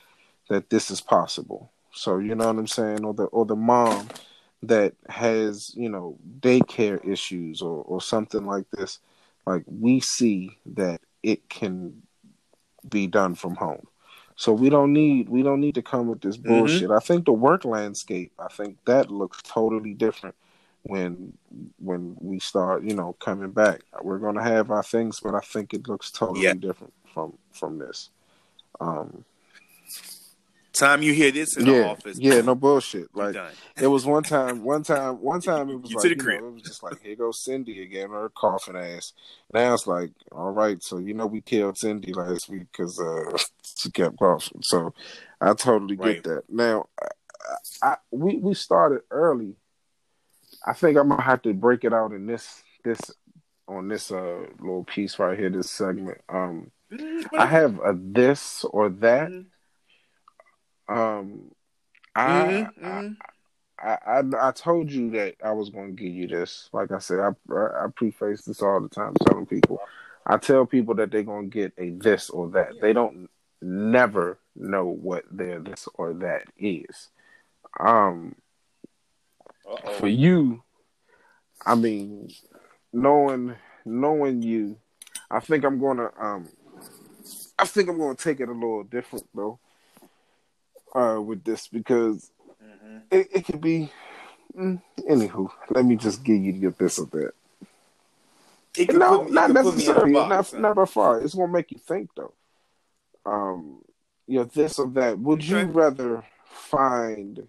that 0.48 0.70
this 0.70 0.90
is 0.90 1.00
possible. 1.00 1.72
So 1.92 2.18
you 2.18 2.34
know 2.34 2.46
what 2.46 2.58
I'm 2.58 2.66
saying, 2.66 3.04
or 3.04 3.14
the 3.14 3.24
or 3.24 3.46
the 3.46 3.56
mom 3.56 4.08
that 4.62 4.94
has 5.08 5.72
you 5.74 5.88
know 5.88 6.18
daycare 6.40 7.06
issues 7.06 7.62
or 7.62 7.82
or 7.84 8.00
something 8.00 8.46
like 8.46 8.68
this, 8.70 8.98
like 9.46 9.64
we 9.66 10.00
see 10.00 10.58
that 10.66 11.00
it 11.22 11.48
can 11.48 12.02
be 12.88 13.06
done 13.06 13.34
from 13.34 13.54
home. 13.54 13.86
So 14.36 14.52
we 14.52 14.68
don't 14.68 14.92
need 14.92 15.28
we 15.28 15.42
don't 15.42 15.60
need 15.60 15.76
to 15.76 15.82
come 15.82 16.08
with 16.08 16.20
this 16.20 16.36
mm-hmm. 16.36 16.48
bullshit. 16.48 16.82
Mm-hmm. 16.84 16.92
I 16.92 17.00
think 17.00 17.26
the 17.26 17.32
work 17.32 17.64
landscape, 17.64 18.32
I 18.38 18.48
think 18.48 18.78
that 18.84 19.10
looks 19.10 19.40
totally 19.42 19.94
different 19.94 20.34
when 20.82 21.32
when 21.78 22.16
we 22.20 22.40
start, 22.40 22.82
you 22.84 22.94
know, 22.94 23.14
coming 23.20 23.50
back. 23.50 23.82
We're 24.02 24.18
gonna 24.18 24.42
have 24.42 24.70
our 24.70 24.82
things, 24.82 25.20
but 25.20 25.34
I 25.34 25.40
think 25.40 25.72
it 25.72 25.88
looks 25.88 26.10
totally 26.10 26.42
yeah. 26.42 26.54
different 26.54 26.92
from 27.12 27.38
from 27.52 27.78
this. 27.78 28.10
Um 28.80 29.24
Time 30.74 31.02
you 31.02 31.14
hear 31.14 31.30
this 31.30 31.56
in 31.56 31.66
yeah, 31.66 31.72
the 31.72 31.88
office, 31.88 32.18
yeah, 32.18 32.40
no 32.40 32.56
bullshit. 32.56 33.06
Like 33.14 33.36
it 33.80 33.86
was 33.86 34.04
one 34.04 34.24
time, 34.24 34.64
one 34.64 34.82
time, 34.82 35.22
one 35.22 35.40
time 35.40 35.70
it 35.70 35.80
was 35.80 35.88
you 35.88 35.96
like 35.96 36.04
you 36.04 36.16
know, 36.16 36.48
it 36.48 36.52
was 36.54 36.62
just 36.62 36.82
like 36.82 37.00
here 37.00 37.14
goes 37.14 37.38
Cindy 37.38 37.80
again, 37.84 38.10
her 38.10 38.28
coughing 38.30 38.74
ass. 38.74 39.12
Now 39.52 39.74
it's 39.74 39.86
like, 39.86 40.10
all 40.32 40.50
right, 40.50 40.82
so 40.82 40.98
you 40.98 41.14
know 41.14 41.26
we 41.26 41.42
killed 41.42 41.78
Cindy 41.78 42.12
last 42.12 42.48
week 42.48 42.64
because 42.72 42.98
uh, 42.98 43.38
she 43.76 43.92
kept 43.92 44.18
coughing. 44.18 44.62
So 44.62 44.92
I 45.40 45.54
totally 45.54 45.94
get 45.94 46.04
right. 46.04 46.24
that. 46.24 46.42
Now, 46.48 46.86
I, 47.00 47.86
I, 47.90 47.96
we 48.10 48.38
we 48.38 48.54
started 48.54 49.02
early. 49.12 49.54
I 50.66 50.72
think 50.72 50.98
I'm 50.98 51.08
gonna 51.08 51.22
have 51.22 51.42
to 51.42 51.54
break 51.54 51.84
it 51.84 51.92
out 51.92 52.10
in 52.10 52.26
this 52.26 52.64
this 52.82 53.00
on 53.68 53.86
this 53.86 54.10
uh 54.10 54.46
little 54.58 54.82
piece 54.82 55.20
right 55.20 55.38
here, 55.38 55.50
this 55.50 55.70
segment. 55.70 56.20
Um. 56.28 56.72
I 57.36 57.46
have 57.46 57.80
a 57.80 57.96
this 57.96 58.64
or 58.64 58.88
that. 58.88 59.28
Mm-hmm 59.28 59.48
um, 60.88 61.50
I, 62.14 62.30
mm-hmm, 62.30 62.86
mm-hmm. 62.86 63.12
I, 63.78 63.98
I, 64.06 64.48
I 64.48 64.52
told 64.52 64.90
you 64.90 65.10
that 65.12 65.36
I 65.44 65.52
was 65.52 65.70
going 65.70 65.96
to 65.96 66.02
give 66.02 66.12
you 66.12 66.28
this. 66.28 66.68
Like 66.72 66.92
I 66.92 66.98
said, 66.98 67.20
I 67.20 67.30
I 67.52 67.86
preface 67.94 68.42
this 68.42 68.62
all 68.62 68.80
the 68.80 68.88
time, 68.88 69.14
telling 69.26 69.46
people. 69.46 69.80
I 70.26 70.38
tell 70.38 70.64
people 70.64 70.94
that 70.96 71.10
they're 71.10 71.22
going 71.22 71.50
to 71.50 71.54
get 71.54 71.72
a 71.78 71.90
this 71.90 72.30
or 72.30 72.48
that. 72.50 72.80
They 72.80 72.92
don't 72.92 73.28
never 73.60 74.38
know 74.56 74.86
what 74.86 75.24
their 75.30 75.60
this 75.60 75.88
or 75.94 76.14
that 76.14 76.44
is. 76.56 77.08
Um, 77.80 78.36
Uh-oh. 79.68 79.92
for 79.94 80.08
you, 80.08 80.62
I 81.66 81.74
mean, 81.74 82.30
knowing 82.92 83.56
knowing 83.84 84.42
you, 84.42 84.78
I 85.30 85.40
think 85.40 85.64
I'm 85.64 85.80
gonna 85.80 86.10
um, 86.18 86.48
I 87.58 87.66
think 87.66 87.88
I'm 87.88 87.98
gonna 87.98 88.14
take 88.14 88.40
it 88.40 88.48
a 88.48 88.52
little 88.52 88.84
different 88.84 89.26
though 89.34 89.58
uh, 90.94 91.20
with 91.20 91.44
this 91.44 91.68
because 91.68 92.30
mm-hmm. 92.62 92.98
it, 93.10 93.28
it 93.32 93.44
could 93.46 93.60
be. 93.60 93.90
Mm, 94.56 94.80
anywho, 95.10 95.50
let 95.70 95.84
me 95.84 95.96
just 95.96 96.22
give 96.22 96.40
you 96.40 96.52
get 96.52 96.78
this 96.78 96.98
or 96.98 97.06
that. 97.06 97.32
no, 98.92 99.24
me, 99.24 99.30
not 99.32 99.50
necessarily. 99.50 100.12
Box, 100.12 100.52
not, 100.52 100.62
not 100.62 100.76
by 100.76 100.84
far. 100.84 101.20
It's 101.20 101.34
gonna 101.34 101.52
make 101.52 101.72
you 101.72 101.78
think 101.78 102.10
though. 102.14 102.34
Um, 103.26 103.82
you're 104.26 104.44
this 104.44 104.78
or 104.78 104.88
that. 104.90 105.18
Would 105.18 105.40
okay. 105.40 105.48
you 105.48 105.66
rather 105.66 106.22
find 106.48 107.48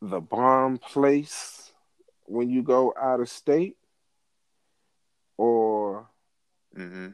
the 0.00 0.20
bomb 0.20 0.78
place 0.78 1.72
when 2.24 2.50
you 2.50 2.62
go 2.62 2.94
out 3.00 3.20
of 3.20 3.28
state 3.28 3.76
or 5.36 6.08
mm-hmm. 6.76 7.08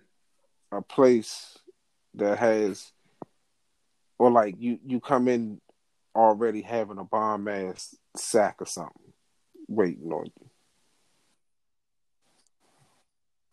a 0.70 0.82
place 0.82 1.58
that 2.14 2.38
has 2.38 2.92
or 4.22 4.30
like 4.30 4.54
you 4.60 4.78
you 4.86 5.00
come 5.00 5.26
in 5.26 5.60
already 6.14 6.62
having 6.62 6.98
a 6.98 7.04
bomb 7.04 7.48
ass 7.48 7.96
sack 8.16 8.54
or 8.60 8.66
something 8.66 9.12
waiting 9.66 10.12
on 10.12 10.26
you? 10.26 10.32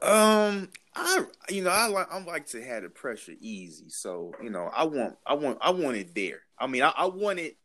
Um 0.07 0.69
I 0.93 1.25
you 1.49 1.63
know 1.63 1.71
I 1.71 1.87
like 1.87 2.13
I 2.13 2.21
like 2.21 2.45
to 2.49 2.63
have 2.63 2.83
the 2.83 2.89
pressure 2.89 3.33
easy 3.41 3.89
so 3.89 4.31
you 4.43 4.51
know 4.51 4.69
I 4.71 4.83
want 4.83 5.17
I 5.25 5.33
want 5.33 5.57
I 5.59 5.71
want 5.71 5.97
it 5.97 6.13
there. 6.13 6.41
I 6.59 6.67
mean 6.67 6.83
I, 6.83 6.93
I 6.95 7.05
want 7.05 7.39
it 7.39 7.57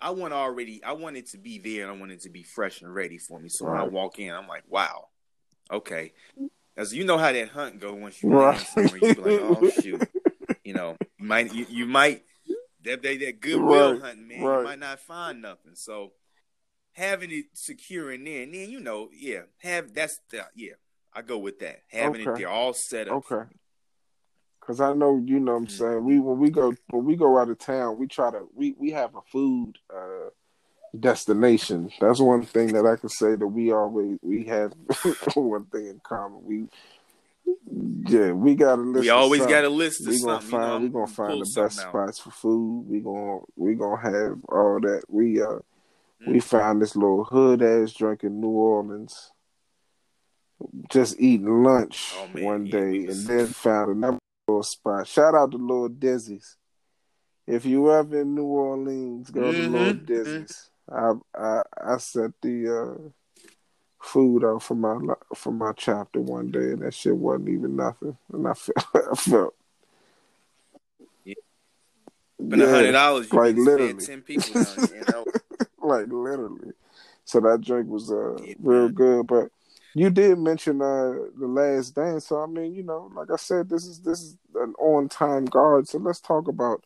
I 0.00 0.10
want 0.10 0.32
already 0.32 0.84
I 0.84 0.92
want 0.92 1.16
it 1.16 1.26
to 1.30 1.36
be 1.36 1.58
there 1.58 1.82
and 1.82 1.90
I 1.90 1.96
want 1.98 2.12
it 2.12 2.20
to 2.20 2.30
be 2.30 2.44
fresh 2.44 2.82
and 2.82 2.94
ready 2.94 3.18
for 3.18 3.40
me. 3.40 3.48
So 3.48 3.66
right. 3.66 3.72
when 3.72 3.80
I 3.80 3.88
walk 3.88 4.20
in 4.20 4.32
I'm 4.32 4.46
like 4.46 4.62
wow 4.68 5.08
okay. 5.72 6.12
As 6.76 6.94
you 6.94 7.02
know 7.02 7.18
how 7.18 7.32
that 7.32 7.48
hunt 7.48 7.80
go 7.80 7.92
once 7.92 8.22
you 8.22 8.30
right. 8.30 8.56
somewhere, 8.56 9.00
you 9.02 9.16
be 9.16 9.20
like, 9.20 9.40
oh 9.42 9.68
shoot, 9.70 10.08
you 10.70 10.76
know, 10.76 10.96
you 11.18 11.26
might 11.26 11.52
you, 11.52 11.66
you 11.68 11.86
might 11.86 12.22
that 12.84 13.02
that 13.02 13.40
goodwill 13.40 13.94
right. 13.94 14.02
hunting, 14.02 14.28
man, 14.28 14.42
right. 14.42 14.58
you 14.58 14.64
might 14.64 14.78
not 14.78 15.00
find 15.00 15.42
nothing. 15.42 15.74
So 15.74 16.12
having 16.92 17.32
it 17.32 17.46
secure 17.54 18.12
in 18.12 18.22
there, 18.22 18.44
and 18.44 18.54
then 18.54 18.70
you 18.70 18.78
know, 18.78 19.08
yeah, 19.12 19.40
have 19.58 19.92
that's 19.92 20.20
the 20.30 20.46
yeah, 20.54 20.74
I 21.12 21.22
go 21.22 21.38
with 21.38 21.58
that. 21.58 21.82
Having 21.88 22.20
okay. 22.20 22.30
it 22.30 22.36
there 22.36 22.48
all 22.48 22.72
set 22.72 23.08
up. 23.08 23.14
Okay. 23.28 23.50
Cause 24.60 24.80
I 24.80 24.92
know, 24.92 25.20
you 25.24 25.40
know, 25.40 25.54
what 25.54 25.58
I'm 25.58 25.66
mm-hmm. 25.66 25.76
saying 25.76 26.04
we 26.04 26.20
when 26.20 26.38
we 26.38 26.50
go 26.50 26.72
when 26.90 27.04
we 27.04 27.16
go 27.16 27.36
out 27.36 27.50
of 27.50 27.58
town, 27.58 27.98
we 27.98 28.06
try 28.06 28.30
to 28.30 28.46
we 28.54 28.76
we 28.78 28.92
have 28.92 29.16
a 29.16 29.22
food 29.32 29.72
uh 29.92 30.28
destination. 31.00 31.90
That's 32.00 32.20
one 32.20 32.44
thing 32.44 32.74
that 32.74 32.86
I 32.86 32.94
can 32.94 33.08
say 33.08 33.34
that 33.34 33.46
we 33.46 33.72
always 33.72 34.18
we 34.22 34.44
have 34.44 34.72
one 35.34 35.64
thing 35.64 35.88
in 35.88 36.00
common. 36.04 36.44
We 36.44 36.68
yeah, 38.08 38.32
we 38.32 38.54
got 38.54 38.78
a 38.78 38.82
list. 38.82 39.02
We 39.02 39.10
always 39.10 39.46
got 39.46 39.64
a 39.64 39.68
list. 39.68 40.06
We 40.06 40.20
gonna 40.20 40.40
find. 40.40 40.52
You 40.52 40.68
know, 40.68 40.78
we 40.78 40.88
gonna 40.88 41.06
find 41.06 41.40
the 41.40 41.52
best 41.54 41.78
spots 41.78 42.18
for 42.18 42.30
food. 42.30 42.86
We 42.88 43.00
gonna 43.00 43.40
we 43.56 43.74
gonna 43.74 44.00
have 44.00 44.38
all 44.48 44.80
that. 44.80 45.02
We 45.08 45.40
uh 45.40 45.46
mm-hmm. 45.46 46.32
we 46.32 46.38
mm. 46.38 46.42
found 46.42 46.82
this 46.82 46.96
little 46.96 47.24
hood 47.24 47.62
ass 47.62 47.92
drink 47.92 48.24
in 48.24 48.40
New 48.40 48.48
Orleans. 48.48 49.32
Just 50.90 51.18
eating 51.18 51.62
lunch 51.62 52.12
oh, 52.16 52.28
man, 52.34 52.44
one 52.44 52.64
day, 52.64 52.92
yeah, 52.92 53.10
and 53.12 53.26
then 53.26 53.46
found 53.46 53.92
another 53.92 54.18
little 54.46 54.62
spot. 54.62 55.06
Shout 55.06 55.34
out 55.34 55.52
to 55.52 55.56
Lord 55.56 55.98
Dizzy's. 55.98 56.56
If 57.46 57.64
you 57.64 57.90
ever 57.90 58.20
in 58.20 58.34
New 58.34 58.44
Orleans, 58.44 59.30
go 59.30 59.40
mm-hmm. 59.40 59.72
to 59.72 59.78
Lord 59.78 60.06
mm-hmm. 60.06 60.44
I 60.94 61.12
I 61.34 61.62
I 61.94 61.96
set 61.96 62.32
the 62.42 62.68
uh, 62.68 63.08
food 64.00 64.44
out 64.44 64.62
for 64.62 64.74
my 64.74 65.14
for 65.34 65.52
my 65.52 65.72
chapter 65.76 66.20
one 66.20 66.50
day, 66.50 66.72
and 66.72 66.82
that 66.82 66.94
shit 66.94 67.16
wasn't 67.16 67.48
even 67.50 67.76
nothing, 67.76 68.16
and 68.32 68.48
I 68.48 68.54
felt 68.54 68.86
I 68.94 69.14
felt. 69.14 69.54
Yeah. 71.24 71.34
But 72.38 72.60
a 72.60 72.68
hundred 72.68 72.92
dollars, 72.92 73.32
like 73.32 73.56
literally, 73.56 74.04
ten 74.04 74.22
people, 74.22 74.48
you 74.54 75.04
know? 75.12 75.24
like 75.82 76.06
literally. 76.08 76.72
So 77.24 77.40
that 77.40 77.60
drink 77.60 77.88
was 77.88 78.10
uh 78.10 78.36
yeah, 78.42 78.54
real 78.58 78.88
good, 78.88 79.26
but 79.26 79.50
you 79.94 80.10
did 80.10 80.38
mention 80.38 80.80
uh 80.80 81.14
the 81.38 81.46
last 81.46 81.94
dance, 81.94 82.26
so 82.26 82.42
I 82.42 82.46
mean, 82.46 82.74
you 82.74 82.82
know, 82.82 83.10
like 83.14 83.30
I 83.30 83.36
said, 83.36 83.68
this 83.68 83.84
is 83.84 84.00
this 84.00 84.20
is 84.20 84.36
an 84.54 84.74
on 84.78 85.08
time 85.08 85.44
guard. 85.44 85.88
So 85.88 85.98
let's 85.98 86.20
talk 86.20 86.48
about 86.48 86.84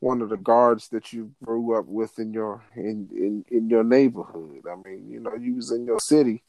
one 0.00 0.20
of 0.22 0.28
the 0.28 0.36
guards 0.36 0.88
that 0.88 1.12
you 1.12 1.32
grew 1.42 1.78
up 1.78 1.86
with 1.86 2.18
in 2.18 2.32
your 2.32 2.62
in, 2.74 3.08
in 3.12 3.44
in 3.48 3.70
your 3.70 3.84
neighborhood. 3.84 4.62
I 4.70 4.76
mean, 4.88 5.08
you 5.10 5.20
know, 5.20 5.34
you 5.34 5.54
was 5.54 5.72
in 5.72 5.86
your 5.86 6.00
city, 6.00 6.42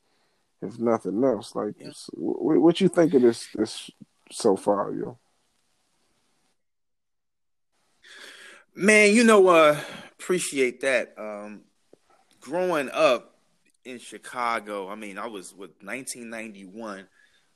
if 0.61 0.79
nothing 0.79 1.23
else. 1.23 1.55
Like, 1.55 1.75
yeah. 1.79 1.91
what, 2.13 2.57
what 2.59 2.81
you 2.81 2.89
think 2.89 3.13
of 3.13 3.21
this 3.21 3.47
this 3.55 3.89
so 4.31 4.55
far, 4.55 4.91
yo? 4.93 5.17
Man, 8.75 9.15
you 9.15 9.23
know, 9.23 9.47
uh, 9.47 9.79
appreciate 10.19 10.81
that. 10.81 11.15
Um, 11.17 11.61
growing 12.41 12.89
up 12.91 13.35
in 13.85 13.97
Chicago, 13.97 14.87
I 14.89 14.95
mean, 14.95 15.17
I 15.17 15.27
was 15.27 15.51
with 15.51 15.71
1991. 15.81 17.07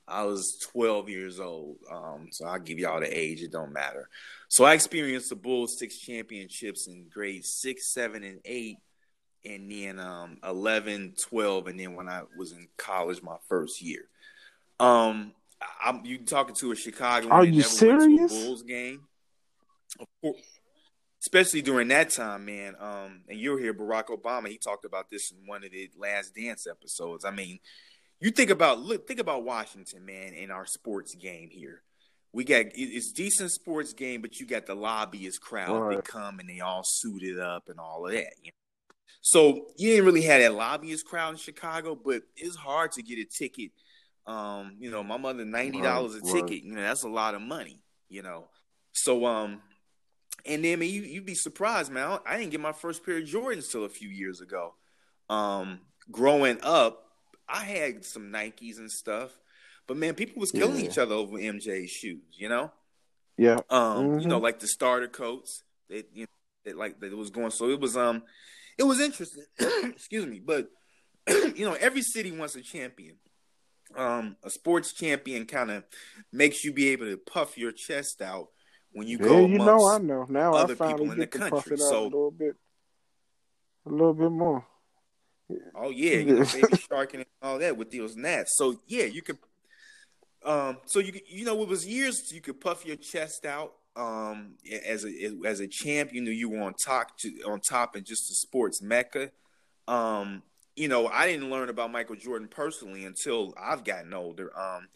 I 0.08 0.24
was 0.24 0.58
12 0.72 1.08
years 1.08 1.38
old. 1.38 1.76
Um, 1.90 2.28
so 2.32 2.46
I'll 2.46 2.58
give 2.58 2.78
y'all 2.78 3.00
the 3.00 3.18
age, 3.18 3.40
it 3.40 3.52
don't 3.52 3.72
matter. 3.72 4.08
So 4.52 4.64
I 4.64 4.74
experienced 4.74 5.30
the 5.30 5.34
Bulls 5.34 5.78
six 5.78 5.96
championships 5.96 6.86
in 6.86 7.08
grades 7.08 7.48
six, 7.54 7.90
seven, 7.90 8.22
and 8.22 8.38
eight, 8.44 8.76
and 9.46 9.70
then 9.70 9.98
um, 9.98 10.36
11, 10.46 11.14
12, 11.18 11.68
and 11.68 11.80
then 11.80 11.94
when 11.94 12.06
I 12.06 12.24
was 12.36 12.52
in 12.52 12.68
college, 12.76 13.22
my 13.22 13.36
first 13.48 13.80
year. 13.80 14.02
Um, 14.78 15.32
I'm 15.82 16.04
you 16.04 16.18
talking 16.18 16.54
to 16.56 16.70
a 16.70 16.76
Chicago. 16.76 17.30
Are 17.30 17.46
you 17.46 17.62
serious? 17.62 18.30
Bulls 18.30 18.62
game, 18.62 19.04
especially 21.22 21.62
during 21.62 21.88
that 21.88 22.10
time, 22.10 22.44
man. 22.44 22.74
Um, 22.78 23.22
and 23.30 23.40
you're 23.40 23.58
here, 23.58 23.72
Barack 23.72 24.08
Obama. 24.08 24.48
He 24.48 24.58
talked 24.58 24.84
about 24.84 25.08
this 25.08 25.30
in 25.32 25.46
one 25.46 25.64
of 25.64 25.70
the 25.70 25.88
Last 25.96 26.34
Dance 26.34 26.66
episodes. 26.70 27.24
I 27.24 27.30
mean, 27.30 27.58
you 28.20 28.30
think 28.30 28.50
about 28.50 28.80
look 28.80 29.08
think 29.08 29.18
about 29.18 29.44
Washington, 29.44 30.04
man, 30.04 30.34
in 30.34 30.50
our 30.50 30.66
sports 30.66 31.14
game 31.14 31.48
here. 31.50 31.80
We 32.32 32.44
got 32.44 32.66
it's 32.74 33.12
decent 33.12 33.50
sports 33.50 33.92
game, 33.92 34.22
but 34.22 34.40
you 34.40 34.46
got 34.46 34.66
the 34.66 34.74
lobbyist 34.74 35.40
crowd. 35.40 35.78
Right. 35.78 35.96
They 35.96 36.02
come 36.02 36.38
and 36.38 36.48
they 36.48 36.60
all 36.60 36.82
suited 36.84 37.38
up 37.38 37.68
and 37.68 37.78
all 37.78 38.06
of 38.06 38.12
that. 38.12 38.32
You 38.42 38.50
know? 38.50 38.96
So 39.20 39.66
you 39.76 39.90
didn't 39.90 40.06
really 40.06 40.22
have 40.22 40.40
that 40.40 40.54
lobbyist 40.54 41.06
crowd 41.06 41.30
in 41.30 41.36
Chicago, 41.36 41.94
but 41.94 42.22
it's 42.36 42.56
hard 42.56 42.92
to 42.92 43.02
get 43.02 43.18
a 43.18 43.24
ticket. 43.24 43.70
Um, 44.26 44.76
you 44.78 44.90
know, 44.90 45.02
my 45.02 45.16
mother 45.16 45.44
ninety 45.44 45.80
dollars 45.80 46.14
right, 46.14 46.22
a 46.22 46.32
ticket. 46.32 46.64
You 46.64 46.74
know, 46.74 46.82
that's 46.82 47.04
a 47.04 47.08
lot 47.08 47.34
of 47.34 47.42
money. 47.42 47.80
You 48.08 48.22
know, 48.22 48.48
so 48.92 49.26
um, 49.26 49.60
and 50.44 50.64
then 50.64 50.72
I 50.74 50.76
mean, 50.76 50.94
you 50.94 51.02
you'd 51.02 51.26
be 51.26 51.34
surprised, 51.34 51.92
man. 51.92 52.18
I 52.26 52.38
didn't 52.38 52.50
get 52.50 52.60
my 52.60 52.72
first 52.72 53.04
pair 53.04 53.18
of 53.18 53.24
Jordans 53.24 53.70
till 53.70 53.84
a 53.84 53.88
few 53.88 54.08
years 54.08 54.40
ago. 54.40 54.74
Um, 55.28 55.80
growing 56.10 56.58
up, 56.62 57.04
I 57.48 57.64
had 57.64 58.04
some 58.04 58.32
Nikes 58.32 58.78
and 58.78 58.90
stuff, 58.90 59.30
but 59.86 59.96
man, 59.96 60.14
people 60.14 60.40
was 60.40 60.52
killing 60.52 60.78
yeah. 60.78 60.86
each 60.86 60.98
other 60.98 61.14
over 61.14 61.36
MJ's 61.36 61.90
shoes. 61.90 62.22
You 62.32 62.48
know. 62.48 62.72
Yeah. 63.36 63.58
Um, 63.70 63.80
mm-hmm. 63.80 64.18
you 64.20 64.26
know, 64.28 64.38
like 64.38 64.60
the 64.60 64.68
starter 64.68 65.08
coats. 65.08 65.62
That 65.88 66.06
you 66.12 66.22
know, 66.22 66.28
that 66.64 66.76
like 66.76 67.00
that 67.00 67.16
was 67.16 67.30
going. 67.30 67.50
So 67.50 67.70
it 67.70 67.80
was 67.80 67.96
um, 67.96 68.22
it 68.78 68.84
was 68.84 69.00
interesting. 69.00 69.44
Excuse 69.58 70.26
me, 70.26 70.40
but 70.40 70.68
you 71.28 71.64
know, 71.64 71.74
every 71.74 72.02
city 72.02 72.30
wants 72.32 72.56
a 72.56 72.62
champion. 72.62 73.16
Um, 73.96 74.36
a 74.42 74.48
sports 74.48 74.92
champion 74.92 75.44
kind 75.44 75.70
of 75.70 75.84
makes 76.32 76.64
you 76.64 76.72
be 76.72 76.88
able 76.90 77.06
to 77.06 77.18
puff 77.18 77.58
your 77.58 77.72
chest 77.72 78.22
out 78.22 78.48
when 78.92 79.06
you 79.06 79.18
yeah, 79.20 79.26
go. 79.26 79.46
You 79.46 79.58
know, 79.58 79.86
I 79.86 79.98
know 79.98 80.26
now. 80.28 80.54
Other 80.54 80.76
I 80.80 80.92
people 80.92 81.10
in 81.12 81.18
the 81.18 81.26
country, 81.26 81.76
so 81.76 82.02
a 82.02 82.04
little 82.04 82.30
bit, 82.30 82.56
a 83.86 83.90
little 83.90 84.14
bit 84.14 84.30
more. 84.30 84.66
Oh 85.74 85.90
yeah, 85.90 86.18
you 86.18 86.38
know, 86.38 86.44
baby 86.52 86.82
shark 86.88 87.14
and 87.14 87.26
all 87.42 87.58
that 87.58 87.76
with 87.76 87.90
those 87.90 88.16
Nats. 88.16 88.56
So 88.56 88.80
yeah, 88.86 89.04
you 89.04 89.22
could. 89.22 89.38
Um, 90.44 90.78
so 90.86 90.98
you 90.98 91.12
you 91.26 91.44
know 91.44 91.62
it 91.62 91.68
was 91.68 91.86
years 91.86 92.32
you 92.32 92.40
could 92.40 92.60
puff 92.60 92.84
your 92.84 92.96
chest 92.96 93.44
out. 93.44 93.74
Um, 93.94 94.54
as 94.86 95.04
a 95.04 95.32
as 95.44 95.60
a 95.60 95.68
champ, 95.68 96.12
you 96.12 96.22
knew 96.22 96.30
you 96.30 96.48
were 96.48 96.62
on 96.62 96.74
top 96.84 97.18
to, 97.18 97.28
on 97.46 97.60
top 97.60 97.96
in 97.96 98.04
just 98.04 98.28
the 98.28 98.34
sports 98.34 98.80
mecca. 98.80 99.30
Um, 99.86 100.42
you 100.76 100.88
know, 100.88 101.06
I 101.08 101.26
didn't 101.26 101.50
learn 101.50 101.68
about 101.68 101.92
Michael 101.92 102.16
Jordan 102.16 102.48
personally 102.48 103.04
until 103.04 103.54
I've 103.60 103.84
gotten 103.84 104.14
older. 104.14 104.50
Um, 104.58 104.88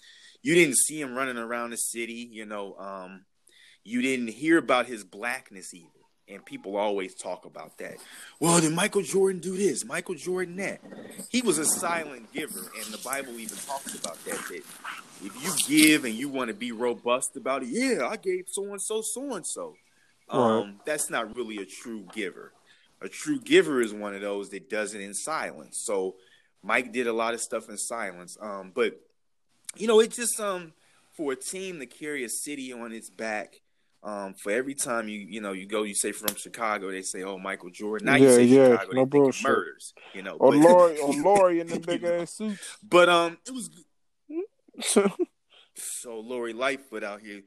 you 0.43 0.55
didn't 0.55 0.77
see 0.77 1.01
him 1.01 1.15
running 1.15 1.37
around 1.37 1.71
the 1.71 1.77
city. 1.77 2.29
You 2.31 2.47
know, 2.47 2.75
um, 2.77 3.25
you 3.85 4.03
didn't 4.03 4.29
hear 4.29 4.59
about 4.59 4.87
his 4.87 5.05
blackness 5.05 5.75
either. 5.75 5.91
And 6.29 6.45
people 6.45 6.77
always 6.77 7.15
talk 7.15 7.45
about 7.45 7.79
that. 7.79 7.99
Well, 8.41 8.61
did 8.61 8.73
Michael 8.73 9.03
Jordan 9.03 9.41
do 9.41 9.57
this? 9.57 9.85
Michael 9.85 10.17
Jordan 10.17 10.57
that? 10.57 10.81
He 11.31 11.41
was 11.41 11.59
a 11.59 11.65
silent 11.65 12.33
giver, 12.33 12.59
and 12.59 12.93
the 12.93 13.01
Bible 13.05 13.39
even 13.39 13.57
talks 13.59 13.95
about 13.95 14.23
that. 14.25 14.39
That 14.49 14.63
if 15.25 15.43
you 15.43 15.53
give 15.67 16.05
and 16.05 16.15
you 16.15 16.29
want 16.29 16.49
to 16.49 16.55
be 16.55 16.73
robust 16.73 17.37
about 17.37 17.63
it, 17.63 17.69
yeah, 17.69 18.07
I 18.07 18.17
gave 18.17 18.47
so 18.49 18.65
and 18.65 18.81
so, 18.81 19.03
so 19.03 19.35
and 19.35 19.47
so. 19.47 19.75
Um, 20.29 20.81
that's 20.85 21.09
not 21.09 21.37
really 21.37 21.59
a 21.59 21.65
true 21.65 22.05
giver. 22.13 22.53
A 23.01 23.09
true 23.09 23.39
giver 23.39 23.81
is 23.81 23.93
one 23.95 24.15
of 24.15 24.21
those 24.21 24.51
that 24.51 24.69
does 24.69 24.95
it 24.95 25.01
in 25.01 25.15
silence. 25.15 25.79
So 25.79 26.17
Mike 26.63 26.93
did 26.93 27.07
a 27.07 27.13
lot 27.13 27.35
of 27.35 27.41
stuff 27.41 27.69
in 27.69 27.79
silence. 27.79 28.37
Um, 28.41 28.73
but 28.75 29.01
you 29.77 29.87
know, 29.87 30.01
it 30.01 30.13
just 30.13 30.41
um 30.41 30.73
for 31.13 31.33
a 31.33 31.37
team 31.37 31.79
to 31.79 31.87
carry 31.87 32.25
a 32.25 32.29
city 32.29 32.73
on 32.73 32.93
its 32.93 33.11
back 33.11 33.61
um, 34.07 34.35
for 34.35 34.53
every 34.53 34.75
time 34.75 35.09
you 35.09 35.19
you 35.19 35.41
know 35.41 35.53
you 35.53 35.67
go, 35.67 35.83
you 35.83 35.95
say 35.95 36.13
from 36.13 36.37
Chicago, 36.37 36.93
they 36.93 37.03
say, 37.03 37.25
"Oh, 37.25 37.39
Michael 37.39 37.71
Jordan." 37.71 38.07
Now 38.07 38.15
yeah, 38.15 38.29
you 38.29 38.35
say 38.35 38.45
yeah, 38.45 38.71
Chicago, 38.71 38.93
no 38.93 39.05
they 39.05 39.33
think 39.33 39.43
murders. 39.43 39.95
You 40.15 40.23
know, 40.23 40.37
or 40.37 40.55
Lori, 40.55 40.99
or 41.01 41.13
Lori 41.15 41.61
in 41.61 41.67
the 41.67 41.81
big 41.81 42.05
ass 42.05 42.35
suits. 42.35 42.79
But 42.89 43.09
um, 43.09 43.39
it 43.45 43.53
was 43.53 43.69
so 45.75 46.21
Lori 46.21 46.53
Lightfoot 46.53 47.05
out 47.05 47.21
here 47.21 47.43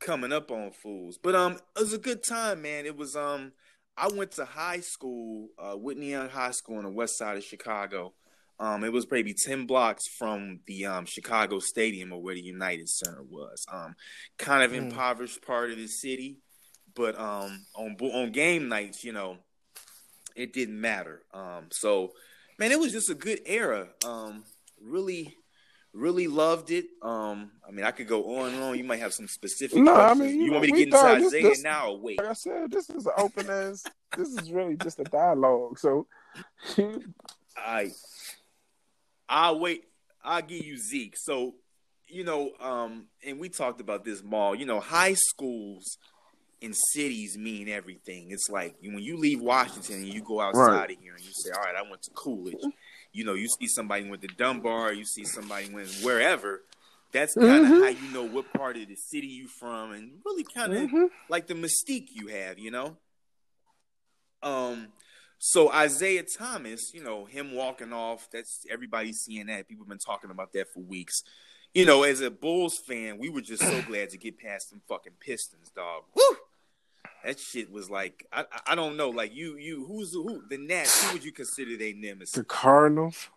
coming 0.00 0.32
up 0.32 0.50
on 0.50 0.72
fools. 0.72 1.18
But 1.22 1.34
um, 1.34 1.54
it 1.76 1.80
was 1.80 1.92
a 1.92 1.98
good 1.98 2.22
time, 2.22 2.62
man. 2.62 2.86
It 2.86 2.96
was 2.96 3.16
um, 3.16 3.52
I 3.96 4.08
went 4.08 4.32
to 4.32 4.44
high 4.44 4.80
school, 4.80 5.48
uh, 5.58 5.74
Whitney 5.74 6.10
Young 6.10 6.28
High 6.28 6.50
School 6.50 6.78
on 6.78 6.84
the 6.84 6.90
west 6.90 7.18
side 7.18 7.36
of 7.36 7.44
Chicago. 7.44 8.14
Um, 8.60 8.84
it 8.84 8.92
was 8.92 9.10
maybe 9.10 9.34
ten 9.34 9.66
blocks 9.66 10.06
from 10.06 10.60
the 10.66 10.86
um, 10.86 11.06
Chicago 11.06 11.58
Stadium 11.58 12.12
or 12.12 12.22
where 12.22 12.34
the 12.34 12.42
United 12.42 12.88
Center 12.88 13.22
was. 13.22 13.64
Um, 13.72 13.94
kind 14.38 14.62
of 14.62 14.72
mm. 14.72 14.84
impoverished 14.84 15.44
part 15.44 15.70
of 15.70 15.76
the 15.76 15.88
city, 15.88 16.38
but 16.94 17.18
um, 17.18 17.66
on 17.74 17.96
on 18.00 18.30
game 18.30 18.68
nights, 18.68 19.02
you 19.02 19.12
know, 19.12 19.38
it 20.36 20.52
didn't 20.52 20.80
matter. 20.80 21.22
Um, 21.32 21.68
so, 21.70 22.12
man, 22.58 22.70
it 22.70 22.78
was 22.78 22.92
just 22.92 23.10
a 23.10 23.14
good 23.14 23.40
era. 23.46 23.88
Um, 24.04 24.44
really 24.80 25.34
really 25.94 26.26
loved 26.26 26.70
it. 26.70 26.86
Um, 27.00 27.52
I 27.66 27.70
mean, 27.70 27.84
I 27.84 27.92
could 27.92 28.08
go 28.08 28.38
on 28.38 28.52
and 28.52 28.62
on. 28.62 28.76
You 28.76 28.84
might 28.84 28.98
have 28.98 29.14
some 29.14 29.28
specific. 29.28 29.78
No, 29.78 29.94
questions. 29.94 30.20
I 30.20 30.24
mean, 30.24 30.36
you, 30.36 30.44
you 30.44 30.50
know, 30.50 30.58
want 30.58 30.66
me 30.66 30.72
to 30.72 30.90
get 30.90 30.94
into 30.94 31.26
Isiah 31.26 31.42
this, 31.42 31.62
now 31.62 31.90
or 31.90 31.98
wait? 31.98 32.18
Like 32.18 32.28
I 32.28 32.32
said, 32.32 32.70
this 32.70 32.90
is 32.90 33.06
an 33.06 33.12
open 33.16 33.48
as. 33.48 33.84
this 34.16 34.28
is 34.28 34.50
really 34.50 34.76
just 34.76 34.98
a 35.00 35.04
dialogue. 35.04 35.78
So, 35.78 36.06
I, 37.56 37.90
I'll 39.28 39.58
wait. 39.60 39.84
I'll 40.22 40.42
give 40.42 40.64
you 40.64 40.76
Zeke. 40.76 41.16
So, 41.16 41.54
you 42.08 42.24
know, 42.24 42.52
um, 42.60 43.06
and 43.24 43.38
we 43.38 43.48
talked 43.48 43.80
about 43.80 44.04
this 44.04 44.22
mall. 44.22 44.54
You 44.54 44.66
know, 44.66 44.80
high 44.80 45.14
schools 45.14 45.98
in 46.60 46.72
cities 46.72 47.36
mean 47.36 47.68
everything. 47.68 48.30
It's 48.30 48.48
like 48.48 48.76
when 48.82 48.98
you 48.98 49.16
leave 49.16 49.40
Washington 49.40 49.96
and 49.96 50.06
you 50.06 50.22
go 50.22 50.40
outside 50.40 50.72
right. 50.72 50.90
of 50.90 50.96
here 50.98 51.14
and 51.14 51.24
you 51.24 51.30
say, 51.32 51.50
"All 51.50 51.62
right, 51.62 51.74
I 51.76 51.88
went 51.88 52.02
to 52.02 52.10
Coolidge." 52.12 52.64
You 53.14 53.24
know, 53.24 53.34
you 53.34 53.48
see 53.48 53.66
somebody 53.68 54.08
went 54.08 54.20
to 54.22 54.28
Dunbar, 54.28 54.92
you 54.92 55.04
see 55.04 55.24
somebody 55.24 55.72
went 55.72 55.88
wherever. 56.02 56.62
That's 57.12 57.34
kind 57.34 57.64
of 57.64 57.70
mm-hmm. 57.70 57.82
how 57.82 57.88
you 57.88 58.12
know 58.12 58.24
what 58.24 58.52
part 58.52 58.76
of 58.76 58.88
the 58.88 58.96
city 58.96 59.28
you 59.28 59.46
from, 59.46 59.92
and 59.92 60.18
really 60.24 60.44
kind 60.44 60.74
of 60.74 60.82
mm-hmm. 60.82 61.04
like 61.28 61.46
the 61.46 61.54
mystique 61.54 62.08
you 62.12 62.26
have, 62.26 62.58
you 62.58 62.72
know. 62.72 62.96
Um, 64.42 64.88
so 65.38 65.72
Isiah 65.72 66.24
Thomas, 66.24 66.92
you 66.92 67.04
know, 67.04 67.24
him 67.24 67.52
walking 67.54 67.92
off, 67.92 68.28
that's 68.32 68.66
everybody's 68.68 69.18
seeing 69.18 69.46
that. 69.46 69.68
People 69.68 69.84
have 69.84 69.90
been 69.90 69.98
talking 69.98 70.30
about 70.30 70.52
that 70.54 70.72
for 70.74 70.80
weeks. 70.80 71.22
You 71.72 71.84
know, 71.86 72.02
as 72.02 72.20
a 72.20 72.30
Bulls 72.30 72.78
fan, 72.78 73.18
we 73.18 73.28
were 73.28 73.40
just 73.40 73.62
so 73.62 73.82
glad 73.86 74.10
to 74.10 74.18
get 74.18 74.38
past 74.38 74.70
them 74.70 74.82
fucking 74.88 75.14
Pistons, 75.20 75.70
dog. 75.70 76.02
Woo! 76.16 76.36
That 77.24 77.40
shit 77.40 77.72
was 77.72 77.90
like 77.90 78.26
I 78.32 78.44
I 78.66 78.74
don't 78.74 78.96
know 78.96 79.10
like 79.10 79.34
you 79.34 79.56
you 79.56 79.84
who's 79.86 80.12
who 80.12 80.42
the 80.48 80.58
Nats 80.58 81.04
who 81.04 81.14
would 81.14 81.24
you 81.24 81.32
consider 81.32 81.76
their 81.76 81.94
nemesis? 81.94 82.34
The 82.34 82.44
Cardinals. 82.44 83.30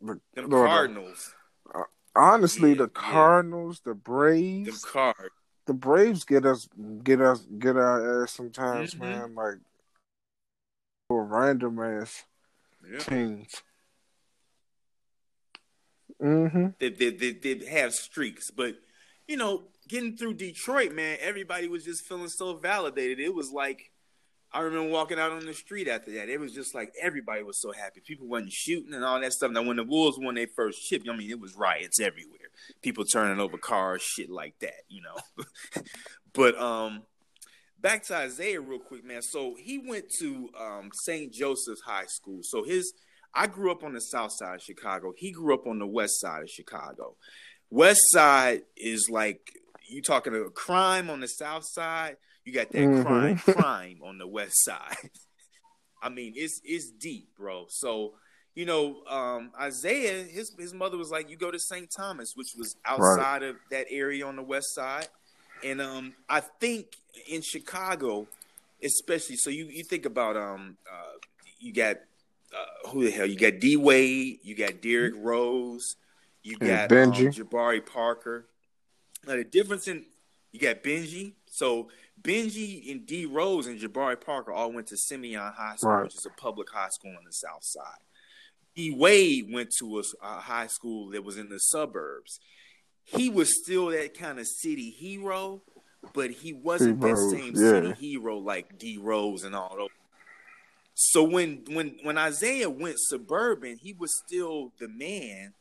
The, 0.00 0.20
the 0.34 0.48
Cardinals. 0.48 1.34
Uh, 1.74 1.82
honestly, 2.14 2.70
yeah, 2.70 2.78
the 2.78 2.88
Cardinals, 2.88 3.80
yeah. 3.84 3.90
the 3.90 3.94
Braves, 3.94 4.82
the 4.82 4.88
card. 4.88 5.30
The 5.66 5.74
Braves 5.74 6.24
get 6.24 6.44
us 6.44 6.68
get 7.02 7.20
us 7.20 7.46
get 7.58 7.76
our 7.76 8.22
ass 8.22 8.32
sometimes, 8.32 8.94
mm-hmm. 8.94 9.04
man. 9.04 9.34
Like 9.34 9.58
or 11.08 11.24
random 11.24 11.78
ass 11.80 12.24
yeah. 12.90 12.98
teams. 12.98 13.62
Mm-hmm. 16.22 16.68
They, 16.78 16.90
they, 16.90 17.10
they, 17.10 17.32
they 17.32 17.66
have 17.66 17.94
streaks, 17.94 18.50
but 18.50 18.76
you 19.26 19.36
know 19.36 19.64
getting 19.90 20.16
through 20.16 20.34
Detroit, 20.34 20.92
man, 20.92 21.18
everybody 21.20 21.66
was 21.66 21.84
just 21.84 22.06
feeling 22.06 22.28
so 22.28 22.54
validated. 22.56 23.18
It 23.18 23.34
was 23.34 23.50
like 23.50 23.90
I 24.52 24.60
remember 24.60 24.90
walking 24.90 25.18
out 25.18 25.32
on 25.32 25.46
the 25.46 25.54
street 25.54 25.86
after 25.86 26.12
that. 26.12 26.28
It 26.28 26.40
was 26.40 26.52
just 26.52 26.74
like 26.74 26.92
everybody 27.00 27.42
was 27.42 27.60
so 27.60 27.72
happy. 27.72 28.00
People 28.00 28.26
wasn't 28.26 28.52
shooting 28.52 28.94
and 28.94 29.04
all 29.04 29.20
that 29.20 29.32
stuff. 29.32 29.50
Now 29.50 29.62
when 29.62 29.76
the 29.76 29.84
Wolves 29.84 30.18
won 30.18 30.36
their 30.36 30.48
first 30.56 30.82
chip, 30.82 31.02
I 31.08 31.16
mean 31.16 31.30
it 31.30 31.40
was 31.40 31.54
riots 31.54 32.00
everywhere. 32.00 32.38
People 32.82 33.04
turning 33.04 33.40
over 33.40 33.58
cars, 33.58 34.02
shit 34.02 34.30
like 34.30 34.58
that, 34.60 34.82
you 34.88 35.02
know. 35.02 35.44
but 36.32 36.58
um 36.60 37.02
back 37.80 38.04
to 38.04 38.24
Isiah 38.24 38.60
real 38.60 38.78
quick, 38.78 39.04
man. 39.04 39.22
So 39.22 39.56
he 39.58 39.78
went 39.78 40.06
to 40.20 40.50
um 40.58 40.90
St. 41.02 41.32
Joseph's 41.32 41.82
High 41.82 42.06
School. 42.06 42.40
So 42.42 42.62
his 42.62 42.92
I 43.34 43.46
grew 43.48 43.70
up 43.70 43.84
on 43.84 43.92
the 43.92 44.00
south 44.00 44.32
side 44.32 44.56
of 44.56 44.62
Chicago. 44.62 45.12
He 45.16 45.32
grew 45.32 45.54
up 45.54 45.66
on 45.66 45.78
the 45.78 45.86
west 45.86 46.20
side 46.20 46.42
of 46.42 46.48
Chicago. 46.48 47.16
West 47.70 48.00
side 48.10 48.62
is 48.76 49.08
like 49.08 49.52
you 49.90 50.02
talking 50.02 50.34
a 50.34 50.50
crime 50.50 51.10
on 51.10 51.20
the 51.20 51.28
south 51.28 51.64
side, 51.64 52.16
you 52.44 52.52
got 52.52 52.70
that 52.70 52.78
mm-hmm. 52.78 53.02
crime 53.02 53.38
crime 53.38 54.00
on 54.04 54.18
the 54.18 54.26
west 54.26 54.64
side. 54.64 54.96
I 56.02 56.08
mean, 56.08 56.32
it's 56.36 56.60
it's 56.64 56.90
deep, 56.90 57.28
bro. 57.36 57.66
So, 57.68 58.14
you 58.54 58.64
know, 58.64 59.04
um, 59.04 59.50
Isiah, 59.62 60.24
his 60.24 60.54
his 60.58 60.72
mother 60.72 60.96
was 60.96 61.10
like, 61.10 61.28
"You 61.28 61.36
go 61.36 61.50
to 61.50 61.58
St. 61.58 61.90
Thomas, 61.94 62.32
which 62.34 62.54
was 62.56 62.76
outside 62.84 63.42
right. 63.42 63.42
of 63.42 63.56
that 63.70 63.86
area 63.90 64.26
on 64.26 64.36
the 64.36 64.42
west 64.42 64.74
side." 64.74 65.08
And 65.62 65.82
um, 65.82 66.14
I 66.28 66.40
think 66.40 66.96
in 67.28 67.42
Chicago, 67.42 68.26
especially, 68.82 69.36
so 69.36 69.50
you 69.50 69.66
you 69.66 69.84
think 69.84 70.06
about 70.06 70.36
um, 70.36 70.78
uh, 70.90 71.18
you 71.58 71.74
got 71.74 71.96
uh, 72.54 72.88
who 72.88 73.04
the 73.04 73.10
hell? 73.10 73.26
You 73.26 73.36
got 73.36 73.60
D 73.60 73.76
Wade, 73.76 74.38
you 74.42 74.56
got 74.56 74.80
Derrick 74.80 75.14
Rose, 75.18 75.96
you 76.42 76.56
got 76.56 76.90
um, 76.90 77.12
Jabari 77.12 77.84
Parker. 77.84 78.46
Now 79.26 79.36
the 79.36 79.44
difference 79.44 79.88
in 79.88 80.04
you 80.52 80.60
got 80.60 80.82
Benji. 80.82 81.34
So 81.46 81.88
Benji 82.20 82.90
and 82.90 83.06
D 83.06 83.26
Rose 83.26 83.66
and 83.66 83.78
Jabari 83.80 84.20
Parker 84.20 84.52
all 84.52 84.72
went 84.72 84.88
to 84.88 84.96
Simeon 84.96 85.52
High 85.56 85.76
School, 85.76 85.90
right. 85.90 86.02
which 86.04 86.16
is 86.16 86.26
a 86.26 86.40
public 86.40 86.70
high 86.70 86.88
school 86.88 87.14
on 87.16 87.24
the 87.24 87.32
south 87.32 87.62
side. 87.62 88.04
D 88.74 88.94
Wade 88.96 89.52
went 89.52 89.70
to 89.78 89.98
a, 89.98 90.02
a 90.22 90.40
high 90.40 90.66
school 90.66 91.10
that 91.10 91.24
was 91.24 91.36
in 91.36 91.48
the 91.48 91.58
suburbs. 91.58 92.40
He 93.04 93.28
was 93.28 93.60
still 93.62 93.90
that 93.90 94.16
kind 94.16 94.38
of 94.38 94.46
city 94.46 94.90
hero, 94.90 95.62
but 96.14 96.30
he 96.30 96.52
wasn't 96.52 97.00
that 97.00 97.16
same 97.16 97.54
yeah. 97.56 97.70
city 97.70 97.92
hero 97.92 98.38
like 98.38 98.78
D 98.78 98.98
Rose 98.98 99.44
and 99.44 99.54
all 99.54 99.76
those. 99.76 99.88
So 100.94 101.22
when 101.22 101.64
when 101.70 101.96
when 102.02 102.18
Isiah 102.18 102.70
went 102.70 102.96
suburban, 102.98 103.78
he 103.78 103.92
was 103.92 104.10
still 104.26 104.72
the 104.78 104.88
man, 104.88 105.54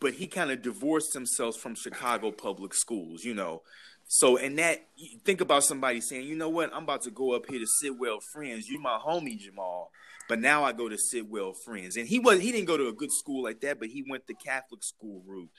but 0.00 0.14
he 0.14 0.26
kind 0.26 0.50
of 0.50 0.62
divorced 0.62 1.14
himself 1.14 1.56
from 1.56 1.74
Chicago 1.74 2.30
public 2.30 2.74
schools, 2.74 3.24
you 3.24 3.34
know. 3.34 3.62
So, 4.08 4.36
and 4.36 4.58
that, 4.58 4.86
think 5.24 5.40
about 5.40 5.64
somebody 5.64 6.00
saying, 6.00 6.26
you 6.26 6.36
know 6.36 6.48
what, 6.48 6.72
I'm 6.72 6.84
about 6.84 7.02
to 7.02 7.10
go 7.10 7.32
up 7.32 7.46
here 7.48 7.58
to 7.58 7.66
Sidwell 7.66 8.18
Friends. 8.32 8.68
You 8.68 8.80
my 8.80 8.98
homie 9.04 9.38
Jamal, 9.38 9.90
but 10.28 10.38
now 10.38 10.64
I 10.64 10.72
go 10.72 10.88
to 10.88 10.96
Sidwell 10.96 11.54
Friends. 11.64 11.96
And 11.96 12.06
he 12.06 12.18
was 12.18 12.40
he 12.40 12.52
didn't 12.52 12.66
go 12.66 12.76
to 12.76 12.88
a 12.88 12.92
good 12.92 13.10
school 13.12 13.42
like 13.42 13.60
that, 13.62 13.80
but 13.80 13.88
he 13.88 14.04
went 14.08 14.26
the 14.26 14.34
Catholic 14.34 14.84
school 14.84 15.22
route. 15.26 15.50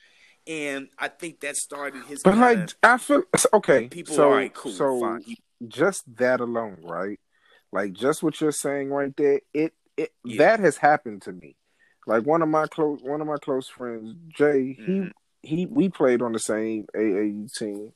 And 0.48 0.88
I 0.98 1.10
think 1.10 1.42
that 1.42 1.58
started 1.58 2.06
his. 2.06 2.22
But 2.24 2.38
like, 2.38 2.74
I 2.82 2.98
feel 2.98 3.24
okay. 3.54 3.90
People 3.90 4.16
so, 4.16 4.30
are 4.30 4.36
right, 4.36 4.54
cool, 4.54 4.72
so 4.72 5.02
fine. 5.02 5.26
just 5.68 6.04
that 6.16 6.40
alone, 6.40 6.78
right? 6.84 7.20
Like 7.74 7.92
just 7.92 8.24
what 8.24 8.40
you're 8.40 8.54
saying 8.54 8.90
right 8.90 9.16
there, 9.18 9.42
it 9.54 9.74
it 9.98 10.14
yeah. 10.24 10.38
that 10.38 10.60
has 10.62 10.78
happened 10.78 11.24
to 11.24 11.34
me. 11.34 11.57
Like 12.08 12.26
one 12.26 12.42
of 12.42 12.48
my 12.48 12.68
close 12.68 13.02
one 13.04 13.20
of 13.20 13.28
my 13.28 13.36
close 13.38 13.68
friends, 13.68 14.16
Jay, 14.30 14.78
mm-hmm. 14.80 15.08
he 15.44 15.58
he 15.60 15.66
we 15.66 15.90
played 15.90 16.22
on 16.22 16.32
the 16.32 16.40
same 16.40 16.88
AAU 16.96 17.54
team. 17.54 17.92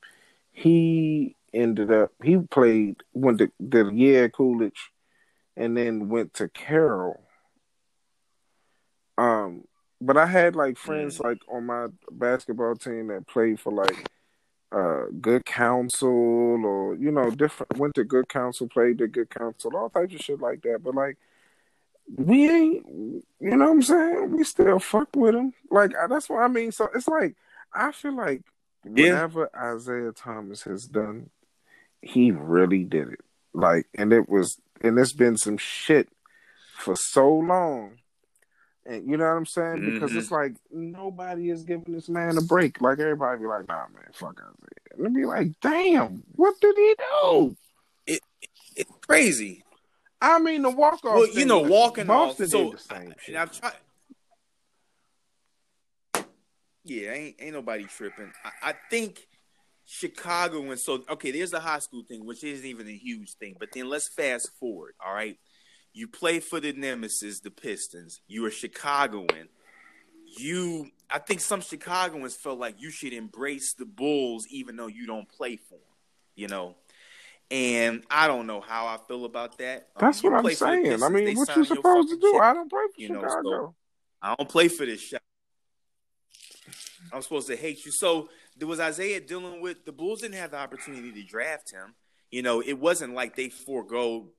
He 0.52 1.38
ended 1.54 1.92
up 1.92 2.12
he 2.22 2.38
played 2.38 2.98
went 3.14 3.40
to 3.40 3.92
year 3.94 4.26
at 4.26 4.34
Coolidge 4.34 4.92
and 5.56 5.78
then 5.78 6.10
went 6.10 6.34
to 6.36 6.50
Carroll. 6.50 7.24
Um 9.18 9.64
but 10.02 10.18
I 10.18 10.26
had 10.26 10.58
like 10.58 10.78
friends 10.78 11.18
mm-hmm. 11.18 11.28
like 11.30 11.40
on 11.48 11.66
my 11.66 11.88
basketball 12.12 12.76
team 12.76 13.08
that 13.08 13.28
played 13.28 13.62
for 13.62 13.72
like 13.72 14.10
uh 14.74 15.06
good 15.22 15.46
counsel 15.46 16.10
or 16.66 16.96
you 16.96 17.12
know 17.12 17.30
different 17.32 17.78
went 17.78 17.96
to 17.96 18.04
good 18.04 18.28
counsel 18.28 18.68
played 18.68 19.02
at 19.02 19.14
good 19.14 19.30
counsel 19.30 19.76
all 19.76 19.90
types 19.90 20.14
of 20.16 20.22
shit 20.22 20.42
like 20.42 20.62
that 20.64 20.82
but 20.84 20.96
like 20.96 21.18
we 22.18 22.50
ain't, 22.50 22.86
you 23.40 23.58
know 23.58 23.66
what 23.66 23.72
I'm 23.72 23.82
saying? 23.82 24.38
We 24.38 24.44
still 24.44 24.80
fuck 24.80 25.10
with 25.16 25.36
him. 25.36 25.54
Like 25.70 25.92
that's 26.10 26.30
what 26.30 26.42
I 26.42 26.48
mean. 26.48 26.72
So 26.72 26.90
it's 26.94 27.08
like 27.08 27.36
I 27.74 27.92
feel 27.92 28.16
like 28.16 28.44
whatever 28.84 29.50
yeah. 29.54 29.76
Isiah 29.76 30.12
Thomas 30.12 30.64
has 30.64 30.86
done, 30.86 31.30
he 32.02 32.32
really 32.32 32.84
did 32.84 33.10
it. 33.10 33.22
Like, 33.54 33.88
and 33.96 34.14
it 34.14 34.30
was, 34.30 34.60
and 34.82 34.98
it's 34.98 35.14
been 35.14 35.38
some 35.38 35.58
shit 35.58 36.10
for 36.78 36.96
so 36.96 37.30
long. 37.30 37.98
And 38.86 39.08
you 39.08 39.18
know 39.18 39.26
what 39.26 39.38
I'm 39.38 39.46
saying? 39.46 39.78
Mm-hmm. 39.78 39.94
Because 39.94 40.16
it's 40.16 40.32
like 40.32 40.54
nobody 40.72 41.52
is 41.52 41.64
giving 41.64 41.94
this 41.94 42.10
man 42.10 42.38
a 42.38 42.42
break. 42.42 42.82
Like 42.82 43.00
everybody 43.00 43.40
be 43.42 43.46
like, 43.46 43.68
nah, 43.68 43.86
man, 43.94 44.08
fuck 44.14 44.40
Isiah. 44.40 45.06
And 45.06 45.16
be 45.16 45.26
like, 45.26 45.52
damn, 45.62 46.24
what 46.34 46.56
did 46.60 46.76
he 46.76 46.96
do? 46.98 47.56
It, 48.08 48.22
it's 48.76 48.92
crazy. 49.06 49.64
I 50.22 50.40
mean, 50.40 50.62
the 50.62 50.70
walk 50.70 51.04
off. 51.04 51.16
Well, 51.16 51.28
you 51.30 51.46
know, 51.46 51.62
walking 51.62 52.06
Boston 52.06 52.46
off. 52.46 52.52
So, 52.52 52.72
the 52.72 52.78
same 52.78 53.14
shit. 53.20 53.36
I've 53.36 53.52
tried. 53.52 53.74
Yeah, 56.84 57.12
ain't 57.12 57.36
ain't 57.40 57.54
nobody 57.54 57.86
tripping. 57.86 58.32
I, 58.44 58.70
I 58.70 58.74
think 58.90 59.28
Chicago 59.86 60.70
and 60.70 60.80
so 60.80 61.04
okay. 61.10 61.32
There's 61.32 61.52
the 61.52 61.60
high 61.60 61.80
school 61.80 62.04
thing, 62.08 62.26
which 62.26 62.44
isn't 62.44 62.66
even 62.66 62.88
a 62.88 62.96
huge 62.96 63.34
thing. 63.34 63.56
But 63.60 63.70
then 63.74 63.90
let's 63.90 64.08
fast 64.08 64.52
forward. 64.60 64.94
All 65.04 65.14
right, 65.14 65.38
you 65.94 66.08
play 66.08 66.40
for 66.40 66.60
the 66.60 66.74
nemesis, 66.74 67.40
the 67.40 67.52
Pistons. 67.52 68.22
You're 68.28 68.52
Chicagoan. 68.52 69.50
You, 70.38 70.88
I 71.10 71.20
think 71.20 71.42
some 71.42 71.60
Chicagoans 71.60 72.36
felt 72.36 72.58
like 72.58 72.82
you 72.82 72.90
should 72.90 73.12
embrace 73.12 73.74
the 73.74 73.86
Bulls, 73.86 74.48
even 74.50 74.78
though 74.78 74.88
you 74.88 75.06
don't 75.06 75.28
play 75.28 75.58
for 75.58 75.76
them. 75.76 75.82
You 76.36 76.48
know, 76.48 76.76
and 77.52 78.04
I 78.10 78.28
don't 78.28 78.48
know 78.48 78.62
how 78.62 78.88
I 78.88 78.98
feel 79.08 79.26
about 79.26 79.58
that. 79.58 79.90
That's 80.00 80.24
um, 80.24 80.32
what 80.32 80.46
I'm 80.46 80.56
saying. 80.56 81.04
I 81.04 81.10
mean, 81.10 81.38
what 81.38 81.56
you 81.56 81.66
supposed 81.66 82.10
to 82.10 82.18
do? 82.18 82.40
I 82.40 82.54
don't 82.54 82.70
play 82.70 82.86
for 82.96 83.02
you 83.02 83.10
know, 83.10 83.22
Chicago. 83.22 83.44
So 83.44 83.76
I 84.22 84.36
don't 84.36 84.50
play 84.50 84.70
for 84.70 84.86
this 84.86 85.02
shot. 85.02 85.22
I'm 87.12 87.22
supposed 87.22 87.48
to 87.48 87.58
hate 87.58 87.86
you. 87.86 87.92
So 87.92 88.30
there 88.58 88.68
was 88.68 88.80
Isiah 88.80 89.20
dealing 89.20 89.62
with 89.62 89.86
the 89.86 89.92
Bulls 89.92 90.22
didn't 90.22 90.36
have 90.36 90.52
the 90.52 90.58
opportunity 90.58 91.12
to 91.12 91.24
draft 91.24 91.74
him. 91.74 91.94
You 92.30 92.42
know, 92.42 92.62
it 92.62 92.80
wasn't 92.80 93.14
like 93.14 93.36
they 93.36 93.50
forego 93.50 94.30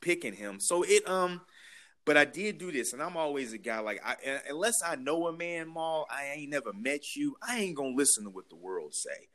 picking 0.00 0.32
him. 0.32 0.58
So 0.58 0.82
it 0.82 1.06
um 1.06 1.42
but 2.04 2.16
I 2.16 2.24
did 2.24 2.58
do 2.58 2.72
this, 2.72 2.92
and 2.92 3.00
I'm 3.00 3.16
always 3.16 3.52
a 3.52 3.58
guy 3.58 3.80
like 3.80 4.00
I 4.04 4.16
unless 4.48 4.82
I 4.84 4.96
know 4.96 5.28
a 5.28 5.36
man, 5.36 5.68
Maul, 5.68 6.06
I 6.10 6.32
ain't 6.36 6.50
never 6.50 6.72
met 6.72 7.14
you. 7.14 7.36
I 7.46 7.60
ain't 7.60 7.76
gonna 7.76 7.94
listen 7.94 8.24
to 8.24 8.30
what 8.30 8.48
the 8.48 8.56
world 8.56 8.94
say. 8.94 9.28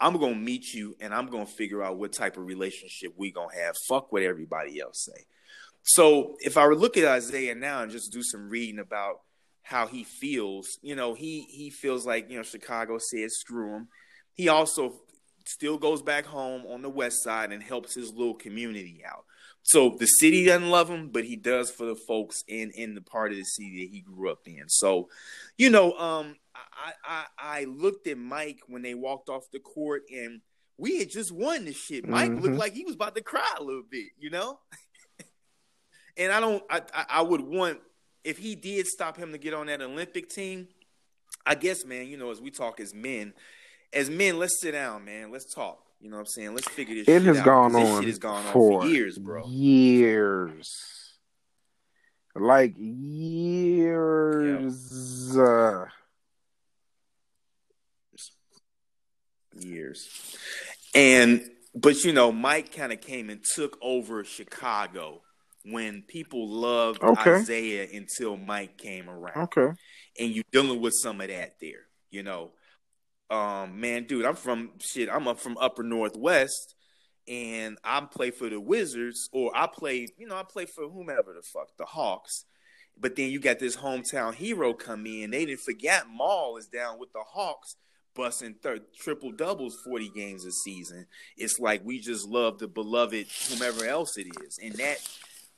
I'm 0.00 0.18
gonna 0.18 0.34
meet 0.36 0.72
you, 0.72 0.96
and 1.00 1.12
I'm 1.12 1.26
gonna 1.26 1.46
figure 1.46 1.82
out 1.82 1.98
what 1.98 2.12
type 2.12 2.36
of 2.36 2.46
relationship 2.46 3.14
we 3.16 3.32
gonna 3.32 3.54
have. 3.54 3.76
Fuck 3.88 4.12
what 4.12 4.22
everybody 4.22 4.80
else 4.80 5.04
say. 5.04 5.26
So 5.82 6.36
if 6.40 6.56
I 6.56 6.66
were 6.66 6.76
look 6.76 6.96
at 6.96 7.18
Isiah 7.18 7.54
now 7.54 7.82
and 7.82 7.90
just 7.90 8.12
do 8.12 8.22
some 8.22 8.48
reading 8.48 8.78
about 8.78 9.20
how 9.62 9.86
he 9.86 10.04
feels, 10.04 10.78
you 10.82 10.94
know, 10.94 11.14
he 11.14 11.42
he 11.48 11.70
feels 11.70 12.06
like 12.06 12.30
you 12.30 12.36
know 12.36 12.42
Chicago 12.42 12.98
said 12.98 13.30
screw 13.30 13.74
him. 13.74 13.88
He 14.34 14.48
also 14.48 15.00
still 15.46 15.78
goes 15.78 16.02
back 16.02 16.26
home 16.26 16.64
on 16.66 16.82
the 16.82 16.90
west 16.90 17.24
side 17.24 17.52
and 17.52 17.62
helps 17.62 17.94
his 17.94 18.12
little 18.12 18.34
community 18.34 19.02
out. 19.04 19.24
So 19.62 19.96
the 19.98 20.06
city 20.06 20.44
doesn't 20.44 20.70
love 20.70 20.88
him, 20.88 21.08
but 21.08 21.24
he 21.24 21.36
does 21.36 21.70
for 21.70 21.86
the 21.86 21.96
folks 21.96 22.42
in 22.46 22.70
in 22.70 22.94
the 22.94 23.02
part 23.02 23.32
of 23.32 23.38
the 23.38 23.44
city 23.44 23.84
that 23.84 23.92
he 23.92 24.00
grew 24.00 24.30
up 24.30 24.46
in. 24.46 24.64
So, 24.68 25.08
you 25.56 25.70
know, 25.70 25.92
um, 25.92 26.36
I 26.72 26.92
I, 27.04 27.60
I 27.60 27.64
looked 27.64 28.06
at 28.06 28.18
Mike 28.18 28.60
when 28.66 28.82
they 28.82 28.94
walked 28.94 29.28
off 29.28 29.50
the 29.52 29.60
court, 29.60 30.02
and 30.10 30.40
we 30.76 30.98
had 30.98 31.10
just 31.10 31.32
won 31.32 31.64
this 31.64 31.76
shit. 31.76 32.06
Mike 32.06 32.30
mm-hmm. 32.30 32.42
looked 32.42 32.56
like 32.56 32.72
he 32.72 32.84
was 32.84 32.94
about 32.94 33.14
to 33.16 33.22
cry 33.22 33.54
a 33.58 33.62
little 33.62 33.82
bit, 33.88 34.08
you 34.18 34.30
know. 34.30 34.58
and 36.16 36.32
I 36.32 36.40
don't, 36.40 36.62
I 36.70 36.82
I 37.08 37.22
would 37.22 37.40
want 37.40 37.80
if 38.24 38.38
he 38.38 38.54
did 38.54 38.86
stop 38.86 39.16
him 39.16 39.32
to 39.32 39.38
get 39.38 39.54
on 39.54 39.66
that 39.66 39.80
Olympic 39.82 40.28
team. 40.28 40.68
I 41.44 41.54
guess, 41.54 41.84
man, 41.84 42.06
you 42.06 42.16
know, 42.16 42.30
as 42.30 42.40
we 42.40 42.50
talk 42.50 42.80
as 42.80 42.92
men, 42.92 43.32
as 43.92 44.10
men, 44.10 44.38
let's 44.38 44.60
sit 44.60 44.72
down, 44.72 45.04
man. 45.04 45.30
Let's 45.30 45.52
talk. 45.52 45.78
You 46.00 46.10
know 46.10 46.16
what 46.16 46.20
I'm 46.22 46.26
saying? 46.26 46.54
Let's 46.54 46.68
figure 46.68 46.94
this. 46.94 47.08
It 47.08 47.22
has 47.22 47.38
out, 47.38 47.44
gone 47.44 47.74
on. 47.74 48.04
This 48.04 48.18
gone 48.18 48.44
for, 48.52 48.80
on 48.80 48.86
for 48.86 48.88
years, 48.88 49.18
bro. 49.18 49.46
Years. 49.46 50.70
Like 52.36 52.74
years. 52.76 54.04
Yep. 55.34 55.44
Uh... 55.44 55.86
Years. 59.64 60.08
And 60.94 61.42
but 61.74 62.04
you 62.04 62.12
know, 62.12 62.32
Mike 62.32 62.74
kind 62.74 62.92
of 62.92 63.00
came 63.00 63.30
and 63.30 63.44
took 63.44 63.78
over 63.82 64.24
Chicago 64.24 65.22
when 65.64 66.02
people 66.02 66.48
loved 66.48 67.02
okay. 67.02 67.40
Isiah 67.40 67.86
until 67.92 68.36
Mike 68.36 68.78
came 68.78 69.08
around. 69.08 69.48
Okay. 69.56 69.76
And 70.18 70.30
you 70.30 70.42
dealing 70.52 70.80
with 70.80 70.94
some 70.94 71.20
of 71.20 71.28
that 71.28 71.56
there, 71.60 71.86
you 72.10 72.22
know. 72.22 72.52
Um, 73.30 73.80
man, 73.80 74.04
dude, 74.04 74.24
I'm 74.24 74.36
from 74.36 74.70
shit. 74.80 75.10
I'm 75.10 75.28
up 75.28 75.38
from 75.38 75.58
Upper 75.58 75.82
Northwest, 75.82 76.74
and 77.28 77.76
I 77.84 78.00
play 78.00 78.30
for 78.30 78.48
the 78.48 78.58
Wizards, 78.58 79.28
or 79.32 79.52
I 79.54 79.66
play, 79.66 80.08
you 80.16 80.26
know, 80.26 80.36
I 80.36 80.44
play 80.44 80.64
for 80.64 80.88
whomever 80.88 81.34
the 81.34 81.42
fuck, 81.42 81.76
the 81.76 81.84
Hawks. 81.84 82.46
But 83.00 83.16
then 83.16 83.30
you 83.30 83.38
got 83.38 83.58
this 83.58 83.76
hometown 83.76 84.34
hero 84.34 84.72
come 84.72 85.06
in. 85.06 85.30
They 85.30 85.44
didn't 85.44 85.60
forget 85.60 86.08
Maul 86.08 86.56
is 86.56 86.66
down 86.66 86.98
with 86.98 87.12
the 87.12 87.22
Hawks, 87.32 87.76
busting 88.18 88.54
third 88.62 88.82
triple 88.92 89.32
doubles, 89.32 89.78
forty 89.84 90.10
games 90.10 90.44
a 90.44 90.50
season. 90.50 91.06
It's 91.36 91.58
like 91.58 91.82
we 91.84 92.00
just 92.00 92.28
love 92.28 92.58
the 92.58 92.68
beloved 92.68 93.28
whomever 93.48 93.86
else 93.86 94.18
it 94.18 94.26
is, 94.44 94.58
and 94.62 94.74
that 94.74 94.98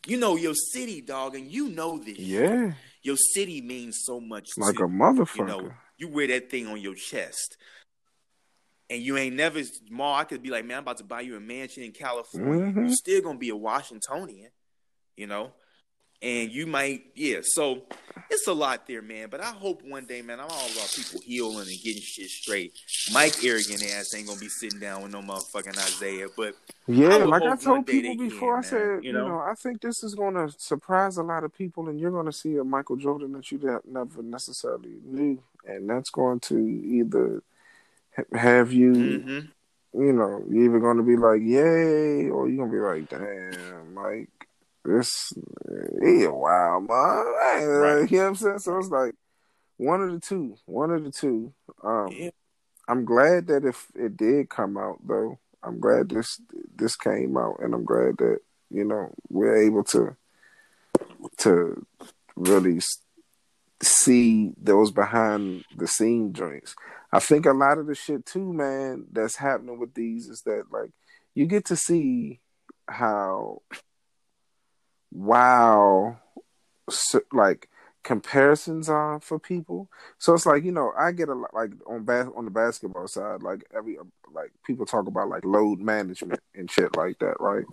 you 0.07 0.19
know 0.19 0.37
your 0.37 0.55
city, 0.55 1.01
dog, 1.01 1.35
and 1.35 1.51
you 1.51 1.71
know 1.71 1.99
this. 1.99 2.19
Yeah, 2.19 2.73
your 3.03 3.17
city 3.17 3.63
means 3.63 4.03
so 4.05 4.21
much. 4.21 4.51
Like 4.57 4.77
to, 4.77 4.85
a 4.85 4.89
motherfucker. 4.89 5.39
You 5.39 5.45
know, 5.47 5.71
you 5.97 6.09
wear 6.09 6.29
that 6.29 6.51
thing 6.51 6.69
on 6.69 6.81
your 6.81 6.95
chest. 6.95 7.57
And 8.91 9.01
you 9.01 9.17
ain't 9.17 9.37
never 9.37 9.63
small. 9.63 10.17
I 10.17 10.25
could 10.25 10.43
be 10.43 10.51
like, 10.51 10.65
man, 10.65 10.79
I'm 10.79 10.83
about 10.83 10.99
to 10.99 11.05
buy 11.05 11.21
you 11.21 11.37
a 11.37 11.41
mansion 11.41 11.85
in 11.85 11.93
California. 11.93 12.67
Mm-hmm. 12.67 12.87
You're 12.87 12.97
still 12.97 13.23
gonna 13.23 13.39
be 13.39 13.51
a 13.51 13.57
Washingtonian, 13.57 14.51
you 15.17 15.29
know? 15.29 15.53
And 16.23 16.51
you 16.51 16.67
might, 16.67 17.07
yeah. 17.15 17.39
So 17.43 17.83
it's 18.29 18.47
a 18.47 18.53
lot 18.53 18.87
there, 18.87 19.01
man. 19.01 19.29
But 19.31 19.41
I 19.41 19.53
hope 19.53 19.83
one 19.83 20.05
day, 20.05 20.21
man, 20.21 20.39
I'm 20.39 20.49
all 20.51 20.67
about 20.73 20.93
people 20.95 21.21
healing 21.25 21.67
and 21.67 21.83
getting 21.83 22.03
shit 22.03 22.29
straight. 22.29 22.79
Mike 23.13 23.43
arrogant 23.43 23.83
ass 23.83 24.15
ain't 24.15 24.27
gonna 24.27 24.39
be 24.39 24.49
sitting 24.49 24.81
down 24.81 25.03
with 25.03 25.13
no 25.13 25.23
motherfucking 25.23 25.79
Isiah. 25.79 26.29
But 26.37 26.57
yeah, 26.87 27.09
I 27.09 27.17
like 27.25 27.43
I 27.43 27.57
told 27.57 27.87
people 27.87 28.17
before, 28.17 28.61
can, 28.61 28.65
I 28.65 28.69
said, 28.69 29.05
you 29.05 29.13
know? 29.13 29.23
you 29.25 29.29
know, 29.31 29.39
I 29.39 29.55
think 29.55 29.81
this 29.81 30.05
is 30.05 30.15
gonna 30.15 30.51
surprise 30.59 31.17
a 31.17 31.23
lot 31.23 31.45
of 31.45 31.57
people, 31.57 31.89
and 31.89 31.99
you're 31.99 32.11
gonna 32.11 32.33
see 32.33 32.57
a 32.57 32.65
Michael 32.65 32.97
Jordan 32.97 33.33
that 33.33 33.51
you 33.51 33.81
never 33.87 34.23
necessarily 34.23 34.97
knew 35.05 35.43
and 35.67 35.89
that's 35.89 36.11
going 36.11 36.41
to 36.41 36.59
either 36.59 37.43
have 38.33 38.73
you, 38.73 38.93
mm-hmm. 38.93 40.01
you 40.01 40.13
know, 40.13 40.45
you're 40.49 40.65
either 40.65 40.81
going 40.81 40.97
to 40.97 41.03
be 41.03 41.17
like, 41.17 41.41
yay, 41.43 42.29
or 42.29 42.49
you're 42.49 42.67
going 42.67 42.71
to 42.71 42.77
be 42.77 42.81
like, 42.81 43.09
damn, 43.09 43.95
like, 43.95 44.29
this, 44.85 45.33
he 46.03 46.25
a 46.25 46.33
wild 46.33 46.89
man. 46.89 47.67
Right. 47.67 48.11
You 48.11 48.19
know 48.19 48.23
what 48.23 48.29
I'm 48.29 48.35
saying? 48.35 48.59
So 48.61 48.79
it's 48.79 48.89
like 48.89 49.15
one 49.77 50.03
of 50.03 50.13
the 50.13 50.21
two, 50.21 50.57
one 50.67 50.91
of 50.91 51.05
the 51.05 51.11
two. 51.11 51.53
Um, 51.83 52.09
yeah. 52.13 52.31
I'm 52.89 53.05
glad 53.05 53.47
that 53.49 53.65
if 53.65 53.87
it 53.95 54.17
did 54.17 54.51
come 54.51 54.77
out, 54.77 54.99
though, 55.07 55.39
I'm 55.63 55.81
glad 55.81 56.09
this 56.09 56.41
this 56.75 56.97
came 56.97 57.37
out, 57.37 57.61
and 57.61 57.75
I'm 57.75 57.85
glad 57.85 58.19
that 58.19 58.39
you 58.71 58.85
know 58.85 59.13
we're 59.29 59.65
able 59.65 59.85
to 59.85 60.17
to 61.39 61.87
really 62.37 62.81
see 63.83 64.53
those 64.61 64.91
behind 64.91 65.65
the 65.77 65.87
scene 65.87 66.33
joints. 66.33 66.75
I 67.13 67.19
think 67.21 67.47
a 67.47 67.53
lot 67.53 67.79
of 67.79 67.87
the 67.87 67.95
shit 67.95 68.27
too, 68.27 68.53
man, 68.53 69.07
that's 69.13 69.37
happening 69.37 69.79
with 69.79 69.95
these 69.95 70.29
is 70.29 70.43
that 70.43 70.65
like 70.71 70.91
you 71.35 71.47
get 71.47 71.67
to 71.67 71.77
see 71.77 72.41
how 72.89 73.63
wow 75.13 76.19
like 77.33 77.69
comparisons 78.03 78.89
are 78.89 79.21
for 79.21 79.39
people. 79.39 79.89
So 80.19 80.35
it's 80.35 80.47
like 80.47 80.65
you 80.65 80.73
know 80.73 80.93
I 80.99 81.13
get 81.13 81.29
a 81.29 81.35
lot 81.35 81.55
like 81.55 81.73
on 81.87 82.05
bas- 82.05 82.31
on 82.35 82.45
the 82.45 82.51
basketball 82.51 83.09
side 83.09 83.43
like 83.43 83.65
every 83.77 83.99
like 84.33 84.53
people 84.65 84.87
talk 84.87 85.07
about 85.07 85.29
like 85.29 85.45
load 85.45 85.81
management 85.81 86.41
and 86.55 86.71
shit 86.71 86.97
like 86.97 87.19
that, 87.19 87.41
right? 87.41 87.65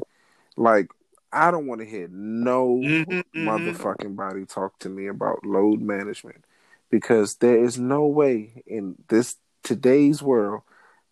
Like 0.56 0.90
I 1.32 1.52
don't 1.52 1.68
want 1.68 1.82
to 1.82 1.88
hear 1.88 2.08
no 2.10 2.78
mm-hmm, 2.78 3.12
mm-hmm, 3.12 3.48
motherfucking 3.48 4.16
body 4.16 4.46
talk 4.46 4.80
to 4.80 4.90
me 4.90 5.08
about 5.08 5.46
load 5.46 5.82
management 5.82 6.44
because 6.90 7.36
there 7.36 7.64
is 7.64 7.78
no 7.78 8.06
way 8.06 8.64
in 8.66 8.96
this 9.10 9.36
today's 9.64 10.22
world 10.22 10.62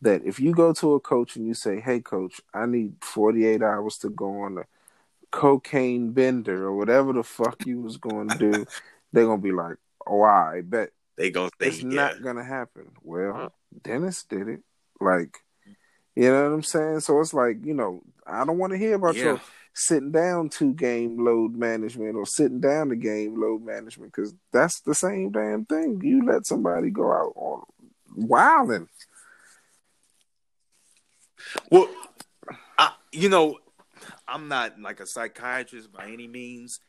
that 0.02 0.22
if 0.26 0.40
you 0.40 0.54
go 0.54 0.72
to 0.74 0.94
a 0.94 1.00
coach 1.00 1.36
and 1.36 1.48
you 1.48 1.54
say, 1.54 1.80
"Hey, 1.80 2.00
coach, 2.00 2.42
I 2.54 2.66
need 2.66 2.96
48 3.02 3.62
hours 3.64 3.98
to 4.00 4.10
go 4.10 4.42
on 4.42 4.58
a 4.58 4.64
cocaine 5.36 6.12
bender 6.12 6.64
or 6.64 6.76
whatever 6.76 7.12
the 7.14 7.24
fuck 7.24 7.66
you 7.66 7.82
was 7.82 7.98
going 7.98 8.30
to 8.30 8.38
do," 8.38 8.66
they're 9.12 9.26
gonna 9.26 9.42
be 9.42 9.52
like, 9.52 9.76
"Oh, 10.08 10.24
I 10.24 10.62
bet." 10.62 10.92
They 11.18 11.30
gonna 11.30 11.50
think 11.60 11.74
it's 11.74 11.84
yeah. 11.84 11.90
not 11.90 12.24
gonna 12.24 12.44
happen. 12.44 12.92
Well, 13.04 13.34
huh? 13.34 13.50
Dennis 13.84 14.24
did 14.24 14.48
it. 14.48 14.62
Like, 15.00 15.40
you 16.16 16.30
know 16.32 16.44
what 16.44 16.56
I'm 16.56 16.64
saying? 16.64 17.02
So 17.02 17.20
it's 17.20 17.34
like, 17.34 17.66
you 17.66 17.74
know, 17.74 18.02
I 18.26 18.46
don't 18.46 18.58
want 18.58 18.72
to 18.72 18.80
hear 18.80 18.96
about 18.96 19.16
yeah. 19.16 19.24
your 19.24 19.42
sitting 19.74 20.12
down 20.12 20.48
to 20.48 20.74
game 20.74 21.24
load 21.24 21.56
management 21.56 22.16
or 22.16 22.26
sitting 22.26 22.62
down 22.62 22.90
to 22.90 22.96
game 22.96 23.40
load 23.40 23.62
management 23.62 24.14
because 24.14 24.34
that's 24.54 24.80
the 24.82 24.96
same 24.96 25.32
damn 25.32 25.66
thing. 25.66 26.00
You 26.02 26.26
let 26.26 26.46
somebody 26.46 26.90
go 26.90 27.12
out 27.12 27.34
on 27.36 27.64
wilding. 28.16 28.88
Well, 31.70 31.90
I, 32.78 32.94
you 33.12 33.30
know, 33.30 33.58
I'm 34.28 34.48
not 34.48 34.80
like 34.80 35.00
a 35.00 35.06
psychiatrist 35.06 35.92
by 35.92 36.08
any 36.08 36.28
means. 36.28 36.80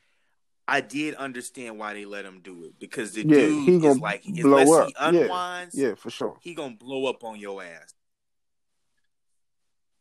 I 0.68 0.80
did 0.80 1.14
understand 1.14 1.78
why 1.78 1.94
they 1.94 2.04
let 2.04 2.24
him 2.24 2.40
do 2.42 2.64
it 2.64 2.74
because 2.80 3.12
the 3.12 3.20
yeah, 3.20 3.34
dude 3.34 3.68
he 3.68 3.86
is 3.86 3.98
like 3.98 4.24
unless 4.26 4.70
up. 4.70 4.88
he 4.88 4.94
unwinds, 4.98 5.74
yeah, 5.76 5.88
yeah, 5.88 5.94
for 5.94 6.10
sure, 6.10 6.36
he 6.40 6.54
gonna 6.54 6.74
blow 6.74 7.06
up 7.06 7.22
on 7.22 7.38
your 7.38 7.62
ass 7.62 7.94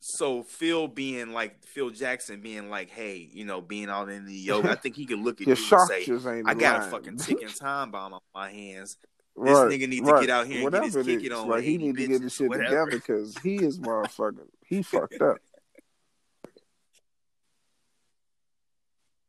so 0.08 0.44
Phil 0.44 0.88
being 0.88 1.34
like 1.34 1.66
Phil 1.66 1.90
Jackson 1.90 2.40
being 2.40 2.70
like, 2.70 2.92
hey, 2.92 3.28
you 3.34 3.44
know, 3.44 3.60
being 3.60 3.90
all 3.90 4.08
in 4.08 4.26
the 4.28 4.36
yoga, 4.36 4.70
I 4.70 4.76
think 4.76 4.96
he 4.96 5.08
could 5.08 5.18
look 5.18 5.42
at 5.42 5.48
you 5.48 5.54
and 5.54 6.22
say, 6.22 6.44
I 6.46 6.54
got 6.54 6.82
a 6.88 6.92
fucking 6.92 7.18
ticking 7.18 7.48
time 7.48 7.90
bomb 7.90 8.14
on 8.14 8.20
my 8.36 8.52
hands. 8.52 8.98
This 9.36 9.52
right, 9.52 9.68
nigga 9.68 9.90
need 9.90 10.06
right. 10.06 10.22
to 10.22 10.28
get 10.28 10.30
out 10.30 10.46
here 10.46 10.58
and 10.58 10.64
Whatever 10.64 10.86
get 10.86 11.08
his 11.08 11.24
kick 11.24 11.34
on. 11.34 11.50
Like 11.50 11.64
he 11.64 11.80
need 11.80 11.98
to 11.98 12.08
get 12.08 12.22
his 12.22 12.36
shit 12.36 12.52
together 12.52 12.86
because 12.92 13.36
he 13.40 13.56
is 13.56 13.80
motherfucking. 13.80 14.48
he 14.68 14.84
fucked 14.84 15.20
up. 15.22 15.38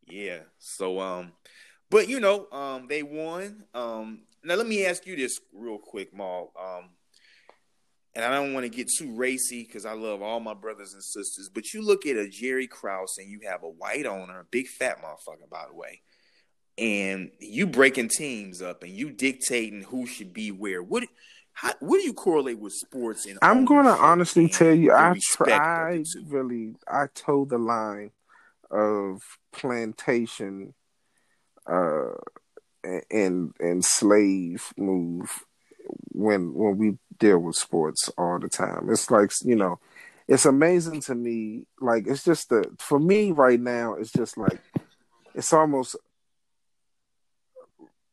Yeah. 0.07 0.41
So 0.59 1.01
um, 1.01 1.33
but 1.91 2.09
you 2.09 2.21
know 2.21 2.47
um 2.53 2.87
they 2.89 3.03
won 3.03 3.65
um 3.75 4.23
now 4.45 4.55
let 4.55 4.67
me 4.67 4.87
ask 4.87 5.07
you 5.07 5.17
this 5.17 5.41
real 5.53 5.79
quick, 5.79 6.15
Maul 6.15 6.53
um 6.59 6.91
and 8.15 8.25
I 8.25 8.31
don't 8.31 8.55
want 8.55 8.65
to 8.65 8.71
get 8.71 8.89
too 8.89 9.15
racy 9.15 9.63
because 9.63 9.85
I 9.85 9.93
love 9.93 10.23
all 10.23 10.41
my 10.41 10.55
brothers 10.55 10.95
and 10.95 11.05
sisters, 11.05 11.51
but 11.53 11.75
you 11.75 11.85
look 11.85 12.07
at 12.07 12.17
a 12.17 12.27
Jerry 12.27 12.67
Krause 12.67 13.19
and 13.19 13.29
you 13.29 13.41
have 13.47 13.63
a 13.63 13.69
white 13.69 14.07
owner, 14.07 14.41
a 14.41 14.45
big 14.51 14.69
fat 14.69 15.03
motherfucker, 15.03 15.51
by 15.51 15.67
the 15.69 15.75
way, 15.75 16.01
and 16.79 17.31
you 17.39 17.67
breaking 17.67 18.09
teams 18.09 18.63
up 18.63 18.83
and 18.83 18.93
you 18.93 19.11
dictating 19.11 19.83
who 19.83 20.07
should 20.07 20.33
be 20.33 20.51
where. 20.51 20.83
What 20.83 21.05
how, 21.53 21.73
what 21.81 21.99
do 21.99 22.05
you 22.05 22.13
correlate 22.13 22.59
with 22.59 22.75
sports? 22.75 23.27
And 23.27 23.39
I'm 23.41 23.65
going 23.65 23.87
to 23.87 23.93
honestly 23.93 24.47
tell 24.47 24.75
you, 24.75 24.93
I 24.93 25.19
try 25.23 26.03
really, 26.27 26.75
I 26.87 27.07
toe 27.15 27.47
the 27.47 27.57
line 27.57 28.11
of 28.71 29.23
plantation, 29.57 30.75
uh, 31.67 32.13
and 33.11 33.53
and 33.59 33.85
slave 33.85 34.73
move 34.77 35.45
when 36.13 36.55
when 36.55 36.79
we 36.79 36.99
deal 37.19 37.39
with 37.39 37.57
sports 37.57 38.11
all 38.17 38.39
the 38.39 38.49
time. 38.49 38.89
It's 38.91 39.11
like 39.11 39.33
you 39.43 39.57
know, 39.57 39.79
it's 40.29 40.47
amazing 40.47 41.01
to 41.03 41.15
me. 41.15 41.67
Like 41.81 42.07
it's 42.07 42.25
just 42.25 42.49
the 42.51 42.65
for 42.79 42.99
me 42.99 43.33
right 43.33 43.61
now. 43.61 43.95
It's 43.95 44.13
just 44.13 44.37
like 44.37 44.61
it's 45.35 45.53
almost 45.53 45.97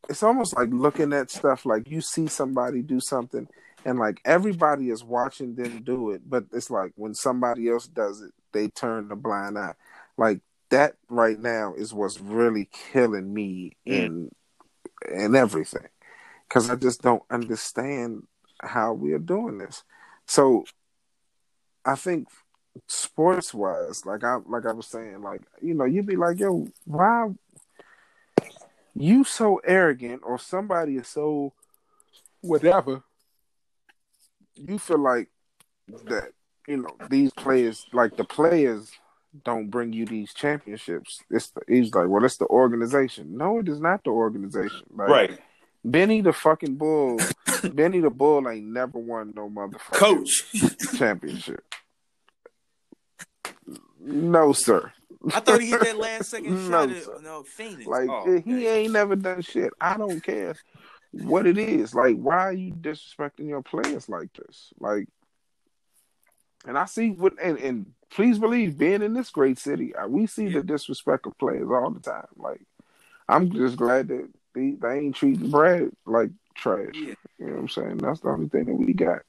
it's 0.09 0.23
almost 0.23 0.55
like 0.55 0.69
looking 0.71 1.13
at 1.13 1.31
stuff 1.31 1.65
like 1.65 1.89
you 1.89 2.01
see 2.01 2.27
somebody 2.27 2.81
do 2.81 2.99
something 2.99 3.47
and 3.85 3.99
like 3.99 4.19
everybody 4.25 4.89
is 4.89 5.03
watching 5.03 5.55
them 5.55 5.81
do 5.83 6.11
it 6.11 6.21
but 6.29 6.43
it's 6.51 6.69
like 6.69 6.91
when 6.95 7.13
somebody 7.13 7.69
else 7.69 7.87
does 7.87 8.21
it 8.21 8.31
they 8.51 8.67
turn 8.67 9.07
the 9.07 9.15
blind 9.15 9.57
eye 9.57 9.73
like 10.17 10.41
that 10.73 10.95
right 11.07 11.39
now 11.39 11.75
is 11.75 11.93
what's 11.93 12.19
really 12.19 12.67
killing 12.91 13.31
me 13.31 13.77
mm. 13.87 13.93
in 13.93 14.31
in 15.13 15.35
everything 15.35 15.87
because 16.47 16.67
i 16.69 16.75
just 16.75 17.03
don't 17.03 17.21
understand 17.29 18.23
how 18.59 18.91
we 18.91 19.13
are 19.13 19.19
doing 19.19 19.59
this 19.59 19.83
so 20.25 20.65
i 21.85 21.93
think 21.93 22.27
sports 22.87 23.53
wise 23.53 24.03
like 24.03 24.23
i 24.23 24.37
like 24.47 24.65
i 24.65 24.71
was 24.71 24.87
saying 24.87 25.21
like 25.21 25.41
you 25.61 25.75
know 25.75 25.85
you'd 25.85 26.07
be 26.07 26.15
like 26.15 26.39
yo 26.39 26.67
why 26.85 27.29
you 28.95 29.23
so 29.23 29.61
arrogant 29.63 30.21
or 30.25 30.39
somebody 30.39 30.95
is 30.97 31.07
so 31.07 31.53
whatever 32.41 33.03
you 34.55 34.79
feel 34.79 34.97
like 34.97 35.29
that 36.05 36.31
you 36.67 36.77
know 36.77 36.95
these 37.11 37.31
players 37.33 37.85
like 37.93 38.17
the 38.17 38.23
players 38.23 38.91
don't 39.43 39.69
bring 39.69 39.93
you 39.93 40.05
these 40.05 40.33
championships. 40.33 41.21
It's 41.29 41.49
the, 41.51 41.61
he's 41.67 41.93
like 41.93 42.07
well 42.07 42.23
it's 42.23 42.37
the 42.37 42.47
organization. 42.47 43.37
No 43.37 43.59
it 43.59 43.69
is 43.69 43.79
not 43.79 44.03
the 44.03 44.11
organization. 44.11 44.83
Like, 44.91 45.09
right. 45.09 45.39
Benny 45.85 46.21
the 46.21 46.33
fucking 46.33 46.75
bull 46.75 47.19
benny 47.73 47.99
the 47.99 48.09
bull 48.09 48.47
ain't 48.47 48.67
never 48.67 48.99
won 48.99 49.33
no 49.35 49.49
motherfucking 49.49 49.93
coach. 49.93 50.97
championship. 50.97 51.63
No 53.99 54.53
sir. 54.53 54.91
I 55.33 55.39
thought 55.39 55.61
he 55.61 55.69
hit 55.69 55.81
that 55.81 55.97
last 55.97 56.29
second 56.29 56.53
no, 56.69 56.87
shot 56.87 56.89
at 56.89 57.23
no, 57.23 57.43
Phoenix. 57.43 57.87
Like 57.87 58.09
oh, 58.09 58.41
he 58.43 58.67
ain't 58.67 58.93
never 58.93 59.15
done 59.15 59.41
shit. 59.41 59.71
I 59.79 59.97
don't 59.97 60.21
care 60.21 60.55
what 61.13 61.45
it 61.45 61.57
is. 61.57 61.93
Like, 61.93 62.17
why 62.17 62.39
are 62.39 62.53
you 62.53 62.73
disrespecting 62.73 63.47
your 63.47 63.61
players 63.61 64.09
like 64.09 64.33
this? 64.33 64.73
Like, 64.79 65.07
and 66.65 66.77
I 66.77 66.85
see 66.85 67.11
what 67.11 67.33
and, 67.41 67.57
and 67.57 67.85
please 68.09 68.39
believe, 68.39 68.77
being 68.77 69.01
in 69.01 69.13
this 69.13 69.29
great 69.29 69.57
city, 69.57 69.95
uh, 69.95 70.07
we 70.07 70.27
see 70.27 70.45
yeah. 70.45 70.59
the 70.59 70.63
disrespect 70.63 71.25
of 71.25 71.37
players 71.37 71.69
all 71.69 71.89
the 71.89 71.99
time. 71.99 72.27
Like, 72.37 72.61
I'm 73.27 73.51
just 73.51 73.75
glad 73.75 74.07
that 74.09 74.29
they, 74.53 74.71
they 74.71 74.99
ain't 74.99 75.15
treating 75.15 75.49
Brad 75.49 75.91
like 76.05 76.29
trash. 76.55 76.93
Yeah. 76.93 77.15
You 77.39 77.47
know 77.47 77.53
what 77.53 77.59
I'm 77.59 77.69
saying? 77.69 77.97
That's 77.97 78.19
the 78.19 78.29
only 78.29 78.49
thing 78.49 78.65
that 78.65 78.75
we 78.75 78.93
got. 78.93 79.21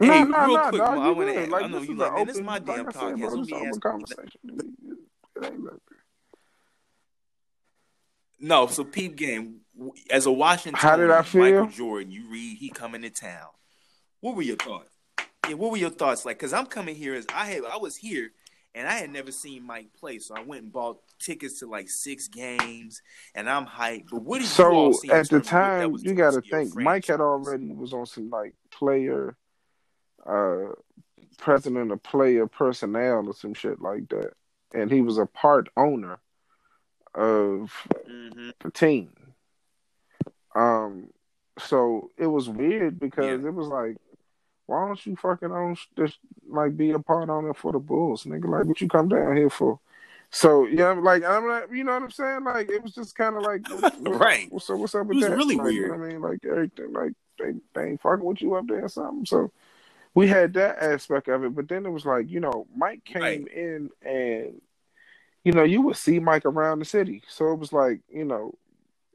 Hey, 0.00 0.24
no, 0.24 0.24
no, 0.24 0.46
real 0.46 0.54
no, 0.54 0.68
quick, 0.70 0.80
no, 0.80 0.84
I 0.86 1.10
want 1.10 1.34
to. 1.34 1.46
Like, 1.50 1.62
I 1.62 1.66
know 1.68 1.80
you 1.82 1.94
like, 1.94 2.14
man, 2.14 2.26
this 2.26 2.36
is 2.36 2.42
my 2.42 2.58
damn 2.58 2.86
like 2.86 2.94
podcast. 2.94 3.48
Said, 3.48 3.80
bro, 3.80 3.92
conversation. 3.92 4.40
No, 8.40 8.66
so 8.66 8.82
peep 8.82 9.16
game. 9.16 9.59
As 10.10 10.26
a 10.26 10.32
Washington, 10.32 10.78
how 10.78 10.96
did 10.96 11.10
I 11.10 11.22
feel? 11.22 11.42
Michael 11.42 11.66
Jordan, 11.66 12.10
you 12.10 12.28
read 12.30 12.58
he 12.58 12.68
coming 12.68 13.02
to 13.02 13.10
town. 13.10 13.48
What 14.20 14.36
were 14.36 14.42
your 14.42 14.56
thoughts? 14.56 14.90
Yeah, 15.48 15.54
what 15.54 15.70
were 15.70 15.76
your 15.76 15.90
thoughts 15.90 16.24
like? 16.24 16.38
Because 16.38 16.52
I'm 16.52 16.66
coming 16.66 16.94
here 16.94 17.14
as 17.14 17.26
I 17.34 17.46
had, 17.46 17.62
I 17.64 17.78
was 17.78 17.96
here 17.96 18.30
and 18.74 18.86
I 18.86 18.92
had 18.92 19.10
never 19.10 19.32
seen 19.32 19.66
Mike 19.66 19.88
play, 19.98 20.18
so 20.18 20.34
I 20.36 20.42
went 20.42 20.62
and 20.62 20.72
bought 20.72 20.98
tickets 21.18 21.58
to 21.60 21.66
like 21.66 21.88
six 21.88 22.28
games, 22.28 23.02
and 23.34 23.50
I'm 23.50 23.66
hyped. 23.66 24.10
But 24.10 24.22
what 24.22 24.40
did 24.40 24.48
so 24.48 24.88
you 24.88 24.94
So 24.94 25.12
at 25.12 25.28
the 25.28 25.40
time, 25.40 25.96
you 25.98 26.14
got 26.14 26.34
to 26.34 26.40
think 26.40 26.76
Mike 26.76 27.06
had 27.06 27.20
already 27.20 27.72
was 27.72 27.92
on 27.92 28.06
some 28.06 28.30
like 28.30 28.54
player 28.70 29.36
uh, 30.24 30.66
president 31.38 31.90
of 31.90 32.02
player 32.02 32.46
personnel 32.46 33.26
or 33.26 33.34
some 33.34 33.54
shit 33.54 33.80
like 33.80 34.08
that, 34.10 34.34
and 34.72 34.90
he 34.90 35.00
was 35.02 35.18
a 35.18 35.26
part 35.26 35.68
owner 35.76 36.20
of 37.14 37.72
mm-hmm. 38.08 38.50
the 38.60 38.70
team. 38.70 39.10
Um, 40.54 41.08
so 41.58 42.10
it 42.16 42.26
was 42.26 42.48
weird 42.48 42.98
because 42.98 43.42
yeah. 43.42 43.48
it 43.48 43.54
was 43.54 43.68
like, 43.68 43.96
why 44.66 44.86
don't 44.86 45.04
you 45.04 45.16
fucking 45.16 45.50
own 45.50 45.76
just 45.96 46.18
like 46.48 46.76
be 46.76 46.90
a 46.92 46.98
part 46.98 47.28
owner 47.28 47.54
for 47.54 47.72
the 47.72 47.78
Bulls, 47.78 48.24
nigga? 48.24 48.48
Like, 48.48 48.66
what 48.66 48.80
you 48.80 48.88
come 48.88 49.08
down 49.08 49.36
here 49.36 49.50
for? 49.50 49.80
So 50.30 50.66
yeah, 50.66 50.88
I'm 50.88 51.02
like 51.02 51.24
I'm 51.24 51.46
not, 51.46 51.74
you 51.74 51.82
know 51.82 51.92
what 51.92 52.04
I'm 52.04 52.10
saying? 52.10 52.44
Like 52.44 52.70
it 52.70 52.82
was 52.82 52.94
just 52.94 53.16
kind 53.16 53.36
of 53.36 53.42
like, 53.42 53.66
right. 54.00 54.48
So 54.60 54.76
what's 54.76 54.94
up 54.94 55.06
with 55.06 55.16
it 55.16 55.20
was 55.20 55.28
that? 55.28 55.36
Really 55.36 55.56
like, 55.56 55.64
weird. 55.64 55.74
You 55.74 55.88
know 55.88 56.04
I 56.04 56.08
mean, 56.08 56.20
like 56.20 56.38
everything, 56.44 56.92
like 56.92 57.12
they, 57.38 57.52
they 57.74 57.90
ain't 57.90 58.00
fucking 58.00 58.24
with 58.24 58.40
you 58.40 58.54
up 58.54 58.66
there 58.68 58.84
or 58.84 58.88
something. 58.88 59.26
So 59.26 59.50
we 60.14 60.28
had 60.28 60.54
that 60.54 60.80
aspect 60.80 61.28
of 61.28 61.44
it, 61.44 61.54
but 61.54 61.68
then 61.68 61.84
it 61.84 61.90
was 61.90 62.06
like, 62.06 62.30
you 62.30 62.38
know, 62.38 62.66
Mike 62.76 63.04
came 63.04 63.22
right. 63.22 63.48
in 63.48 63.90
and 64.02 64.60
you 65.42 65.52
know, 65.52 65.64
you 65.64 65.82
would 65.82 65.96
see 65.96 66.20
Mike 66.20 66.44
around 66.44 66.78
the 66.78 66.84
city. 66.84 67.22
So 67.26 67.52
it 67.52 67.58
was 67.58 67.72
like, 67.72 68.00
you 68.08 68.24
know, 68.24 68.54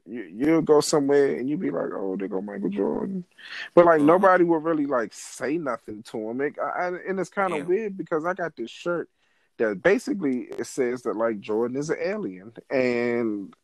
you, 0.06 0.22
you'll 0.22 0.62
go 0.62 0.80
somewhere 0.80 1.36
and 1.36 1.48
you'd 1.48 1.60
be 1.60 1.70
like, 1.70 1.90
oh, 1.94 2.16
there 2.16 2.28
go 2.28 2.40
Michael 2.40 2.70
Jordan. 2.70 3.24
But 3.74 3.86
like 3.86 3.98
uh-huh. 3.98 4.06
nobody 4.06 4.44
would 4.44 4.64
really 4.64 4.86
like 4.86 5.12
say 5.12 5.58
nothing 5.58 6.02
to 6.04 6.30
him. 6.30 6.40
It, 6.40 6.54
I, 6.58 6.88
and 7.08 7.18
it's 7.20 7.30
kind 7.30 7.54
of 7.54 7.66
weird 7.66 7.96
because 7.96 8.24
I 8.24 8.34
got 8.34 8.56
this 8.56 8.70
shirt 8.70 9.08
that 9.58 9.82
basically 9.82 10.42
it 10.42 10.66
says 10.66 11.02
that 11.02 11.16
like 11.16 11.40
Jordan 11.40 11.76
is 11.76 11.90
an 11.90 11.98
alien. 12.00 12.52
And 12.70 13.54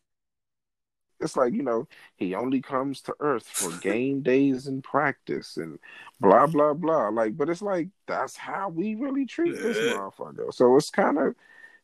it's 1.23 1.37
like 1.37 1.53
you 1.53 1.63
know 1.63 1.87
he 2.15 2.35
only 2.35 2.61
comes 2.61 3.01
to 3.01 3.15
Earth 3.19 3.47
for 3.47 3.71
game 3.81 4.21
days 4.21 4.67
and 4.67 4.83
practice 4.83 5.57
and 5.57 5.79
blah 6.19 6.47
blah 6.47 6.73
blah. 6.73 7.09
Like, 7.09 7.37
but 7.37 7.49
it's 7.49 7.61
like 7.61 7.89
that's 8.07 8.35
how 8.35 8.69
we 8.69 8.95
really 8.95 9.25
treat 9.25 9.55
this 9.55 9.77
motherfucker. 9.77 10.53
So 10.53 10.75
it's 10.75 10.89
kind 10.89 11.17
of 11.17 11.35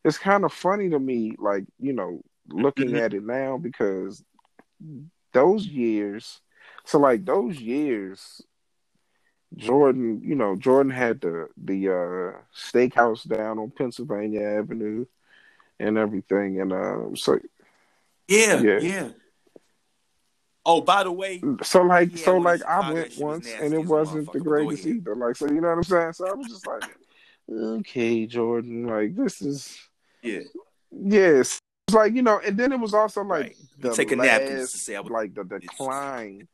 it's 0.04 0.18
kind 0.18 0.44
of 0.44 0.52
funny 0.52 0.88
to 0.90 0.98
me, 0.98 1.34
like 1.38 1.64
you 1.78 1.92
know, 1.92 2.22
looking 2.48 2.88
mm-hmm. 2.88 3.04
at 3.04 3.14
it 3.14 3.24
now 3.24 3.58
because 3.58 4.22
those 5.32 5.66
years. 5.66 6.40
So 6.84 6.98
like 6.98 7.24
those 7.24 7.58
years, 7.60 8.42
Jordan, 9.56 10.20
you 10.24 10.34
know, 10.34 10.56
Jordan 10.56 10.92
had 10.92 11.20
the 11.20 11.48
the 11.56 11.88
uh, 11.88 12.38
steakhouse 12.56 13.26
down 13.28 13.58
on 13.58 13.70
Pennsylvania 13.70 14.42
Avenue 14.42 15.06
and 15.78 15.98
everything, 15.98 16.60
and 16.60 16.72
uh, 16.72 17.14
so 17.14 17.38
yeah, 18.28 18.60
yeah, 18.60 18.78
yeah. 18.78 19.08
Oh, 20.64 20.82
by 20.82 21.04
the 21.04 21.10
way, 21.10 21.42
so 21.62 21.82
like, 21.82 22.16
so 22.16 22.36
like, 22.36 22.62
I 22.64 22.92
went 22.92 23.18
once 23.18 23.52
and 23.60 23.72
it 23.72 23.84
wasn't 23.84 24.30
the 24.30 24.40
greatest 24.40 24.86
either. 24.86 25.16
Like, 25.16 25.34
so 25.36 25.46
you 25.46 25.60
know 25.60 25.68
what 25.68 25.78
I'm 25.78 25.82
saying? 25.82 26.12
So 26.12 26.28
I 26.28 26.34
was 26.34 26.48
just 26.48 26.66
like, 26.66 26.84
okay, 27.50 28.26
Jordan, 28.26 28.86
like 28.86 29.16
this 29.16 29.40
is, 29.40 29.78
yeah, 30.22 30.40
yes, 30.92 31.59
it's 31.90 31.96
like 31.96 32.14
you 32.14 32.22
know, 32.22 32.40
and 32.44 32.56
then 32.56 32.72
it 32.72 32.78
was 32.78 32.94
also 32.94 33.22
like 33.22 33.42
right. 33.42 33.56
the 33.80 33.92
take 33.92 34.12
a 34.12 34.16
last, 34.16 34.70
say 34.76 34.96
would, 34.96 35.10
like 35.10 35.34
the 35.34 35.44
decline 35.44 36.46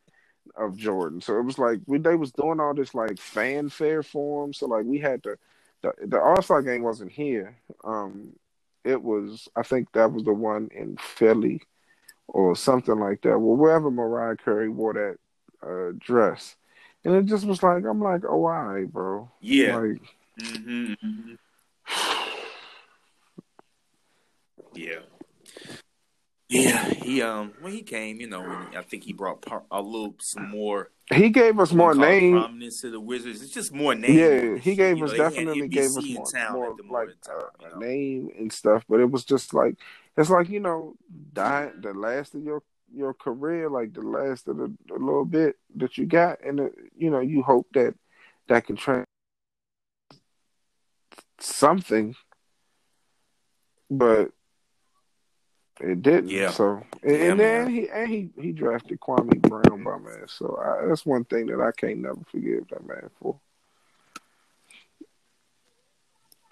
of 0.56 0.76
Jordan. 0.76 1.20
So 1.20 1.38
it 1.38 1.42
was 1.42 1.58
like 1.58 1.80
we 1.86 1.98
they 1.98 2.16
was 2.16 2.32
doing 2.32 2.58
all 2.58 2.72
this 2.72 2.94
like 2.94 3.18
fanfare 3.18 4.02
for 4.02 4.44
him. 4.44 4.54
So 4.54 4.66
like 4.66 4.86
we 4.86 4.98
had 4.98 5.22
to, 5.24 5.36
the 5.82 5.92
the 6.06 6.18
All 6.18 6.40
Star 6.40 6.62
game 6.62 6.82
wasn't 6.82 7.12
here. 7.12 7.54
Um, 7.84 8.32
it 8.82 9.02
was 9.02 9.48
I 9.54 9.62
think 9.62 9.92
that 9.92 10.10
was 10.10 10.24
the 10.24 10.32
one 10.32 10.70
in 10.74 10.96
Philly 10.96 11.60
or 12.28 12.56
something 12.56 12.98
like 12.98 13.20
that. 13.22 13.38
Well, 13.38 13.56
wherever 13.56 13.90
Mariah 13.90 14.36
Carey 14.36 14.70
wore 14.70 14.94
that 14.94 15.18
uh, 15.62 15.92
dress, 15.98 16.56
and 17.04 17.14
it 17.14 17.26
just 17.26 17.44
was 17.44 17.62
like 17.62 17.84
I'm 17.84 18.00
like, 18.00 18.22
oh, 18.26 18.40
right, 18.40 18.90
bro. 18.90 19.30
Yeah. 19.40 19.76
Like, 19.76 20.00
mm-hmm, 20.40 20.94
mm-hmm. 20.94 21.34
yeah. 24.74 25.00
Yeah, 26.48 26.88
he 26.88 27.22
um 27.22 27.54
when 27.60 27.72
he 27.72 27.82
came, 27.82 28.20
you 28.20 28.28
know, 28.28 28.44
I 28.76 28.82
think 28.82 29.02
he 29.02 29.12
brought 29.12 29.44
a 29.70 29.82
little 29.82 30.14
some 30.20 30.48
more. 30.48 30.90
He 31.12 31.28
gave 31.30 31.58
us 31.58 31.72
more 31.72 31.94
name 31.94 32.32
prominence 32.32 32.80
to 32.82 32.90
the 32.90 33.00
Wizards. 33.00 33.42
It's 33.42 33.52
just 33.52 33.72
more 33.72 33.94
name. 33.94 34.16
Yeah, 34.16 34.58
he 34.58 34.76
gave 34.76 35.02
us 35.02 35.10
know, 35.10 35.16
definitely 35.16 35.68
gave 35.68 35.96
us 35.96 36.08
more, 36.08 36.30
more 36.52 36.76
like 36.88 37.08
time, 37.20 37.34
uh, 37.36 37.48
you 37.60 37.68
know? 37.70 37.78
name 37.78 38.30
and 38.38 38.52
stuff. 38.52 38.84
But 38.88 39.00
it 39.00 39.10
was 39.10 39.24
just 39.24 39.54
like 39.54 39.76
it's 40.16 40.30
like 40.30 40.48
you 40.48 40.60
know, 40.60 40.94
die 41.32 41.70
the 41.80 41.92
last 41.92 42.34
of 42.34 42.42
your 42.42 42.62
your 42.94 43.12
career, 43.12 43.68
like 43.68 43.92
the 43.92 44.02
last 44.02 44.46
of 44.46 44.58
the, 44.58 44.72
the 44.86 44.94
little 44.94 45.24
bit 45.24 45.56
that 45.76 45.98
you 45.98 46.06
got, 46.06 46.44
and 46.44 46.60
uh, 46.60 46.68
you 46.96 47.10
know 47.10 47.20
you 47.20 47.42
hope 47.42 47.66
that 47.74 47.94
that 48.48 48.66
can 48.66 48.76
train 48.76 49.04
something, 51.40 52.14
but 53.90 54.30
it 55.80 56.02
didn't. 56.02 56.30
Yeah. 56.30 56.50
So 56.50 56.82
and, 57.02 57.12
Yeah, 57.12 57.18
and 57.30 57.40
then 57.40 57.68
he 57.70 57.88
and 57.90 58.08
he 58.08 58.30
he 58.40 58.52
drafted 58.52 59.00
Kwame 59.00 59.40
Brown 59.42 59.84
by 59.84 59.98
man. 59.98 60.26
So 60.26 60.58
I, 60.62 60.86
that's 60.88 61.04
one 61.06 61.24
thing 61.24 61.46
that 61.46 61.60
I 61.60 61.70
can't 61.72 61.98
never 61.98 62.20
forgive 62.30 62.68
that 62.68 62.86
man 62.86 63.10
for. 63.20 63.38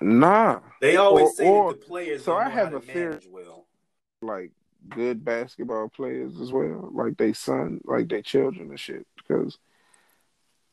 Nah, 0.01 0.61
They 0.81 0.97
always 0.97 1.27
Or- 1.29 1.33
say 1.35 1.45
that 1.45 1.51
or- 1.51 1.73
the 1.73 1.79
players 1.79 2.25
so 2.25 2.37
I 2.37 2.49
have 2.49 2.75
a 2.75 2.81
theory- 2.81 3.21
well. 3.31 3.67
like 4.21 4.51
good 4.91 5.25
basketball 5.25 5.89
players 5.89 6.39
as 6.41 6.53
well, 6.53 6.91
like 6.93 7.17
they 7.17 7.33
son, 7.33 7.81
like 7.85 8.09
they 8.09 8.21
children 8.23 8.69
and 8.71 8.79
shit. 8.81 9.07
Because 9.17 9.59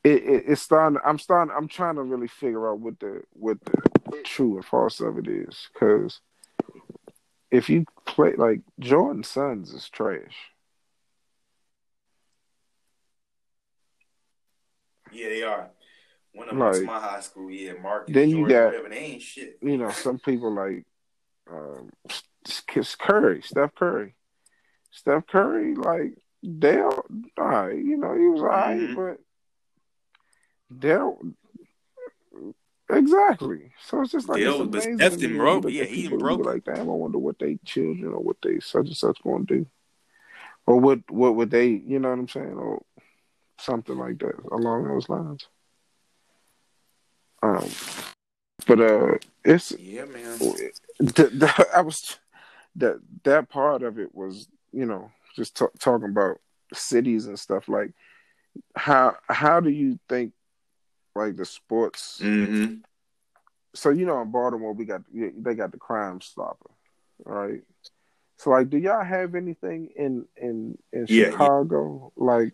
it, 0.04 0.24
it 0.24 0.44
it's 0.48 0.62
starting. 0.62 1.00
I'm 1.06 1.20
starting. 1.20 1.54
I'm 1.56 1.68
trying 1.68 1.96
to 1.96 2.04
really 2.04 2.28
figure 2.28 2.70
out 2.70 2.80
what 2.80 3.00
the 3.00 3.24
what 3.34 3.58
the 3.64 4.22
true 4.24 4.56
and 4.58 4.66
false 4.66 5.00
of 5.00 5.18
it 5.18 5.28
is. 5.28 5.70
Because 5.74 6.20
if 7.52 7.70
you 7.70 7.86
play 8.06 8.34
like 8.34 8.62
Jordan 8.80 9.24
sons 9.24 9.74
is 9.74 9.90
trash. 9.90 10.36
Yeah, 15.12 15.30
they 15.30 15.44
are. 15.44 15.70
One 16.34 16.48
of 16.48 16.56
them 16.56 16.60
Like, 16.66 16.76
to 16.80 16.86
my 16.86 17.00
high 17.00 17.20
school. 17.20 17.52
Yeah, 17.52 17.74
Marcus, 17.82 18.14
then 18.14 18.30
you 18.30 18.48
got- 18.48 18.68
whatever. 18.68 18.90
They 18.90 18.98
ain't 18.98 19.22
shit. 19.22 19.58
You 19.62 19.78
know, 19.78 19.92
some 19.92 20.20
people 20.20 20.54
like 20.54 20.86
um, 21.52 21.92
Curry, 23.00 23.42
Steph 23.42 23.76
Curry, 23.76 24.16
Steph 24.92 25.28
Curry, 25.28 25.76
like 25.76 26.18
Dell. 26.60 27.06
All 27.38 27.46
right, 27.46 27.76
you 27.78 27.98
know 27.98 28.16
he 28.18 28.28
was 28.28 28.40
all 28.42 28.48
right, 28.48 28.80
Mhm. 28.80 28.96
but 28.96 30.80
Dell. 30.80 31.20
Exactly. 32.92 33.72
So 33.84 34.02
it's 34.02 34.12
just 34.12 34.30
like 34.30 34.40
Dell 34.42 34.62
it's 34.62 34.76
was 34.76 34.86
amazing 34.86 34.98
Steph 34.98 35.18
to 35.20 35.28
me 35.28 35.38
done 35.38 35.46
when 35.46 35.56
you 35.56 35.62
broke- 35.62 35.74
yeah, 35.74 35.84
he 35.84 36.04
people 36.04 36.18
done 36.18 36.30
and 36.30 36.38
broke 36.44 36.54
Like, 36.54 36.64
damn, 36.66 36.90
I 36.90 36.94
wonder 36.94 37.18
what 37.18 37.40
they 37.40 37.58
children 37.66 38.14
or 38.14 38.20
what 38.20 38.38
they 38.44 38.60
such 38.60 38.88
and 38.88 38.98
such 38.98 39.22
going 39.24 39.46
to 39.48 39.58
do, 39.60 39.66
or 40.66 40.80
what 40.80 41.00
what 41.10 41.36
would 41.36 41.52
they, 41.52 41.68
you 41.68 42.00
know 42.00 42.10
what 42.10 42.20
I'm 42.20 42.28
saying, 42.28 42.54
or 42.54 42.84
something 43.60 43.98
like 43.98 44.20
that 44.20 44.36
along 44.52 44.88
those 44.88 45.10
lines. 45.10 45.48
Um, 47.44 47.70
but 48.68 48.80
uh, 48.80 49.18
it's 49.44 49.72
Yeah, 49.72 50.06
man. 50.06 50.38
the, 51.00 51.24
the, 51.34 51.68
I 51.76 51.82
was 51.82 52.20
that 52.76 53.00
that 53.24 53.50
part 53.50 53.84
of 53.84 54.00
it 54.00 54.14
was 54.14 54.48
you 54.72 54.86
know 54.86 55.12
just 55.36 55.58
t- 55.58 55.66
talking 55.80 56.10
about 56.10 56.40
cities 56.74 57.26
and 57.26 57.38
stuff 57.40 57.68
like 57.68 57.92
how 58.76 59.16
how 59.28 59.60
do 59.60 59.70
you 59.70 60.00
think 60.08 60.34
like 61.16 61.36
the 61.36 61.46
sports 61.46 62.20
Mm-hmm. 62.24 62.76
so 63.74 63.90
you 63.90 64.06
know 64.06 64.22
in 64.22 64.32
Baltimore 64.32 64.74
we 64.74 64.86
got 64.86 65.02
they 65.14 65.56
got 65.56 65.72
the 65.72 65.78
Crime 65.78 66.22
Stopper 66.22 66.70
right 67.26 67.62
so 68.38 68.50
like 68.50 68.70
do 68.70 68.78
y'all 68.78 69.04
have 69.04 69.36
anything 69.36 69.90
in 69.96 70.26
in 70.38 70.78
in 70.92 71.06
Yeah, 71.10 71.26
yeah. 71.26 71.32
Chicago 71.32 72.12
like 72.16 72.54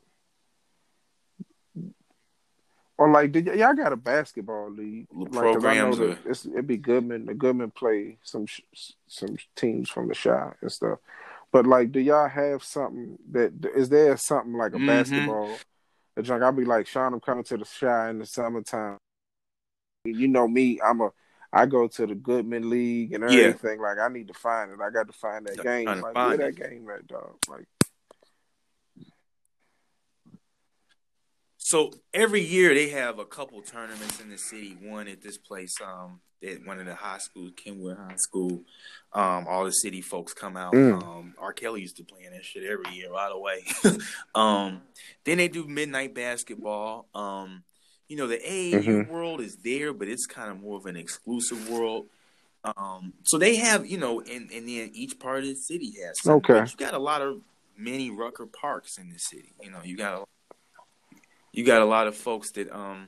or 2.97 3.11
like 3.11 3.31
did 3.31 3.45
y- 3.47 3.53
y'all 3.53 3.73
got 3.75 3.93
a 3.93 3.97
basketball 3.97 4.71
league 4.71 5.07
like 5.13 5.31
'cause 5.31 5.37
I 5.65 5.75
know 5.75 5.91
programs 5.93 5.97
that 5.99 6.09
or- 6.25 6.31
it's, 6.31 6.45
it'd 6.45 6.67
be 6.67 6.77
Goodman 6.77 7.25
the 7.27 7.33
Goodman 7.33 7.71
play 7.71 8.17
some 8.23 8.45
sh- 8.47 8.61
some 9.07 9.37
teams 9.55 9.89
from 9.89 10.07
the 10.07 10.15
Chi 10.15 10.53
and 10.61 10.71
stuff 10.71 10.99
but 11.51 11.65
like 11.67 11.91
do 11.91 11.99
y'all 11.99 12.27
have 12.27 12.63
something 12.63 13.17
that 13.31 13.53
is 13.75 13.89
there 13.89 14.17
something 14.17 14.53
like 14.53 14.73
a 14.73 14.77
Mhm. 14.77 14.87
basketball 14.87 15.57
a 16.17 16.23
junk 16.23 16.43
I'll 16.43 16.51
be 16.51 16.65
like 16.65 16.87
Shaun 16.87 17.13
I'm 17.13 17.19
coming 17.19 17.43
to 17.45 17.57
the 17.57 17.65
Chi 17.79 18.09
in 18.09 18.19
the 18.19 18.25
summertime 18.25 18.97
you 20.05 20.27
know 20.27 20.47
me 20.47 20.79
I'm 20.83 21.01
a 21.01 21.09
I 21.51 21.65
go 21.65 21.87
to 21.87 22.05
the 22.05 22.15
Goodman 22.15 22.69
League 22.69 23.13
and 23.13 23.23
Yeah. 23.23 23.29
everything. 23.29 23.79
Like 23.79 23.97
I 23.99 24.09
need 24.09 24.27
to 24.27 24.33
find 24.33 24.69
it. 24.71 24.79
I 24.81 24.89
got 24.89 25.07
to 25.07 25.13
find 25.13 25.45
that 25.47 25.63
game. 25.63 25.85
Like 25.85 26.13
find 26.13 26.39
where 26.39 26.49
it. 26.49 26.57
that 26.57 26.69
game 26.69 26.87
at, 26.93 27.07
dog? 27.07 27.37
Like 27.49 27.65
So 31.57 31.91
every 32.13 32.41
year 32.41 32.73
they 32.73 32.89
have 32.89 33.19
a 33.19 33.25
couple 33.25 33.61
tournaments 33.61 34.21
in 34.21 34.29
the 34.29 34.37
city. 34.37 34.77
One 34.81 35.07
at 35.07 35.21
this 35.21 35.37
place, 35.37 35.75
um, 35.81 36.21
at 36.43 36.65
one 36.65 36.79
of 36.79 36.85
the 36.85 36.95
high 36.95 37.17
schools, 37.17 37.51
Kenwood 37.55 37.97
High 37.97 38.15
School. 38.17 38.61
Um, 39.13 39.47
all 39.47 39.65
the 39.65 39.71
city 39.71 40.01
folks 40.01 40.33
come 40.33 40.57
out. 40.57 40.73
Mm. 40.73 41.01
Um, 41.01 41.33
R. 41.39 41.53
Kelly 41.53 41.81
used 41.81 41.97
to 41.97 42.03
play 42.03 42.23
in 42.25 42.33
that 42.33 42.45
shit 42.45 42.63
every 42.63 42.95
year, 42.95 43.11
right 43.11 43.31
away. 43.31 43.65
um, 44.35 44.81
then 45.23 45.37
they 45.37 45.47
do 45.47 45.65
midnight 45.67 46.13
basketball. 46.13 47.07
Um, 47.15 47.63
you 48.07 48.17
know, 48.17 48.27
the 48.27 48.37
AAU 48.37 48.83
Mhm. 48.83 49.09
world 49.09 49.41
is 49.41 49.57
there, 49.57 49.93
but 49.93 50.07
it's 50.07 50.25
kind 50.25 50.51
of 50.51 50.61
more 50.61 50.77
of 50.77 50.85
an 50.85 50.95
exclusive 50.95 51.69
world. 51.69 52.07
Um, 52.63 53.13
so 53.23 53.37
they 53.37 53.55
have, 53.57 53.85
you 53.85 53.97
know, 53.97 54.19
and, 54.21 54.51
and 54.51 54.67
then 54.67 54.91
each 54.93 55.19
part 55.19 55.39
of 55.39 55.45
the 55.45 55.55
city 55.55 55.95
has. 56.01 56.21
something. 56.21 56.55
Okay. 56.55 56.59
But 56.61 56.71
you 56.71 56.77
got 56.77 56.93
a 56.93 56.99
lot 56.99 57.21
of 57.21 57.41
many 57.77 58.09
Rucker 58.11 58.45
parks 58.45 58.97
in 58.97 59.09
the 59.09 59.19
city. 59.19 59.53
You 59.61 59.71
know, 59.71 59.79
you 59.83 59.95
got 59.97 60.21
a 60.21 60.25
you 61.51 61.63
got 61.63 61.81
a 61.81 61.85
lot 61.85 62.07
of 62.07 62.15
folks 62.15 62.51
that 62.51 62.71
um 62.71 63.07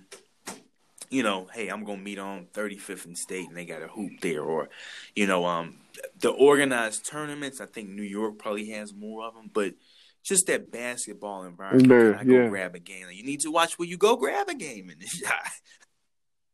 you 1.09 1.23
know 1.23 1.47
hey 1.53 1.67
i'm 1.69 1.83
gonna 1.83 2.01
meet 2.01 2.19
on 2.19 2.47
35th 2.53 3.05
and 3.05 3.17
state 3.17 3.47
and 3.47 3.57
they 3.57 3.65
got 3.65 3.81
a 3.81 3.87
hoop 3.87 4.19
there 4.21 4.43
or 4.43 4.69
you 5.15 5.27
know 5.27 5.45
um 5.45 5.77
the 6.19 6.29
organized 6.29 7.05
tournaments 7.05 7.61
i 7.61 7.65
think 7.65 7.89
new 7.89 8.03
york 8.03 8.37
probably 8.37 8.69
has 8.71 8.93
more 8.93 9.25
of 9.25 9.33
them 9.35 9.49
but 9.53 9.73
just 10.23 10.47
that 10.47 10.71
basketball 10.71 11.43
environment 11.43 11.89
Yeah, 11.89 12.13
I 12.13 12.23
go 12.25 12.39
yeah. 12.39 12.41
grab 12.41 12.75
a 12.75 12.79
game 12.79 13.07
you 13.11 13.23
need 13.23 13.39
to 13.41 13.51
watch 13.51 13.79
where 13.79 13.87
you 13.87 13.97
go 13.97 14.15
grab 14.15 14.49
a 14.49 14.55
game 14.55 14.91
shot 15.05 15.41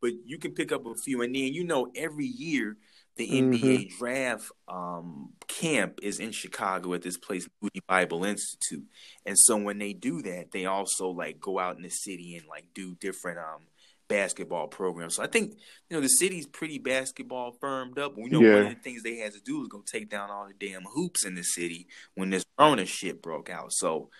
but 0.00 0.12
you 0.24 0.38
can 0.38 0.52
pick 0.52 0.72
up 0.72 0.86
a 0.86 0.94
few 0.94 1.22
and 1.22 1.34
then 1.34 1.52
you 1.52 1.64
know 1.64 1.88
every 1.94 2.26
year 2.26 2.76
the 3.16 3.30
Mm-hmm. 3.30 3.36
NBA 3.38 3.88
draft 3.98 4.52
um, 4.68 5.30
camp 5.48 6.00
is 6.02 6.20
in 6.20 6.32
Chicago 6.32 6.92
at 6.92 7.00
this 7.00 7.16
place, 7.16 7.48
Moody 7.62 7.80
Bible 7.88 8.26
Institute. 8.26 8.84
And 9.24 9.38
so 9.38 9.56
when 9.56 9.78
they 9.78 9.94
do 9.94 10.20
that, 10.20 10.50
they 10.52 10.66
also 10.66 11.08
like 11.08 11.40
go 11.40 11.58
out 11.58 11.76
in 11.76 11.82
the 11.82 11.88
city 11.88 12.36
and 12.36 12.46
like 12.46 12.66
do 12.74 12.94
different 12.96 13.38
um 13.38 13.68
basketball 14.08 14.68
program. 14.68 15.10
So 15.10 15.22
I 15.22 15.26
think 15.26 15.52
you 15.90 15.96
know 15.96 16.00
the 16.00 16.08
city's 16.08 16.46
pretty 16.46 16.78
basketball 16.78 17.56
firmed 17.60 17.98
up. 17.98 18.16
We 18.16 18.30
know 18.30 18.40
Yeah. 18.40 18.54
one 18.54 18.66
of 18.66 18.74
the 18.74 18.80
things 18.82 19.02
they 19.02 19.16
had 19.16 19.32
to 19.32 19.40
do 19.40 19.60
was 19.60 19.68
go 19.68 19.82
take 19.82 20.08
down 20.10 20.30
all 20.30 20.46
the 20.48 20.66
damn 20.66 20.84
hoops 20.84 21.24
in 21.24 21.34
the 21.34 21.42
city 21.42 21.86
when 22.14 22.30
this 22.30 22.44
Rona 22.58 22.86
shit 22.86 23.22
broke 23.22 23.50
out. 23.50 23.72
So 23.72 24.10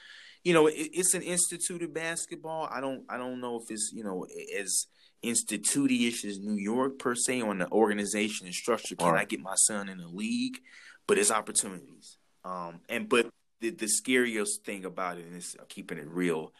you 0.45 0.53
know 0.55 0.67
it, 0.67 0.75
it's 0.75 1.15
an 1.15 1.23
instituted 1.23 1.93
basketball. 1.95 2.69
I 2.71 2.81
don't 2.81 3.05
I 3.09 3.17
don't 3.17 3.41
know 3.41 3.57
if 3.63 3.71
it's 3.71 3.91
you 3.95 4.05
know 4.05 4.27
as 4.59 4.87
institute-ish 5.23 6.25
as 6.25 6.39
New 6.39 6.57
York 6.57 6.99
per 6.99 7.15
se 7.15 7.41
on 7.43 7.59
the 7.59 7.71
organization 7.71 8.47
and 8.47 8.55
structure. 8.55 8.95
Can 8.97 9.09
Right. 9.13 9.23
I 9.23 9.25
get 9.25 9.41
my 9.41 9.55
son 9.57 9.89
in 9.89 9.99
the 9.99 10.09
league? 10.09 10.59
But 11.07 11.19
it's 11.19 11.31
opportunities. 11.31 12.17
Um, 12.45 12.81
and 12.89 13.09
but 13.09 13.29
the, 13.61 13.71
the 13.71 13.89
scariest 13.89 14.65
thing 14.65 14.85
about 14.85 15.19
it 15.19 15.27
is 15.33 15.57
keeping 15.69 15.99
it 15.99 16.07
real. 16.09 16.53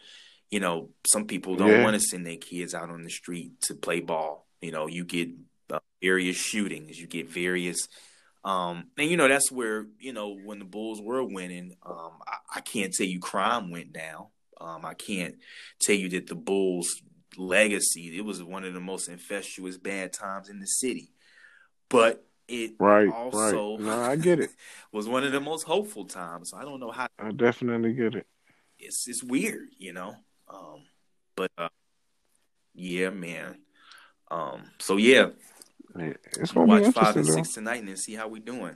You 0.49 0.59
know, 0.59 0.89
some 1.05 1.27
people 1.27 1.55
don't 1.57 1.67
Yeah. 1.69 1.81
want 1.81 1.95
to 1.95 1.99
send 1.99 2.25
their 2.25 2.37
kids 2.37 2.73
out 2.73 2.89
on 2.89 3.03
the 3.03 3.09
street 3.09 3.59
to 3.63 3.75
play 3.75 3.99
ball. 3.99 4.47
You 4.61 4.71
know, 4.71 4.87
you 4.87 5.03
get 5.05 5.29
uh, 5.71 5.79
various 6.01 6.37
shootings, 6.37 6.97
you 6.99 7.07
get 7.07 7.29
various. 7.29 7.87
Um, 8.43 8.85
and 8.97 9.09
you 9.09 9.17
know 9.17 9.27
that's 9.27 9.51
where 9.51 9.87
you 9.99 10.13
know 10.13 10.35
when 10.35 10.59
the 10.59 10.65
Bulls 10.65 11.01
were 11.01 11.23
winning, 11.23 11.75
um, 11.85 12.13
I, 12.25 12.57
I 12.57 12.61
can't 12.61 12.93
tell 12.93 13.07
you 13.07 13.19
crime 13.19 13.71
went 13.71 13.93
down. 13.93 14.27
Um, 14.61 14.85
I 14.85 14.93
can't 14.93 15.35
tell 15.81 15.95
you 15.95 16.09
that 16.09 16.27
the 16.27 16.35
Bulls' 16.35 17.01
legacy 17.37 18.17
it 18.17 18.21
was 18.25 18.41
one 18.41 18.63
of 18.63 18.73
the 18.73 18.79
most 18.79 19.09
incestuous 19.09 19.77
bad 19.77 20.13
times 20.13 20.49
in 20.49 20.59
the 20.59 20.67
city, 20.67 21.11
but 21.89 22.25
it 22.47 22.73
right, 22.79 23.09
also 23.11 23.33
right. 23.33 23.79
No, 23.79 24.01
I 24.01 24.15
get 24.15 24.39
it. 24.39 24.51
was 24.91 25.07
one 25.07 25.23
of 25.23 25.31
the 25.31 25.41
most 25.41 25.63
hopeful 25.63 26.05
times. 26.05 26.53
I 26.53 26.63
don't 26.63 26.79
know 26.79 26.91
how 26.91 27.07
I 27.19 27.31
definitely 27.31 27.93
get 27.93 28.15
it. 28.15 28.27
it's 28.79 29.07
it's 29.07 29.23
weird, 29.23 29.69
you 29.77 29.93
know. 29.93 30.15
Um, 30.49 30.81
but 31.35 31.51
uh, 31.57 31.69
yeah, 32.73 33.09
man. 33.09 33.59
Um, 34.29 34.63
so 34.79 34.97
yeah, 34.97 35.29
It's 35.95 36.51
gonna 36.51 36.65
be 36.65 36.83
watch 36.83 36.93
five 36.93 37.15
and 37.15 37.25
though. 37.25 37.33
six 37.33 37.53
tonight 37.53 37.79
and 37.79 37.87
then 37.89 37.97
see 37.97 38.13
how 38.15 38.27
we 38.27 38.39
doing. 38.39 38.75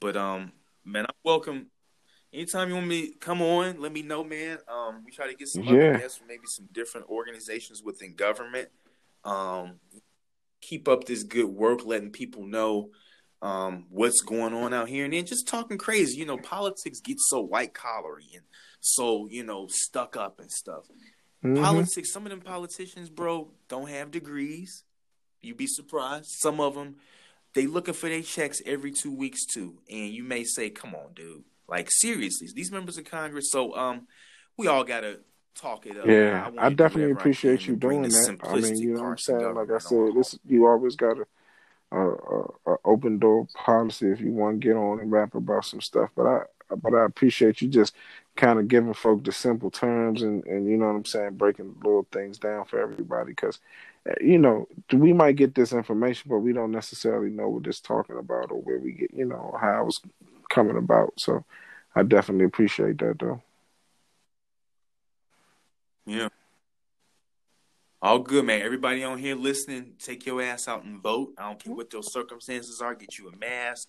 But 0.00 0.16
um, 0.16 0.52
man, 0.84 1.04
I'm 1.06 1.14
welcome. 1.24 1.66
Anytime 2.32 2.68
you 2.68 2.74
want 2.76 2.86
me 2.86 3.14
come 3.20 3.42
on, 3.42 3.80
let 3.80 3.92
me 3.92 4.02
know, 4.02 4.22
man. 4.24 4.58
Um, 4.68 5.02
we 5.04 5.10
try 5.10 5.26
to 5.28 5.34
get 5.34 5.48
some 5.48 5.64
Yeah. 5.64 5.98
guests 5.98 6.18
from 6.18 6.28
maybe 6.28 6.46
some 6.46 6.68
different 6.72 7.08
organizations 7.08 7.82
within 7.82 8.14
government. 8.14 8.68
Um, 9.24 9.80
keep 10.60 10.88
up 10.88 11.04
this 11.04 11.22
good 11.22 11.46
work, 11.48 11.84
letting 11.84 12.10
people 12.10 12.46
know 12.46 12.90
um 13.42 13.86
what's 13.88 14.20
going 14.20 14.54
on 14.54 14.74
out 14.74 14.88
here, 14.88 15.04
and 15.04 15.14
then 15.14 15.24
just 15.26 15.48
talking 15.48 15.78
crazy. 15.78 16.18
You 16.18 16.26
know, 16.26 16.36
politics 16.38 17.00
gets 17.00 17.28
so 17.28 17.40
white 17.40 17.74
collary 17.74 18.28
and 18.34 18.44
so 18.80 19.26
you 19.30 19.42
know 19.42 19.66
stuck 19.68 20.16
up 20.16 20.40
and 20.40 20.50
stuff. 20.50 20.84
Mhm. 21.44 21.62
Politics. 21.62 22.12
Some 22.12 22.26
of 22.26 22.30
them 22.30 22.40
politicians, 22.40 23.08
bro, 23.08 23.50
don't 23.68 23.88
have 23.88 24.10
degrees. 24.10 24.84
You'd 25.40 25.56
be 25.56 25.66
surprised. 25.66 26.26
Some 26.40 26.60
of 26.60 26.74
them, 26.74 26.96
they 27.54 27.66
looking 27.66 27.94
for 27.94 28.08
their 28.10 28.22
checks 28.22 28.60
every 28.66 28.92
two 28.92 29.14
weeks 29.14 29.46
too. 29.46 29.78
And 29.88 30.12
you 30.12 30.22
may 30.22 30.44
say, 30.44 30.68
"Come 30.68 30.94
on, 30.94 31.14
dude. 31.14 31.44
Like 31.66 31.88
seriously, 31.90 32.48
these 32.54 32.70
members 32.70 32.98
of 32.98 33.04
Congress. 33.04 33.50
So 33.50 33.74
um, 33.74 34.06
we 34.58 34.66
all 34.66 34.84
gotta 34.84 35.20
talk 35.54 35.86
it 35.86 35.96
up. 35.96 36.06
Yeah, 36.06 36.50
I, 36.58 36.66
I 36.66 36.70
definitely 36.70 37.12
appreciate 37.12 37.66
you 37.66 37.76
doing 37.76 38.02
that. 38.02 38.38
I 38.42 38.56
mean, 38.56 38.76
you 38.76 38.94
know 38.94 39.02
what 39.02 39.08
I'm 39.10 39.18
saying? 39.18 39.54
Like 39.54 39.70
I 39.70 39.78
said, 39.78 40.14
this 40.14 40.38
you 40.44 40.66
always 40.66 40.96
got 40.96 41.16
a, 41.92 42.08
a, 42.66 42.76
open 42.84 43.18
door 43.18 43.46
policy 43.54 44.10
if 44.10 44.20
you 44.20 44.32
want 44.32 44.60
to 44.60 44.66
get 44.66 44.76
on 44.76 45.00
and 45.00 45.10
rap 45.10 45.34
about 45.34 45.64
some 45.64 45.80
stuff. 45.80 46.10
But 46.16 46.26
I 46.26 46.40
but 46.76 46.94
I 46.94 47.04
appreciate 47.04 47.60
you 47.60 47.68
just 47.68 47.94
kind 48.36 48.58
of 48.58 48.68
giving 48.68 48.94
folk 48.94 49.24
the 49.24 49.32
simple 49.32 49.70
terms 49.70 50.22
and 50.22 50.44
and 50.44 50.66
you 50.68 50.76
know 50.76 50.86
what 50.86 50.96
I'm 50.96 51.04
saying, 51.04 51.36
breaking 51.36 51.74
little 51.82 52.06
things 52.12 52.38
down 52.38 52.64
for 52.64 52.80
everybody 52.80 53.32
because 53.32 53.58
eh, 54.06 54.14
you 54.20 54.38
know 54.38 54.68
we 54.92 55.12
might 55.12 55.36
get 55.36 55.54
this 55.54 55.72
information, 55.72 56.28
but 56.28 56.38
we 56.38 56.52
don't 56.52 56.70
necessarily 56.70 57.30
know 57.30 57.48
what 57.48 57.66
it's 57.66 57.80
talking 57.80 58.18
about 58.18 58.50
or 58.50 58.60
where 58.60 58.78
we 58.78 58.92
get 58.92 59.12
you 59.12 59.24
know 59.24 59.56
how 59.60 59.86
it's 59.86 60.00
coming 60.48 60.76
about. 60.76 61.12
So 61.16 61.44
I 61.94 62.02
definitely 62.02 62.44
appreciate 62.44 62.98
that 62.98 63.18
though. 63.18 63.42
Yeah. 66.06 66.28
All 68.02 68.18
good, 68.18 68.46
man. 68.46 68.62
Everybody 68.62 69.04
on 69.04 69.18
here 69.18 69.34
listening, 69.34 69.92
take 69.98 70.24
your 70.24 70.40
ass 70.40 70.68
out 70.68 70.84
and 70.84 71.02
vote. 71.02 71.34
I 71.36 71.42
don't 71.42 71.62
care 71.62 71.74
what 71.74 71.90
those 71.90 72.10
circumstances 72.10 72.80
are. 72.80 72.94
Get 72.94 73.18
you 73.18 73.28
a 73.28 73.36
mask. 73.36 73.88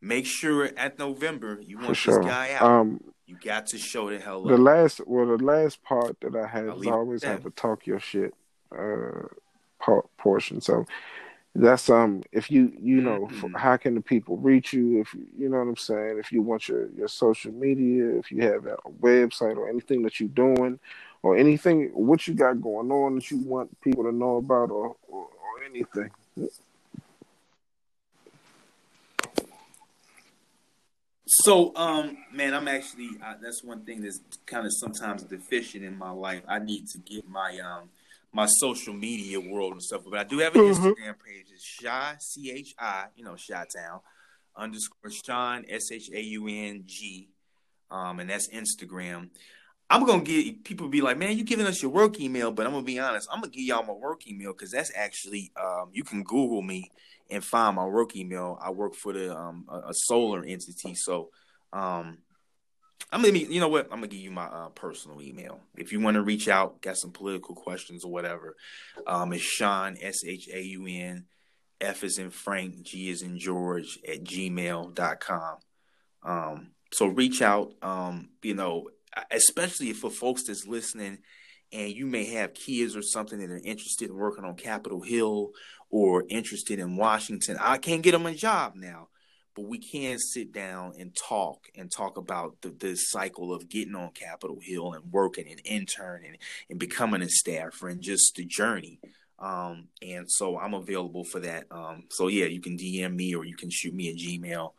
Make 0.00 0.26
sure 0.26 0.70
at 0.76 0.98
November 0.98 1.58
you 1.60 1.78
want 1.78 1.96
sure. 1.96 2.18
this 2.18 2.26
guy 2.26 2.52
out. 2.52 2.62
Um, 2.62 3.00
you 3.26 3.36
got 3.42 3.66
to 3.68 3.78
show 3.78 4.10
the 4.10 4.20
hell 4.20 4.42
up. 4.42 4.48
The 4.48 4.58
last, 4.58 5.00
well, 5.06 5.26
the 5.26 5.42
last 5.42 5.82
part 5.82 6.20
that 6.20 6.36
I 6.36 6.46
had 6.46 6.68
is 6.68 6.86
always 6.86 7.24
have 7.24 7.42
to 7.42 7.50
talk 7.50 7.84
your 7.84 7.98
shit 7.98 8.32
uh, 8.76 9.26
portion. 10.18 10.60
So 10.60 10.86
that's 11.54 11.90
um 11.90 12.22
if 12.32 12.50
you 12.50 12.72
you 12.80 13.02
know 13.02 13.28
mm-hmm. 13.30 13.54
how 13.54 13.76
can 13.76 13.94
the 13.94 14.00
people 14.00 14.38
reach 14.38 14.72
you 14.72 15.00
if 15.00 15.12
you 15.12 15.26
you 15.36 15.48
know 15.50 15.58
what 15.58 15.68
i'm 15.68 15.76
saying 15.76 16.16
if 16.18 16.32
you 16.32 16.40
want 16.40 16.66
your 16.66 16.88
your 16.92 17.08
social 17.08 17.52
media 17.52 18.16
if 18.16 18.32
you 18.32 18.42
have 18.42 18.64
a 18.64 18.76
website 19.02 19.58
or 19.58 19.68
anything 19.68 20.02
that 20.02 20.18
you're 20.18 20.30
doing 20.30 20.80
or 21.22 21.36
anything 21.36 21.90
what 21.94 22.26
you 22.26 22.34
got 22.34 22.60
going 22.60 22.90
on 22.90 23.14
that 23.16 23.30
you 23.30 23.38
want 23.38 23.80
people 23.80 24.04
to 24.04 24.12
know 24.12 24.36
about 24.36 24.70
or 24.70 24.96
or, 25.08 25.26
or 25.26 25.64
anything 25.68 26.10
so 31.26 31.74
um 31.76 32.16
man 32.32 32.52
i'm 32.54 32.68
actually 32.68 33.10
uh, 33.24 33.34
that's 33.40 33.62
one 33.62 33.84
thing 33.84 34.02
that's 34.02 34.20
kind 34.46 34.66
of 34.66 34.72
sometimes 34.74 35.22
deficient 35.22 35.84
in 35.84 35.96
my 35.96 36.10
life 36.10 36.42
i 36.48 36.58
need 36.58 36.86
to 36.86 36.98
get 36.98 37.28
my 37.28 37.58
um 37.58 37.88
my 38.32 38.46
social 38.46 38.94
media 38.94 39.38
world 39.38 39.72
and 39.72 39.82
stuff. 39.82 40.02
But 40.08 40.18
I 40.18 40.24
do 40.24 40.38
have 40.38 40.54
an 40.54 40.62
mm-hmm. 40.62 40.86
Instagram 40.86 41.14
page. 41.24 41.46
It's 41.52 41.78
Chi 41.82 42.14
C 42.18 42.50
H 42.50 42.74
I, 42.78 43.06
you 43.14 43.24
know, 43.24 43.36
Chi 43.36 43.64
Town 43.76 44.00
underscore 44.56 45.10
Shaun 45.10 45.64
S 45.68 45.92
H 45.92 46.10
A 46.12 46.20
U 46.20 46.48
N 46.48 46.84
G, 46.86 47.28
um, 47.90 48.20
and 48.20 48.30
that's 48.30 48.48
Instagram. 48.48 49.28
I'm 49.92 50.06
gonna 50.06 50.22
get 50.22 50.64
people 50.64 50.88
be 50.88 51.02
like, 51.02 51.18
man, 51.18 51.36
you 51.36 51.44
giving 51.44 51.66
us 51.66 51.82
your 51.82 51.90
work 51.90 52.18
email, 52.18 52.50
but 52.50 52.64
I'm 52.64 52.72
gonna 52.72 52.82
be 52.82 52.98
honest, 52.98 53.28
I'm 53.30 53.40
gonna 53.40 53.52
give 53.52 53.64
y'all 53.64 53.82
my 53.82 53.92
work 53.92 54.26
email 54.26 54.52
because 54.52 54.70
that's 54.70 54.90
actually 54.94 55.52
um, 55.54 55.90
you 55.92 56.02
can 56.02 56.22
Google 56.22 56.62
me 56.62 56.90
and 57.30 57.44
find 57.44 57.76
my 57.76 57.84
work 57.84 58.16
email. 58.16 58.58
I 58.58 58.70
work 58.70 58.94
for 58.94 59.12
the 59.12 59.36
um, 59.36 59.66
a, 59.68 59.90
a 59.90 59.94
solar 59.94 60.44
entity, 60.44 60.94
so 60.94 61.28
um, 61.74 62.16
I'm 63.12 63.20
gonna, 63.20 63.36
you 63.36 63.60
know 63.60 63.68
what? 63.68 63.84
I'm 63.92 63.98
gonna 63.98 64.06
give 64.06 64.20
you 64.20 64.30
my 64.30 64.46
uh, 64.46 64.68
personal 64.70 65.20
email 65.20 65.60
if 65.76 65.92
you 65.92 66.00
want 66.00 66.14
to 66.14 66.22
reach 66.22 66.48
out, 66.48 66.80
got 66.80 66.96
some 66.96 67.10
political 67.10 67.54
questions 67.54 68.02
or 68.02 68.10
whatever. 68.10 68.56
Um, 69.06 69.34
it's 69.34 69.42
Shaun 69.42 69.98
S 70.00 70.24
H 70.24 70.48
A 70.50 70.62
U 70.62 70.86
N 70.86 71.26
F 71.82 72.02
is 72.02 72.16
in 72.16 72.30
Frank, 72.30 72.80
G 72.80 73.10
is 73.10 73.20
in 73.20 73.38
George 73.38 73.98
at 74.08 74.24
gmail.com. 74.24 75.56
Um, 76.22 76.70
so 76.92 77.08
reach 77.08 77.42
out. 77.42 77.74
Um, 77.82 78.30
you 78.42 78.54
know, 78.54 78.88
especially 79.30 79.92
for 79.92 80.10
folks 80.10 80.44
that's 80.44 80.66
listening 80.66 81.18
and 81.72 81.90
you 81.92 82.06
may 82.06 82.24
have 82.26 82.54
kids 82.54 82.94
or 82.96 83.02
something 83.02 83.38
that 83.40 83.50
are 83.50 83.60
interested 83.64 84.10
in 84.10 84.16
working 84.16 84.44
on 84.44 84.56
Capitol 84.56 85.00
Hill 85.00 85.52
or 85.90 86.24
interested 86.28 86.78
in 86.78 86.96
Washington. 86.96 87.56
I 87.60 87.78
can't 87.78 88.02
get 88.02 88.12
them 88.12 88.26
a 88.26 88.34
job 88.34 88.74
now 88.74 89.08
but 89.54 89.66
we 89.66 89.78
can 89.78 90.18
sit 90.18 90.52
down 90.52 90.94
and 90.98 91.14
talk 91.14 91.66
and 91.76 91.90
talk 91.90 92.16
about 92.16 92.56
the, 92.62 92.70
the 92.70 92.94
cycle 92.96 93.54
of 93.54 93.68
getting 93.68 93.94
on 93.94 94.10
Capitol 94.10 94.58
Hill 94.60 94.92
and 94.94 95.12
working 95.12 95.48
and 95.48 95.60
interning 95.60 96.36
and 96.70 96.78
becoming 96.78 97.22
a 97.22 97.28
staffer 97.28 97.88
and 97.88 98.00
just 98.00 98.34
the 98.36 98.44
journey. 98.44 98.98
Um, 99.38 99.88
and 100.00 100.30
so 100.30 100.58
I'm 100.58 100.74
available 100.74 101.24
for 101.24 101.40
that. 101.40 101.66
Um, 101.70 102.04
so 102.10 102.28
yeah, 102.28 102.46
you 102.46 102.60
can 102.60 102.78
DM 102.78 103.14
me 103.14 103.34
or 103.34 103.44
you 103.44 103.56
can 103.56 103.70
shoot 103.70 103.92
me 103.92 104.08
a 104.08 104.14
Gmail 104.14 104.72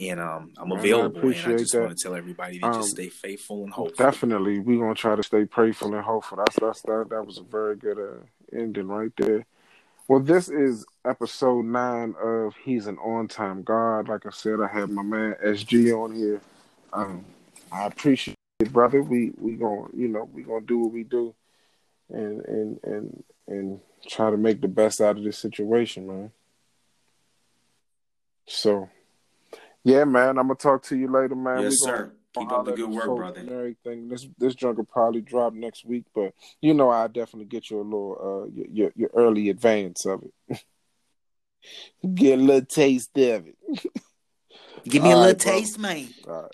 and 0.00 0.20
um, 0.20 0.52
I'm 0.56 0.72
available. 0.72 1.16
I 1.16 1.20
appreciate 1.20 1.44
and 1.44 1.54
I 1.54 1.58
just 1.58 1.72
that. 1.72 1.80
want 1.82 1.98
to 1.98 2.02
tell 2.02 2.14
everybody 2.14 2.58
to 2.58 2.66
um, 2.66 2.72
just 2.72 2.90
stay 2.90 3.08
faithful 3.08 3.64
and 3.64 3.72
hopeful. 3.72 4.04
Definitely, 4.04 4.58
we're 4.58 4.80
gonna 4.80 4.94
try 4.94 5.14
to 5.14 5.22
stay 5.22 5.44
faithful 5.44 5.94
and 5.94 6.04
hopeful. 6.04 6.38
That's 6.38 6.56
that's 6.58 6.82
that. 6.82 7.08
That 7.10 7.26
was 7.26 7.38
a 7.38 7.42
very 7.42 7.76
good 7.76 7.98
uh, 7.98 8.56
ending 8.56 8.88
right 8.88 9.12
there. 9.16 9.46
Well, 10.08 10.20
this 10.20 10.48
is 10.48 10.86
episode 11.04 11.66
nine 11.66 12.14
of 12.22 12.54
He's 12.64 12.86
an 12.86 12.98
On 12.98 13.28
Time 13.28 13.62
God. 13.62 14.08
Like 14.08 14.26
I 14.26 14.30
said, 14.30 14.58
I 14.60 14.68
have 14.68 14.90
my 14.90 15.02
man 15.02 15.36
SG 15.44 15.92
on 15.94 16.14
here. 16.14 16.40
Um, 16.92 17.24
I 17.70 17.86
appreciate 17.86 18.36
it, 18.60 18.72
brother. 18.72 19.02
We 19.02 19.32
we 19.38 19.52
gonna 19.52 19.86
you 19.94 20.08
know 20.08 20.28
we 20.32 20.42
gonna 20.42 20.64
do 20.64 20.78
what 20.78 20.92
we 20.92 21.04
do, 21.04 21.34
and 22.08 22.44
and 22.46 22.80
and 22.82 23.24
and 23.46 23.80
try 24.08 24.30
to 24.30 24.36
make 24.36 24.62
the 24.62 24.68
best 24.68 25.00
out 25.00 25.18
of 25.18 25.24
this 25.24 25.38
situation, 25.38 26.06
man. 26.06 26.32
So, 28.46 28.88
yeah, 29.84 30.04
man. 30.04 30.38
I'm 30.38 30.48
gonna 30.48 30.54
talk 30.54 30.82
to 30.84 30.96
you 30.96 31.10
later, 31.10 31.34
man. 31.34 31.62
Yes, 31.62 31.76
sir. 31.80 32.12
Keep 32.38 32.52
up 32.52 32.64
the 32.64 32.72
good 32.72 32.90
work, 32.90 33.06
brother. 33.16 33.40
And 33.40 33.50
everything. 33.50 34.08
This 34.08 34.26
this 34.38 34.54
junk 34.54 34.78
will 34.78 34.84
probably 34.84 35.20
drop 35.20 35.52
next 35.52 35.84
week, 35.84 36.04
but 36.14 36.32
you 36.60 36.74
know 36.74 36.90
I 36.90 37.08
definitely 37.08 37.46
get 37.46 37.70
you 37.70 37.80
a 37.80 37.82
little 37.82 38.46
uh 38.48 38.62
your 38.72 38.92
your, 38.94 39.10
early 39.14 39.48
advance 39.48 40.06
of 40.06 40.22
it. 40.22 40.64
get 42.14 42.38
a 42.38 42.42
little 42.42 42.64
taste 42.64 43.16
of 43.18 43.48
it. 43.48 43.56
Give 44.84 45.02
me 45.02 45.12
All 45.12 45.18
a 45.18 45.20
little 45.20 45.26
right, 45.26 45.38
taste, 45.38 45.74
bro. 45.74 45.82
man. 45.82 46.08
All 46.26 46.42
right. 46.42 46.50